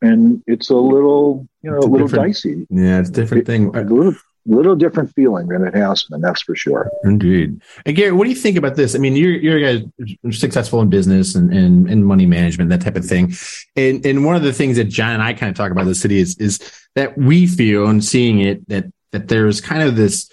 and 0.02 0.42
it's 0.48 0.70
a 0.70 0.76
little, 0.76 1.48
you 1.62 1.70
know, 1.70 1.78
a 1.78 1.86
a 1.86 1.88
little 1.88 2.08
dicey, 2.08 2.66
Yeah, 2.70 3.00
it's 3.00 3.10
a 3.10 3.12
different 3.12 3.46
thing. 3.46 3.76
a 3.76 3.82
little, 3.84 4.16
little 4.46 4.76
different 4.76 5.14
feeling 5.14 5.48
than 5.50 5.68
it 5.68 5.76
has 5.76 6.04
been. 6.06 6.22
That's 6.22 6.42
for 6.42 6.56
sure. 6.56 6.90
Indeed. 7.04 7.62
And 7.86 7.96
Gary, 7.96 8.12
what 8.14 8.24
do 8.24 8.30
you 8.30 8.36
think 8.36 8.58
about 8.58 8.76
this? 8.76 8.96
I 8.96 8.98
mean, 8.98 9.16
you're 9.16 9.36
you're 9.36 9.58
a 9.58 9.80
guy 9.80 10.32
successful 10.32 10.82
in 10.82 10.90
business 10.90 11.36
and, 11.36 11.54
and, 11.54 11.90
and 11.90 12.06
money 12.06 12.26
management, 12.26 12.70
that 12.70 12.82
type 12.82 12.96
of 12.96 13.06
thing. 13.06 13.34
And 13.76 14.06
and 14.06 14.26
one 14.26 14.36
of 14.38 14.44
the 14.44 14.54
things 14.54 14.78
that 14.78 14.86
John 14.86 15.12
and 15.12 15.22
I 15.22 15.34
kind 15.34 15.50
of 15.50 15.56
talk 15.58 15.72
about 15.72 15.86
the 15.86 15.96
city 15.96 16.20
is 16.20 16.38
is 16.38 16.60
that 16.96 17.18
we 17.18 17.48
feel 17.48 17.88
and 17.88 18.04
seeing 18.04 18.40
it 18.40 18.68
that 18.70 18.86
that 19.12 19.28
there's 19.28 19.60
kind 19.60 19.84
of 19.84 19.98
this 19.98 20.30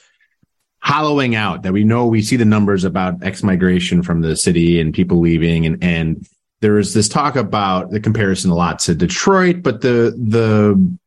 hollowing 0.89 1.35
out 1.35 1.63
that 1.63 1.73
we 1.73 1.85
know 1.85 2.07
we 2.07 2.23
see 2.23 2.37
the 2.37 2.45
numbers 2.45 2.83
about 2.83 3.23
ex 3.23 3.43
migration 3.43 4.03
from 4.03 4.23
the 4.23 4.35
city 4.35 4.81
and 4.81 4.95
people 4.95 5.21
leaving 5.21 5.67
and 5.67 5.85
and 5.85 6.27
there's 6.61 6.95
this 6.95 7.09
talk 7.09 7.37
about 7.37 7.91
the 7.91 8.01
comparison 8.01 8.51
a 8.51 8.55
lot 8.55 8.81
to 8.81 8.95
Detroit, 8.95 9.63
but 9.63 9.81
the 9.81 10.15
the 10.17 10.99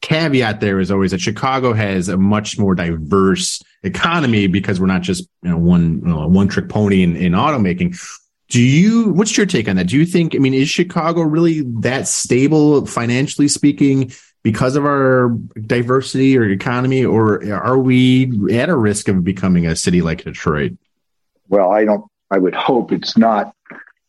caveat 0.00 0.60
there 0.60 0.80
is 0.80 0.90
always 0.90 1.12
that 1.12 1.20
Chicago 1.20 1.72
has 1.72 2.08
a 2.08 2.16
much 2.16 2.58
more 2.58 2.74
diverse 2.74 3.62
economy 3.82 4.46
because 4.46 4.80
we're 4.80 4.86
not 4.86 5.02
just 5.02 5.28
you 5.42 5.50
know 5.50 5.58
one 5.58 6.00
you 6.00 6.08
know, 6.08 6.26
one 6.26 6.48
trick 6.48 6.68
pony 6.68 7.02
in, 7.02 7.16
in 7.16 7.32
automaking. 7.32 7.98
Do 8.48 8.60
you? 8.62 9.12
What's 9.12 9.36
your 9.36 9.46
take 9.46 9.68
on 9.68 9.76
that? 9.76 9.88
Do 9.88 9.96
you 9.96 10.04
think? 10.04 10.34
I 10.34 10.38
mean, 10.38 10.54
is 10.54 10.68
Chicago 10.68 11.22
really 11.22 11.62
that 11.80 12.06
stable 12.06 12.86
financially 12.86 13.48
speaking 13.48 14.12
because 14.42 14.76
of 14.76 14.84
our 14.84 15.30
diversity 15.66 16.36
or 16.36 16.44
economy, 16.48 17.04
or 17.04 17.44
are 17.52 17.78
we 17.78 18.30
at 18.52 18.68
a 18.68 18.76
risk 18.76 19.08
of 19.08 19.22
becoming 19.24 19.66
a 19.66 19.76
city 19.76 20.02
like 20.02 20.24
Detroit? 20.24 20.72
well, 21.48 21.70
I 21.70 21.84
don't, 21.84 22.04
I 22.30 22.38
would 22.38 22.54
hope 22.54 22.92
it's 22.92 23.18
not 23.18 23.54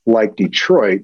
like 0.06 0.38
Detroit, 0.38 1.02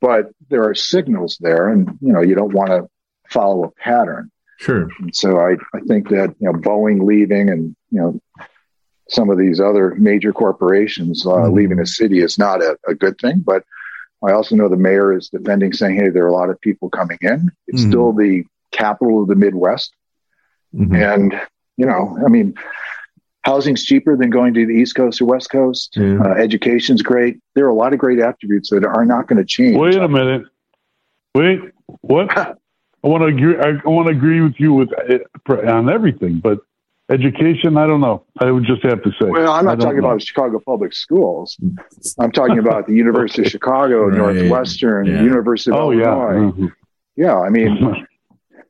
but 0.00 0.30
there 0.50 0.64
are 0.68 0.74
signals 0.74 1.38
there 1.40 1.68
and, 1.70 1.96
you 2.02 2.12
know, 2.12 2.20
you 2.20 2.34
don't 2.34 2.52
want 2.52 2.68
to 2.68 2.86
follow 3.30 3.64
a 3.64 3.70
pattern. 3.70 4.30
Sure. 4.58 4.90
And 4.98 5.16
so 5.16 5.38
I, 5.40 5.52
I 5.74 5.80
think 5.88 6.10
that, 6.10 6.34
you 6.38 6.52
know, 6.52 6.58
Boeing 6.58 7.02
leaving 7.02 7.48
and, 7.48 7.74
you 7.90 8.00
know, 8.00 8.20
some 9.08 9.30
of 9.30 9.38
these 9.38 9.58
other 9.58 9.94
major 9.94 10.34
corporations 10.34 11.24
uh, 11.26 11.30
Mhm. 11.30 11.54
leaving 11.54 11.76
the 11.78 11.86
city 11.86 12.20
is 12.20 12.36
not 12.38 12.60
a, 12.62 12.76
a 12.86 12.94
good 12.94 13.18
thing. 13.18 13.38
But 13.38 13.64
I 14.22 14.32
also 14.32 14.54
know 14.56 14.68
the 14.68 14.76
mayor 14.76 15.16
is 15.16 15.30
defending, 15.30 15.72
saying, 15.72 15.96
hey, 15.96 16.10
there 16.10 16.24
are 16.24 16.28
a 16.28 16.34
lot 16.34 16.50
of 16.50 16.60
people 16.60 16.90
coming 16.90 17.18
in. 17.22 17.50
It's 17.68 17.82
Mhm. 17.84 17.88
still 17.88 18.12
the 18.12 18.44
capital 18.72 19.22
of 19.22 19.28
the 19.28 19.34
Midwest. 19.34 19.92
Mhm. 20.74 20.94
And, 21.14 21.40
you 21.76 21.86
know, 21.86 22.16
I 22.24 22.28
mean, 22.28 22.54
housing's 23.44 23.84
cheaper 23.84 24.16
than 24.16 24.30
going 24.30 24.54
to 24.54 24.66
the 24.66 24.72
East 24.74 24.94
Coast 24.94 25.20
or 25.20 25.24
West 25.26 25.50
Coast. 25.50 25.96
Yeah. 25.96 26.20
Uh, 26.22 26.34
education's 26.34 27.02
great. 27.02 27.38
There 27.54 27.64
are 27.66 27.70
a 27.70 27.74
lot 27.74 27.92
of 27.92 27.98
great 27.98 28.20
attributes 28.20 28.70
that 28.70 28.84
are 28.84 29.04
not 29.04 29.26
going 29.26 29.38
to 29.38 29.44
change. 29.44 29.76
Wait 29.76 29.96
a 29.96 30.08
minute. 30.08 30.42
Wait, 31.34 31.60
what? 32.02 32.30
I 33.02 33.08
want 33.08 33.22
to 33.22 33.26
agree. 33.28 33.56
I 33.58 33.88
want 33.88 34.08
to 34.08 34.12
agree 34.12 34.42
with 34.42 34.54
you 34.58 34.74
with 34.74 34.90
uh, 34.92 35.54
on 35.72 35.88
everything, 35.88 36.38
but 36.38 36.58
education, 37.08 37.78
I 37.78 37.86
don't 37.86 38.02
know. 38.02 38.24
I 38.38 38.50
would 38.50 38.64
just 38.64 38.82
have 38.84 39.02
to 39.04 39.10
say. 39.12 39.30
Well, 39.30 39.50
I'm 39.52 39.64
not 39.64 39.80
talking 39.80 40.00
know. 40.02 40.08
about 40.08 40.22
Chicago 40.22 40.60
Public 40.64 40.92
Schools. 40.92 41.56
I'm 42.18 42.30
talking 42.30 42.58
about 42.58 42.86
the 42.86 42.92
University 42.94 43.42
of 43.42 43.48
Chicago, 43.48 44.04
Right. 44.08 44.18
Northwestern, 44.18 45.06
Yeah. 45.06 45.22
University 45.22 45.70
of 45.70 45.78
Oh 45.80 45.90
yeah. 45.92 46.12
Illinois. 46.12 46.52
Mhm. 46.52 46.72
Yeah, 47.16 47.38
I 47.38 47.48
mean, 47.48 48.06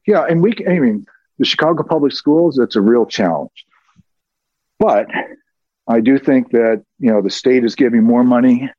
yeah, 0.07 0.24
and 0.28 0.42
we. 0.42 0.55
I 0.68 0.78
mean, 0.78 1.07
the 1.38 1.44
Chicago 1.44 1.82
Public 1.82 2.12
Schools. 2.12 2.59
It's 2.59 2.76
a 2.76 2.80
real 2.80 3.07
challenge, 3.07 3.64
but 4.78 5.09
I 5.88 6.01
do 6.01 6.18
think 6.18 6.51
that 6.53 6.84
you 6.98 7.11
know 7.11 7.22
the 7.22 7.30
state 7.30 7.64
is 7.64 7.74
giving 7.74 8.03
more 8.03 8.24
money 8.24 8.70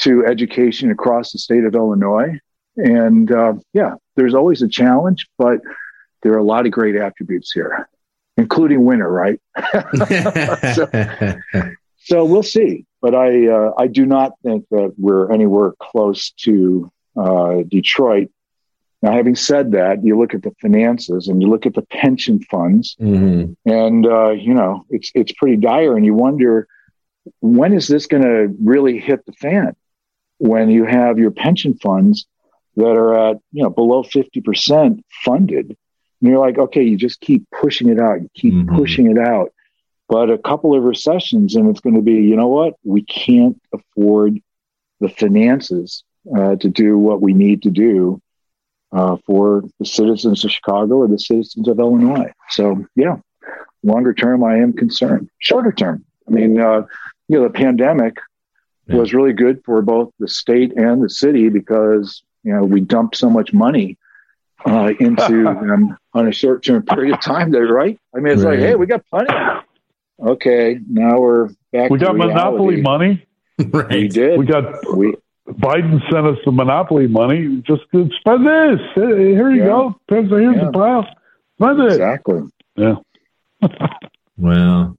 to 0.00 0.24
education 0.26 0.90
across 0.90 1.32
the 1.32 1.38
state 1.38 1.64
of 1.64 1.74
Illinois, 1.74 2.38
and 2.76 3.30
uh, 3.32 3.54
yeah, 3.72 3.94
there's 4.16 4.34
always 4.34 4.62
a 4.62 4.68
challenge, 4.68 5.28
but 5.38 5.60
there 6.22 6.32
are 6.32 6.38
a 6.38 6.44
lot 6.44 6.66
of 6.66 6.72
great 6.72 6.96
attributes 6.96 7.52
here, 7.52 7.88
including 8.36 8.84
winter, 8.84 9.10
right? 9.10 9.40
So 12.08 12.24
we'll 12.24 12.42
see, 12.42 12.86
but 13.02 13.14
I 13.14 13.48
uh, 13.48 13.72
I 13.76 13.86
do 13.86 14.06
not 14.06 14.32
think 14.42 14.64
that 14.70 14.94
we're 14.96 15.30
anywhere 15.30 15.74
close 15.78 16.30
to 16.44 16.90
uh, 17.14 17.56
Detroit. 17.68 18.30
Now, 19.02 19.12
having 19.12 19.36
said 19.36 19.72
that, 19.72 20.04
you 20.04 20.18
look 20.18 20.34
at 20.34 20.42
the 20.42 20.50
finances 20.60 21.28
and 21.28 21.40
you 21.40 21.48
look 21.48 21.66
at 21.66 21.74
the 21.74 21.82
pension 21.82 22.40
funds, 22.40 22.96
Mhm. 23.00 23.54
and 23.64 24.06
uh, 24.06 24.30
you 24.30 24.54
know 24.54 24.84
it's 24.90 25.10
it's 25.14 25.32
pretty 25.32 25.56
dire, 25.56 25.96
and 25.96 26.04
you 26.04 26.14
wonder 26.14 26.66
when 27.40 27.72
is 27.72 27.86
this 27.86 28.06
going 28.06 28.22
to 28.24 28.54
really 28.62 28.98
hit 28.98 29.24
the 29.26 29.32
fan? 29.32 29.76
When 30.38 30.70
you 30.70 30.84
have 30.84 31.18
your 31.18 31.30
pension 31.30 31.74
funds 31.74 32.26
that 32.76 32.96
are 32.96 33.14
at 33.30 33.36
you 33.52 33.62
know 33.62 33.70
below 33.70 34.02
fifty 34.02 34.40
percent 34.40 35.04
funded, 35.24 35.76
and 36.20 36.30
you're 36.30 36.38
like, 36.40 36.58
okay, 36.58 36.82
you 36.82 36.96
just 36.96 37.20
keep 37.20 37.44
pushing 37.52 37.88
it 37.88 38.00
out, 38.00 38.20
you 38.22 38.30
keep 38.34 38.54
Mhm. 38.54 38.76
pushing 38.76 39.10
it 39.10 39.18
out 39.18 39.52
but 40.10 40.30
a 40.30 40.38
couple 40.38 40.74
of 40.74 40.82
recessions 40.84 41.54
and 41.54 41.68
it's 41.68 41.80
going 41.80 41.94
to 41.94 42.00
be 42.00 42.14
you 42.14 42.34
know 42.34 42.48
what 42.48 42.72
we 42.82 43.02
can't 43.02 43.60
afford 43.74 44.40
the 45.00 45.08
finances 45.10 46.02
uh, 46.34 46.56
to 46.56 46.70
do 46.70 46.96
what 46.96 47.20
we 47.20 47.34
need 47.34 47.60
to 47.60 47.70
do 47.70 48.18
uh, 48.92 49.16
for 49.26 49.62
the 49.78 49.84
citizens 49.86 50.44
of 50.44 50.50
chicago 50.50 50.96
or 50.96 51.08
the 51.08 51.18
citizens 51.18 51.68
of 51.68 51.78
illinois. 51.78 52.30
So 52.50 52.84
yeah 52.96 53.16
longer 53.84 54.12
term 54.12 54.42
i 54.44 54.56
am 54.58 54.72
concerned. 54.72 55.28
Shorter 55.38 55.72
term 55.72 56.04
i 56.26 56.30
mean 56.30 56.60
uh, 56.60 56.82
you 57.28 57.38
know 57.38 57.44
the 57.44 57.50
pandemic 57.50 58.16
was 58.88 59.12
really 59.12 59.34
good 59.34 59.62
for 59.64 59.82
both 59.82 60.10
the 60.18 60.26
state 60.28 60.72
and 60.76 61.02
the 61.04 61.10
city 61.10 61.48
because 61.50 62.22
you 62.42 62.52
know 62.54 62.64
we 62.64 62.80
dumped 62.80 63.16
so 63.16 63.28
much 63.28 63.52
money 63.52 63.98
uh, 64.66 64.92
into 64.98 65.42
them 65.60 65.96
on 66.14 66.26
a 66.26 66.32
short 66.32 66.64
term 66.64 66.82
period 66.82 67.14
of 67.14 67.20
time 67.20 67.50
there 67.50 67.66
right? 67.66 67.98
I 68.16 68.20
mean 68.20 68.32
it's 68.32 68.42
like 68.42 68.58
hey 68.58 68.74
we 68.74 68.86
got 68.86 69.04
plenty. 69.06 69.32
Okay 70.20 70.80
now 70.88 71.20
we're 71.20 71.48
back 71.72 71.90
We 71.90 71.98
to 71.98 72.04
got 72.06 72.16
monopoly 72.16 72.76
reality. 72.76 72.82
money. 72.82 73.26
we 73.90 74.08
did. 74.08 74.38
We 74.38 74.46
got 74.46 74.96
we 74.96 75.14
Biden 75.48 76.00
sent 76.10 76.26
us 76.26 76.38
the 76.44 76.52
monopoly 76.52 77.06
money. 77.06 77.62
Just 77.66 77.82
spend 77.90 78.46
this. 78.46 78.80
Here 78.94 79.50
you 79.50 79.58
Yeah. 79.60 79.64
go. 79.66 80.00
Here's 80.08 80.28
here's 80.28 80.56
Yeah. 80.56 80.64
the 80.66 80.70
pile. 80.72 81.06
Spend 81.60 81.80
it. 81.80 81.86
exactly 81.92 82.40
Yeah. 82.76 82.96
Well, 84.36 84.96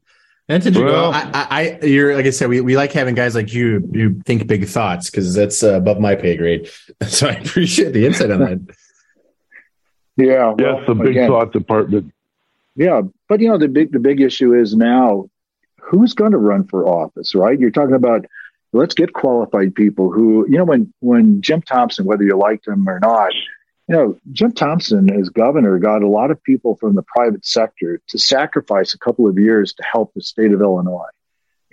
that's 0.50 0.66
interesting. 0.66 0.92
Well- 0.94 1.14
I, 1.14 1.30
I, 1.34 1.48
I, 1.82 1.86
you're 1.86 2.16
like 2.16 2.26
I 2.26 2.32
said, 2.32 2.50
we, 2.50 2.60
we 2.62 2.76
like 2.76 2.92
having 2.92 3.16
guys 3.16 3.36
like 3.36 3.54
you 3.54 3.80
who 3.94 4.20
think 4.24 4.48
big 4.48 4.68
thoughts 4.68 5.10
because 5.10 5.34
that's 5.34 5.64
uh, 5.64 5.76
above 5.76 6.00
my 6.00 6.16
pay 6.16 6.36
grade. 6.36 6.70
So 7.08 7.28
I 7.30 7.34
appreciate 7.34 7.94
the 7.94 8.06
insight 8.06 8.32
on 8.32 8.40
that. 8.40 8.60
yeah 10.18 10.54
Yes, 10.60 10.84
the 10.88 10.96
big 10.96 11.08
again, 11.12 11.30
thought 11.30 11.54
department. 11.54 12.12
Yeah, 12.76 13.02
but 13.30 13.40
you 13.40 13.48
know 13.50 13.58
the 13.58 13.68
big 13.68 13.92
the 13.92 14.00
big 14.00 14.20
issue 14.20 14.54
is 14.54 14.76
now 14.76 15.30
who's 15.82 16.14
going 16.14 16.32
to 16.34 16.38
run 16.38 16.66
for 16.68 16.86
office, 16.86 17.34
right? 17.36 17.58
You're 17.60 17.72
talking 17.72 17.96
about 17.96 18.26
let's 18.74 18.94
get 18.94 19.14
qualified 19.14 19.76
people 19.76 20.12
who 20.12 20.46
you 20.50 20.58
know 20.58 20.66
when 20.66 20.94
when 21.00 21.42
Jim 21.42 21.62
Thompson, 21.62 22.06
whether 22.06 22.24
you 22.24 22.38
liked 22.38 22.68
him 22.68 22.88
or 22.88 23.00
not, 23.00 23.34
you 23.88 23.96
know 23.96 24.18
Jim 24.32 24.52
Thompson 24.52 25.12
as 25.12 25.30
governor 25.30 25.80
got 25.80 26.04
a 26.04 26.08
lot 26.08 26.32
of 26.32 26.42
people 26.44 26.76
from 26.76 26.96
the 26.96 27.04
private 27.04 27.46
sector 27.46 28.02
to 28.08 28.18
sacrifice 28.18 28.94
a 28.94 29.00
couple 29.00 29.28
of 29.28 29.38
years 29.38 29.74
to 29.74 29.84
help 29.84 30.14
the 30.14 30.22
state 30.22 30.52
of 30.52 30.62
Illinois, 30.62 31.10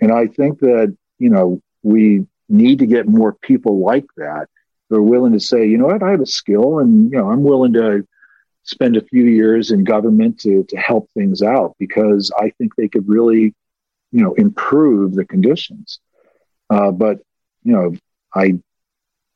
and 0.01 0.11
I 0.11 0.27
think 0.27 0.59
that 0.59 0.95
you 1.19 1.29
know 1.29 1.61
we 1.83 2.25
need 2.49 2.79
to 2.79 2.85
get 2.85 3.07
more 3.07 3.33
people 3.33 3.79
like 3.79 4.05
that 4.17 4.47
who 4.89 4.95
are 4.95 5.01
willing 5.01 5.33
to 5.33 5.39
say, 5.39 5.67
you 5.67 5.77
know 5.77 5.87
what, 5.87 6.01
I 6.01 6.11
have 6.11 6.21
a 6.21 6.25
skill, 6.25 6.79
and 6.79 7.11
you 7.11 7.17
know 7.17 7.29
I'm 7.29 7.43
willing 7.43 7.73
to 7.73 8.05
spend 8.63 8.97
a 8.97 9.01
few 9.01 9.23
years 9.23 9.71
in 9.71 9.83
government 9.83 10.39
to 10.41 10.63
to 10.65 10.77
help 10.77 11.09
things 11.13 11.41
out 11.41 11.75
because 11.79 12.31
I 12.37 12.51
think 12.57 12.75
they 12.75 12.87
could 12.87 13.07
really, 13.07 13.55
you 14.11 14.23
know, 14.23 14.33
improve 14.33 15.15
the 15.15 15.25
conditions. 15.25 15.99
Uh, 16.69 16.91
but 16.91 17.19
you 17.63 17.71
know, 17.73 17.95
I 18.33 18.59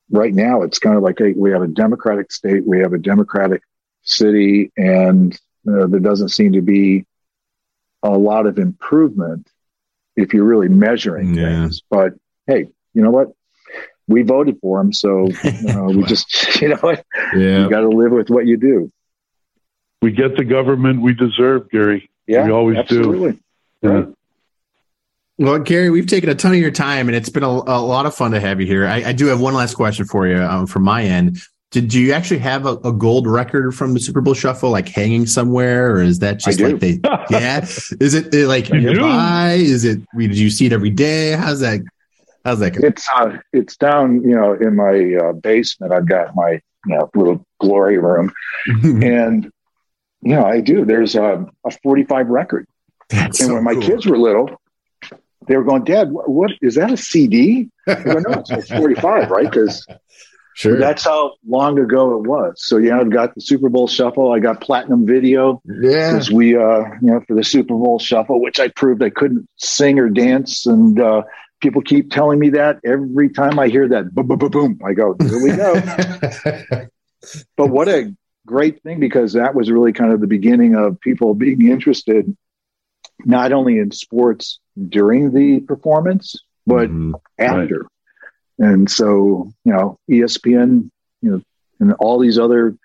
right 0.09 0.33
now 0.33 0.63
it's 0.63 0.79
kind 0.79 0.95
of 0.97 1.03
like 1.03 1.19
a, 1.21 1.31
we 1.31 1.51
have 1.51 1.61
a 1.61 1.67
democratic 1.67 2.31
state, 2.31 2.65
we 2.65 2.79
have 2.79 2.93
a 2.93 2.97
democratic 2.97 3.61
city, 4.03 4.71
and 4.77 5.33
uh, 5.67 5.87
there 5.87 5.99
doesn't 5.99 6.29
seem 6.29 6.53
to 6.53 6.61
be 6.61 7.05
a 8.03 8.09
lot 8.09 8.45
of 8.47 8.57
improvement 8.57 9.47
if 10.15 10.33
you're 10.33 10.43
really 10.43 10.67
measuring 10.69 11.35
Yeah. 11.35 11.43
things. 11.61 11.81
But 11.89 12.13
hey, 12.47 12.67
you 12.93 13.01
know 13.01 13.11
what? 13.11 13.31
We 14.07 14.23
voted 14.23 14.57
for 14.59 14.81
him, 14.81 14.91
so 14.91 15.29
uh, 15.45 15.83
we 15.85 16.03
just 16.03 16.59
you 16.61 16.69
know 16.69 16.77
what? 16.77 17.05
Yeah. 17.33 17.63
you 17.63 17.69
got 17.69 17.81
to 17.81 17.89
live 17.89 18.11
with 18.11 18.29
what 18.29 18.45
you 18.45 18.57
do. 18.57 18.91
We 20.01 20.11
get 20.11 20.35
the 20.35 20.43
government 20.43 21.01
we 21.01 21.13
deserve, 21.13 21.69
Gary. 21.69 22.09
Yeah, 22.27 22.45
we 22.45 22.51
always 22.51 22.77
absolutely. 22.77 23.33
do. 23.33 23.39
Yeah. 23.83 24.05
Well, 25.41 25.57
Gary, 25.57 25.89
we've 25.89 26.05
taken 26.05 26.29
a 26.29 26.35
ton 26.35 26.51
of 26.51 26.59
your 26.59 26.69
time, 26.69 27.09
and 27.09 27.15
it's 27.15 27.29
been 27.29 27.41
a, 27.41 27.47
a 27.47 27.81
lot 27.81 28.05
of 28.05 28.13
fun 28.13 28.29
to 28.29 28.39
have 28.39 28.61
you 28.61 28.67
here. 28.67 28.85
I, 28.85 29.05
I 29.05 29.11
do 29.11 29.25
have 29.25 29.41
one 29.41 29.55
last 29.55 29.73
question 29.73 30.05
for 30.05 30.27
you 30.27 30.37
um, 30.37 30.67
from 30.67 30.83
my 30.83 31.01
end. 31.01 31.39
Did 31.71 31.87
do 31.87 31.99
you 31.99 32.13
actually 32.13 32.41
have 32.41 32.67
a, 32.67 32.75
a 32.83 32.93
gold 32.93 33.25
record 33.25 33.73
from 33.73 33.95
the 33.95 33.99
Super 33.99 34.21
Bowl 34.21 34.35
Shuffle, 34.35 34.69
like 34.69 34.87
hanging 34.87 35.25
somewhere, 35.25 35.95
or 35.95 36.03
is 36.03 36.19
that 36.19 36.37
just 36.37 36.59
like 36.59 36.79
they? 36.79 36.99
Yeah, 37.31 37.61
is 37.63 38.13
it 38.13 38.35
uh, 38.35 38.47
like 38.47 38.65
I 38.65 38.77
do. 38.77 38.81
nearby? 38.81 39.53
Is 39.53 39.83
it? 39.83 40.01
Did 40.15 40.37
you 40.37 40.51
see 40.51 40.67
it 40.67 40.73
every 40.73 40.91
day? 40.91 41.31
How's 41.31 41.61
that? 41.61 41.79
How's 42.45 42.59
that? 42.59 42.75
Go? 42.75 42.85
It's 42.85 43.09
uh, 43.15 43.37
it's 43.51 43.77
down, 43.77 44.21
you 44.21 44.35
know, 44.35 44.53
in 44.53 44.75
my 44.75 45.15
uh, 45.15 45.33
basement. 45.33 45.91
I've 45.91 46.07
got 46.07 46.35
my 46.35 46.61
you 46.85 46.95
know 46.95 47.09
little 47.15 47.43
glory 47.59 47.97
room, 47.97 48.31
and 48.67 49.51
you 50.21 50.35
know, 50.35 50.45
I 50.45 50.59
do. 50.59 50.85
There's 50.85 51.15
a, 51.15 51.47
a 51.65 51.71
45 51.81 52.27
record, 52.27 52.67
That's 53.09 53.39
and 53.39 53.47
so 53.47 53.53
when 53.55 53.63
my 53.63 53.73
cool. 53.73 53.81
kids 53.81 54.05
were 54.05 54.19
little, 54.19 54.60
they 55.47 55.57
were 55.57 55.63
going, 55.63 55.83
"Dad, 55.83 56.11
what, 56.11 56.29
what 56.29 56.51
is 56.61 56.75
that? 56.75 56.91
A 56.91 56.97
CD?" 56.97 57.69
I 57.87 57.95
go, 57.95 58.13
"No, 58.19 58.39
it's, 58.39 58.51
it's 58.51 58.69
45, 58.75 59.29
right?" 59.29 59.49
Because 59.49 59.85
Sure. 60.53 60.77
that's 60.77 61.05
how 61.05 61.35
long 61.47 61.79
ago 61.79 62.17
it 62.17 62.27
was. 62.27 62.53
So 62.57 62.77
yeah, 62.77 62.99
I've 62.99 63.09
got 63.09 63.33
the 63.35 63.41
Super 63.41 63.69
Bowl 63.69 63.87
Shuffle. 63.87 64.33
I 64.33 64.39
got 64.39 64.59
platinum 64.61 65.07
video. 65.07 65.61
yeah. 65.65 66.11
because 66.11 66.29
we, 66.29 66.55
uh, 66.57 66.79
you 67.01 67.07
know, 67.09 67.21
for 67.25 67.35
the 67.35 67.43
Super 67.43 67.73
Bowl 67.73 67.99
Shuffle, 67.99 68.41
which 68.41 68.59
I 68.59 68.67
proved 68.67 69.01
I 69.01 69.09
couldn't 69.09 69.47
sing 69.57 69.97
or 69.97 70.09
dance, 70.09 70.65
and 70.65 70.99
uh, 70.99 71.23
people 71.61 71.81
keep 71.81 72.11
telling 72.11 72.37
me 72.37 72.49
that 72.49 72.79
every 72.85 73.29
time 73.29 73.59
I 73.59 73.69
hear 73.69 73.87
that 73.89 74.13
boom, 74.13 74.27
boom, 74.27 74.37
boom, 74.39 74.51
boom, 74.51 74.79
I 74.85 74.93
go, 74.93 75.15
here 75.21 75.41
we 75.41 75.55
go. 75.55 75.73
but 77.57 77.67
what 77.69 77.87
a 77.87 78.13
great 78.45 78.83
thing 78.83 78.99
because 78.99 79.33
that 79.33 79.55
was 79.55 79.71
really 79.71 79.93
kind 79.93 80.11
of 80.11 80.19
the 80.19 80.27
beginning 80.27 80.75
of 80.75 80.99
people 80.99 81.33
being 81.33 81.67
interested 81.69 82.35
not 83.25 83.51
only 83.51 83.77
in 83.79 83.91
sports 83.91 84.59
during 84.89 85.31
the 85.33 85.59
performance, 85.61 86.35
but 86.65 86.89
Mhm. 86.89 87.13
after. 87.39 87.85
And 88.59 88.89
so, 88.89 89.49
you 89.65 89.73
know, 89.73 89.97
ESPN, 90.09 90.89
you 91.21 91.31
know, 91.31 91.41
and 91.79 91.93
all 91.93 92.19
these 92.19 92.37
other 92.39 92.75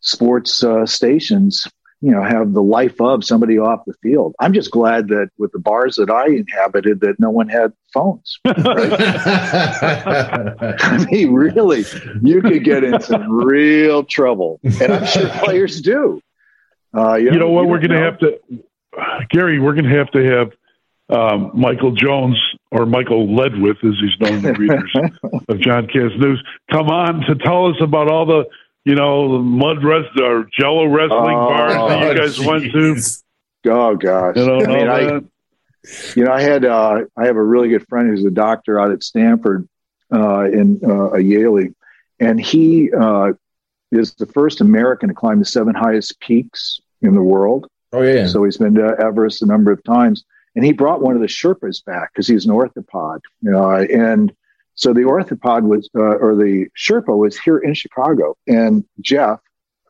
sports 0.00 0.62
uh, 0.62 0.86
stations, 0.86 1.66
you 2.00 2.12
know, 2.12 2.22
have 2.22 2.52
the 2.52 2.62
life 2.62 3.00
of 3.00 3.24
somebody 3.24 3.58
off 3.58 3.80
the 3.86 3.94
field. 4.02 4.34
I'm 4.38 4.52
just 4.52 4.70
glad 4.70 5.08
that 5.08 5.30
with 5.38 5.50
the 5.52 5.58
bars 5.58 5.96
that 5.96 6.10
I 6.10 6.26
inhabited, 6.28 7.00
that 7.00 7.18
no 7.18 7.30
one 7.30 7.48
had 7.48 7.72
phones. 7.92 8.38
I 9.36 11.06
mean, 11.10 11.32
really, 11.32 11.84
you 12.22 12.40
could 12.42 12.64
get 12.64 12.84
in 12.84 13.00
some 13.00 13.30
real 13.30 14.04
trouble, 14.04 14.60
and 14.62 14.92
I'm 14.92 15.06
sure 15.06 15.28
players 15.44 15.80
do. 15.80 16.20
Uh, 16.96 17.14
you, 17.14 17.32
You 17.32 17.38
know 17.38 17.50
what? 17.50 17.66
We're 17.66 17.78
going 17.78 17.90
to 17.90 17.98
have 17.98 18.18
to, 18.20 18.38
Gary. 19.30 19.58
We're 19.58 19.74
going 19.74 19.90
to 19.90 19.96
have 19.96 20.10
to 20.12 20.24
have 20.24 20.52
um, 21.08 21.52
Michael 21.54 21.92
Jones 21.92 22.36
or 22.70 22.86
Michael 22.86 23.28
Ledwith, 23.28 23.84
as 23.84 23.94
he's 24.00 24.18
known 24.20 24.42
to 24.42 24.52
readers 24.52 24.92
of 25.48 25.60
John 25.60 25.86
Kass 25.86 26.10
News, 26.18 26.42
come 26.70 26.88
on 26.88 27.20
to 27.26 27.34
tell 27.36 27.66
us 27.66 27.76
about 27.80 28.10
all 28.10 28.26
the, 28.26 28.44
you 28.84 28.94
know, 28.94 29.38
mud 29.38 29.84
rest 29.84 30.18
or 30.20 30.46
Jello 30.58 30.86
wrestling 30.86 31.36
Oh, 31.36 31.48
bars 31.48 31.72
that 31.74 32.12
you 32.12 32.18
guys 32.18 32.40
went 32.40 32.72
to. 32.72 32.96
Oh 33.68 33.96
gosh, 33.96 34.36
You 34.36 34.46
know, 34.46 34.60
I 34.60 34.66
mean, 34.66 34.88
I, 34.88 35.00
you 36.14 36.24
know, 36.24 36.32
I 36.32 36.40
had 36.40 36.64
uh, 36.64 37.00
I 37.16 37.26
have 37.26 37.36
a 37.36 37.42
really 37.42 37.68
good 37.68 37.86
friend 37.88 38.08
who's 38.08 38.24
a 38.24 38.30
doctor 38.30 38.78
out 38.78 38.92
at 38.92 39.02
Stanford 39.02 39.68
uh, 40.12 40.44
in 40.44 40.80
uh, 40.84 41.10
a 41.10 41.18
Yaley, 41.18 41.74
and 42.20 42.40
he 42.40 42.92
uh, 42.92 43.32
is 43.90 44.14
the 44.14 44.26
first 44.26 44.60
American 44.60 45.08
to 45.08 45.14
climb 45.14 45.38
the 45.38 45.44
seven 45.44 45.74
highest 45.74 46.18
peaks 46.20 46.80
in 47.02 47.14
the 47.14 47.22
world. 47.22 47.68
Oh 47.92 48.02
yeah. 48.02 48.26
So 48.26 48.44
he's 48.44 48.56
been 48.56 48.74
to 48.74 48.96
Everest 48.98 49.42
a 49.42 49.46
number 49.46 49.72
of 49.72 49.82
times, 49.84 50.24
and 50.54 50.64
he 50.64 50.72
brought 50.72 51.02
one 51.02 51.14
of 51.14 51.20
the 51.20 51.28
Sherpas 51.28 51.84
back 51.84 52.12
because 52.12 52.26
he's 52.26 52.46
an 52.46 52.52
orthopod. 52.52 53.20
You 53.42 53.50
know, 53.52 53.70
and 53.70 54.34
so 54.74 54.92
the 54.92 55.02
orthopod 55.02 55.62
was, 55.62 55.88
uh, 55.94 56.00
or 56.00 56.34
the 56.34 56.66
Sherpa 56.76 57.16
was 57.16 57.38
here 57.38 57.58
in 57.58 57.74
Chicago, 57.74 58.36
and 58.46 58.84
Jeff 59.00 59.40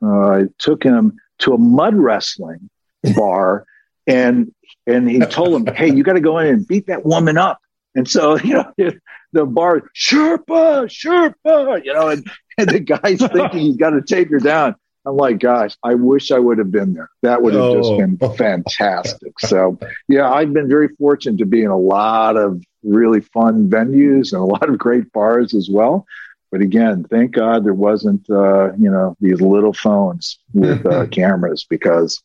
uh, 0.03 0.44
took 0.59 0.82
him 0.82 1.16
to 1.38 1.55
a 1.55 1.59
mud 1.59 1.97
wrestling 1.97 2.70
bar, 3.16 3.66
and 4.07 4.53
and 4.86 5.11
he 5.11 5.20
told 5.20 5.66
him, 5.66 5.74
"Hey, 5.74 5.92
you 5.92 6.03
got 6.03 6.14
to 6.14 6.20
go 6.20 6.38
in 6.38 6.47
and 6.49 6.68
beat 6.68 6.86
that 6.86 7.05
woman 7.05 7.36
up." 7.36 7.61
And 7.97 8.09
so, 8.09 8.38
you 8.44 8.55
know, 8.55 8.92
the 9.32 9.47
bar, 9.47 9.82
Sherpa, 9.97 10.86
Sherpa, 10.86 11.84
you 11.84 11.92
know, 11.92 12.09
and, 12.09 12.26
and 12.57 12.68
the 12.68 12.80
guy's 12.80 13.18
thinking 13.32 13.61
he's 13.61 13.76
got 13.76 13.90
to 13.90 14.03
take 14.03 14.30
her 14.30 14.38
down. 14.38 14.76
I'm 15.07 15.16
like, 15.16 15.38
gosh, 15.38 15.76
I 15.84 15.94
wish 15.94 16.32
I 16.32 16.38
would 16.40 16.59
have 16.59 16.72
been 16.72 16.92
there. 16.92 17.09
That 17.22 17.40
would 17.40 17.54
have 17.54 17.62
oh. 17.62 17.76
just 17.76 18.18
been 18.18 18.36
fantastic. 18.36 19.38
So, 19.38 19.78
yeah, 20.09 20.30
I've 20.30 20.52
been 20.52 20.68
very 20.68 20.88
fortunate 20.88 21.38
to 21.38 21.46
be 21.46 21.62
in 21.62 21.70
a 21.70 21.78
lot 21.78 22.36
of 22.36 22.62
really 22.82 23.20
fun 23.20 23.68
venues 23.68 24.32
and 24.32 24.42
a 24.42 24.44
lot 24.44 24.68
of 24.68 24.78
great 24.78 25.12
bars 25.12 25.54
as 25.54 25.68
well. 25.70 26.07
But 26.50 26.61
again, 26.61 27.04
thank 27.04 27.32
God 27.32 27.64
there 27.64 27.74
wasn't, 27.74 28.28
uh, 28.30 28.72
you 28.74 28.90
know, 28.90 29.16
these 29.20 29.40
little 29.40 29.72
phones 29.72 30.38
with 30.52 30.84
uh, 30.84 31.07
cameras 31.11 31.66
because, 31.68 32.22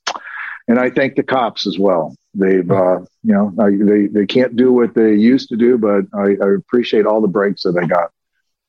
and 0.67 0.79
I 0.79 0.89
thank 0.89 1.15
the 1.15 1.23
cops 1.23 1.67
as 1.67 1.77
well. 1.77 2.15
They've, 2.34 2.69
uh, 2.69 2.99
you 3.23 3.34
know, 3.34 3.53
I, 3.59 3.71
they 3.71 4.07
they 4.07 4.25
can't 4.25 4.55
do 4.55 4.71
what 4.71 4.93
they 4.93 5.15
used 5.15 5.49
to 5.49 5.57
do, 5.57 5.77
but 5.77 6.05
I, 6.13 6.38
I 6.41 6.53
appreciate 6.55 7.05
all 7.05 7.19
the 7.19 7.27
breaks 7.27 7.63
that 7.63 7.77
I 7.77 7.86
got. 7.86 8.11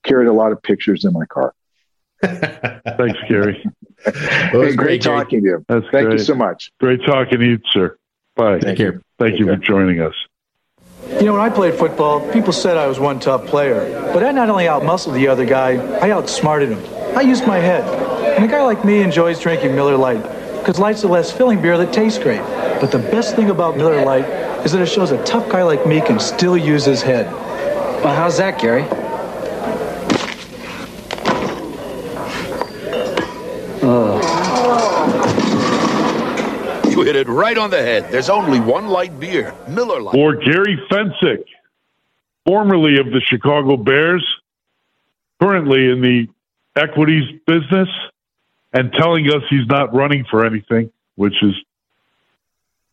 Carried 0.02 0.26
a 0.26 0.32
lot 0.32 0.50
of 0.50 0.60
pictures 0.62 1.04
in 1.04 1.12
my 1.12 1.26
car. 1.26 1.54
Thanks, 2.22 3.18
Gary. 3.28 3.64
Hey, 4.04 4.50
great, 4.50 4.76
great 4.76 5.02
talking 5.02 5.42
to 5.42 5.46
you. 5.46 5.64
That's 5.68 5.86
Thank 5.92 6.06
great. 6.06 6.18
you 6.18 6.24
so 6.24 6.34
much. 6.34 6.70
Great 6.80 7.04
talking 7.04 7.38
to 7.38 7.44
you, 7.44 7.58
sir. 7.70 7.96
Bye. 8.36 8.60
Thank 8.60 8.78
you. 8.78 9.02
Thank 9.18 9.38
you 9.38 9.46
for 9.46 9.56
joining 9.56 10.00
us. 10.00 10.14
You 11.08 11.26
know, 11.26 11.32
when 11.32 11.42
I 11.42 11.50
played 11.50 11.74
football, 11.74 12.20
people 12.32 12.52
said 12.52 12.76
I 12.76 12.86
was 12.86 12.98
one 12.98 13.20
tough 13.20 13.46
player. 13.46 13.90
But 14.12 14.24
I 14.24 14.32
not 14.32 14.48
only 14.48 14.64
outmuscled 14.64 15.14
the 15.14 15.28
other 15.28 15.44
guy, 15.44 15.72
I 15.98 16.10
outsmarted 16.10 16.70
him. 16.70 17.16
I 17.16 17.20
used 17.22 17.46
my 17.46 17.58
head. 17.58 17.84
And 18.36 18.44
a 18.44 18.48
guy 18.48 18.62
like 18.62 18.84
me 18.84 19.02
enjoys 19.02 19.38
drinking 19.40 19.74
Miller 19.74 19.96
Lite 19.96 20.22
because 20.58 20.78
Light's 20.78 21.02
a 21.02 21.08
less 21.08 21.30
filling 21.30 21.60
beer 21.60 21.76
that 21.76 21.92
tastes 21.92 22.18
great. 22.18 22.40
But 22.80 22.92
the 22.92 22.98
best 22.98 23.36
thing 23.36 23.50
about 23.50 23.76
Miller 23.76 24.04
Lite 24.04 24.24
is 24.64 24.72
that 24.72 24.80
it 24.80 24.86
shows 24.86 25.10
a 25.10 25.22
tough 25.24 25.48
guy 25.50 25.62
like 25.62 25.86
me 25.86 26.00
can 26.00 26.18
still 26.18 26.56
use 26.56 26.84
his 26.84 27.02
head. 27.02 27.30
Well, 28.02 28.14
how's 28.14 28.38
that, 28.38 28.60
Gary? 28.60 28.82
You 36.92 37.02
hit 37.02 37.16
it 37.16 37.26
right 37.26 37.58
on 37.58 37.70
the 37.70 37.82
head. 37.82 38.12
There's 38.12 38.30
only 38.30 38.60
one 38.60 38.86
light 38.86 39.18
beer, 39.18 39.52
Miller 39.68 40.00
Lite. 40.00 40.16
Or 40.16 40.36
Gary 40.36 40.80
Fencik, 40.88 41.44
formerly 42.46 43.00
of 43.00 43.06
the 43.06 43.20
Chicago 43.20 43.76
Bears, 43.76 44.24
currently 45.40 45.90
in 45.90 46.00
the 46.00 46.28
equities 46.76 47.40
business, 47.44 47.88
and 48.72 48.92
telling 48.92 49.26
us 49.28 49.42
he's 49.50 49.66
not 49.66 49.92
running 49.92 50.24
for 50.30 50.46
anything, 50.46 50.92
which 51.16 51.34
is, 51.42 51.54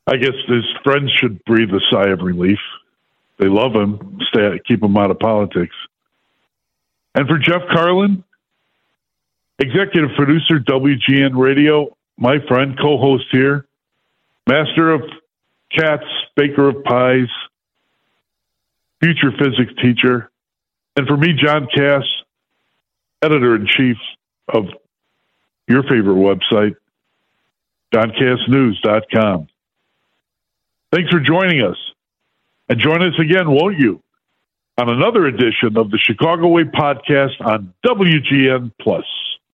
I 0.07 0.17
guess, 0.17 0.33
his 0.47 0.65
friends 0.83 1.11
should 1.19 1.45
breathe 1.45 1.69
a 1.69 1.81
sigh 1.91 2.09
of 2.09 2.21
relief. 2.21 2.59
They 3.37 3.47
love 3.47 3.75
him, 3.75 4.19
stay, 4.29 4.59
keep 4.67 4.81
him 4.81 4.97
out 4.97 5.11
of 5.11 5.19
politics. 5.19 5.75
And 7.13 7.27
for 7.27 7.37
Jeff 7.37 7.61
Carlin, 7.71 8.23
executive 9.59 10.11
producer, 10.15 10.59
WGN 10.59 11.37
Radio, 11.37 11.95
my 12.17 12.37
friend, 12.47 12.77
co 12.79 12.97
host 12.97 13.25
here, 13.31 13.65
master 14.47 14.91
of 14.91 15.01
cats, 15.71 16.05
baker 16.35 16.69
of 16.69 16.83
pies, 16.83 17.27
future 19.01 19.31
physics 19.37 19.73
teacher. 19.81 20.29
And 20.95 21.07
for 21.07 21.17
me, 21.17 21.33
John 21.33 21.67
Kass, 21.73 22.03
editor 23.21 23.55
in 23.55 23.67
chief 23.67 23.97
of 24.47 24.65
your 25.67 25.83
favorite 25.83 26.15
website, 26.15 26.75
JohnKassNews.com. 27.93 29.47
Thanks 30.91 31.11
for 31.11 31.19
joining 31.19 31.61
us. 31.61 31.77
And 32.67 32.79
join 32.79 33.01
us 33.01 33.17
again, 33.19 33.49
won't 33.49 33.79
you, 33.79 34.01
on 34.77 34.89
another 34.89 35.25
edition 35.25 35.75
of 35.75 35.89
the 35.89 35.97
Chicago 35.97 36.47
Way 36.49 36.63
podcast 36.63 37.41
on 37.41 37.73
WGN 37.85 38.71
Plus. 38.79 39.05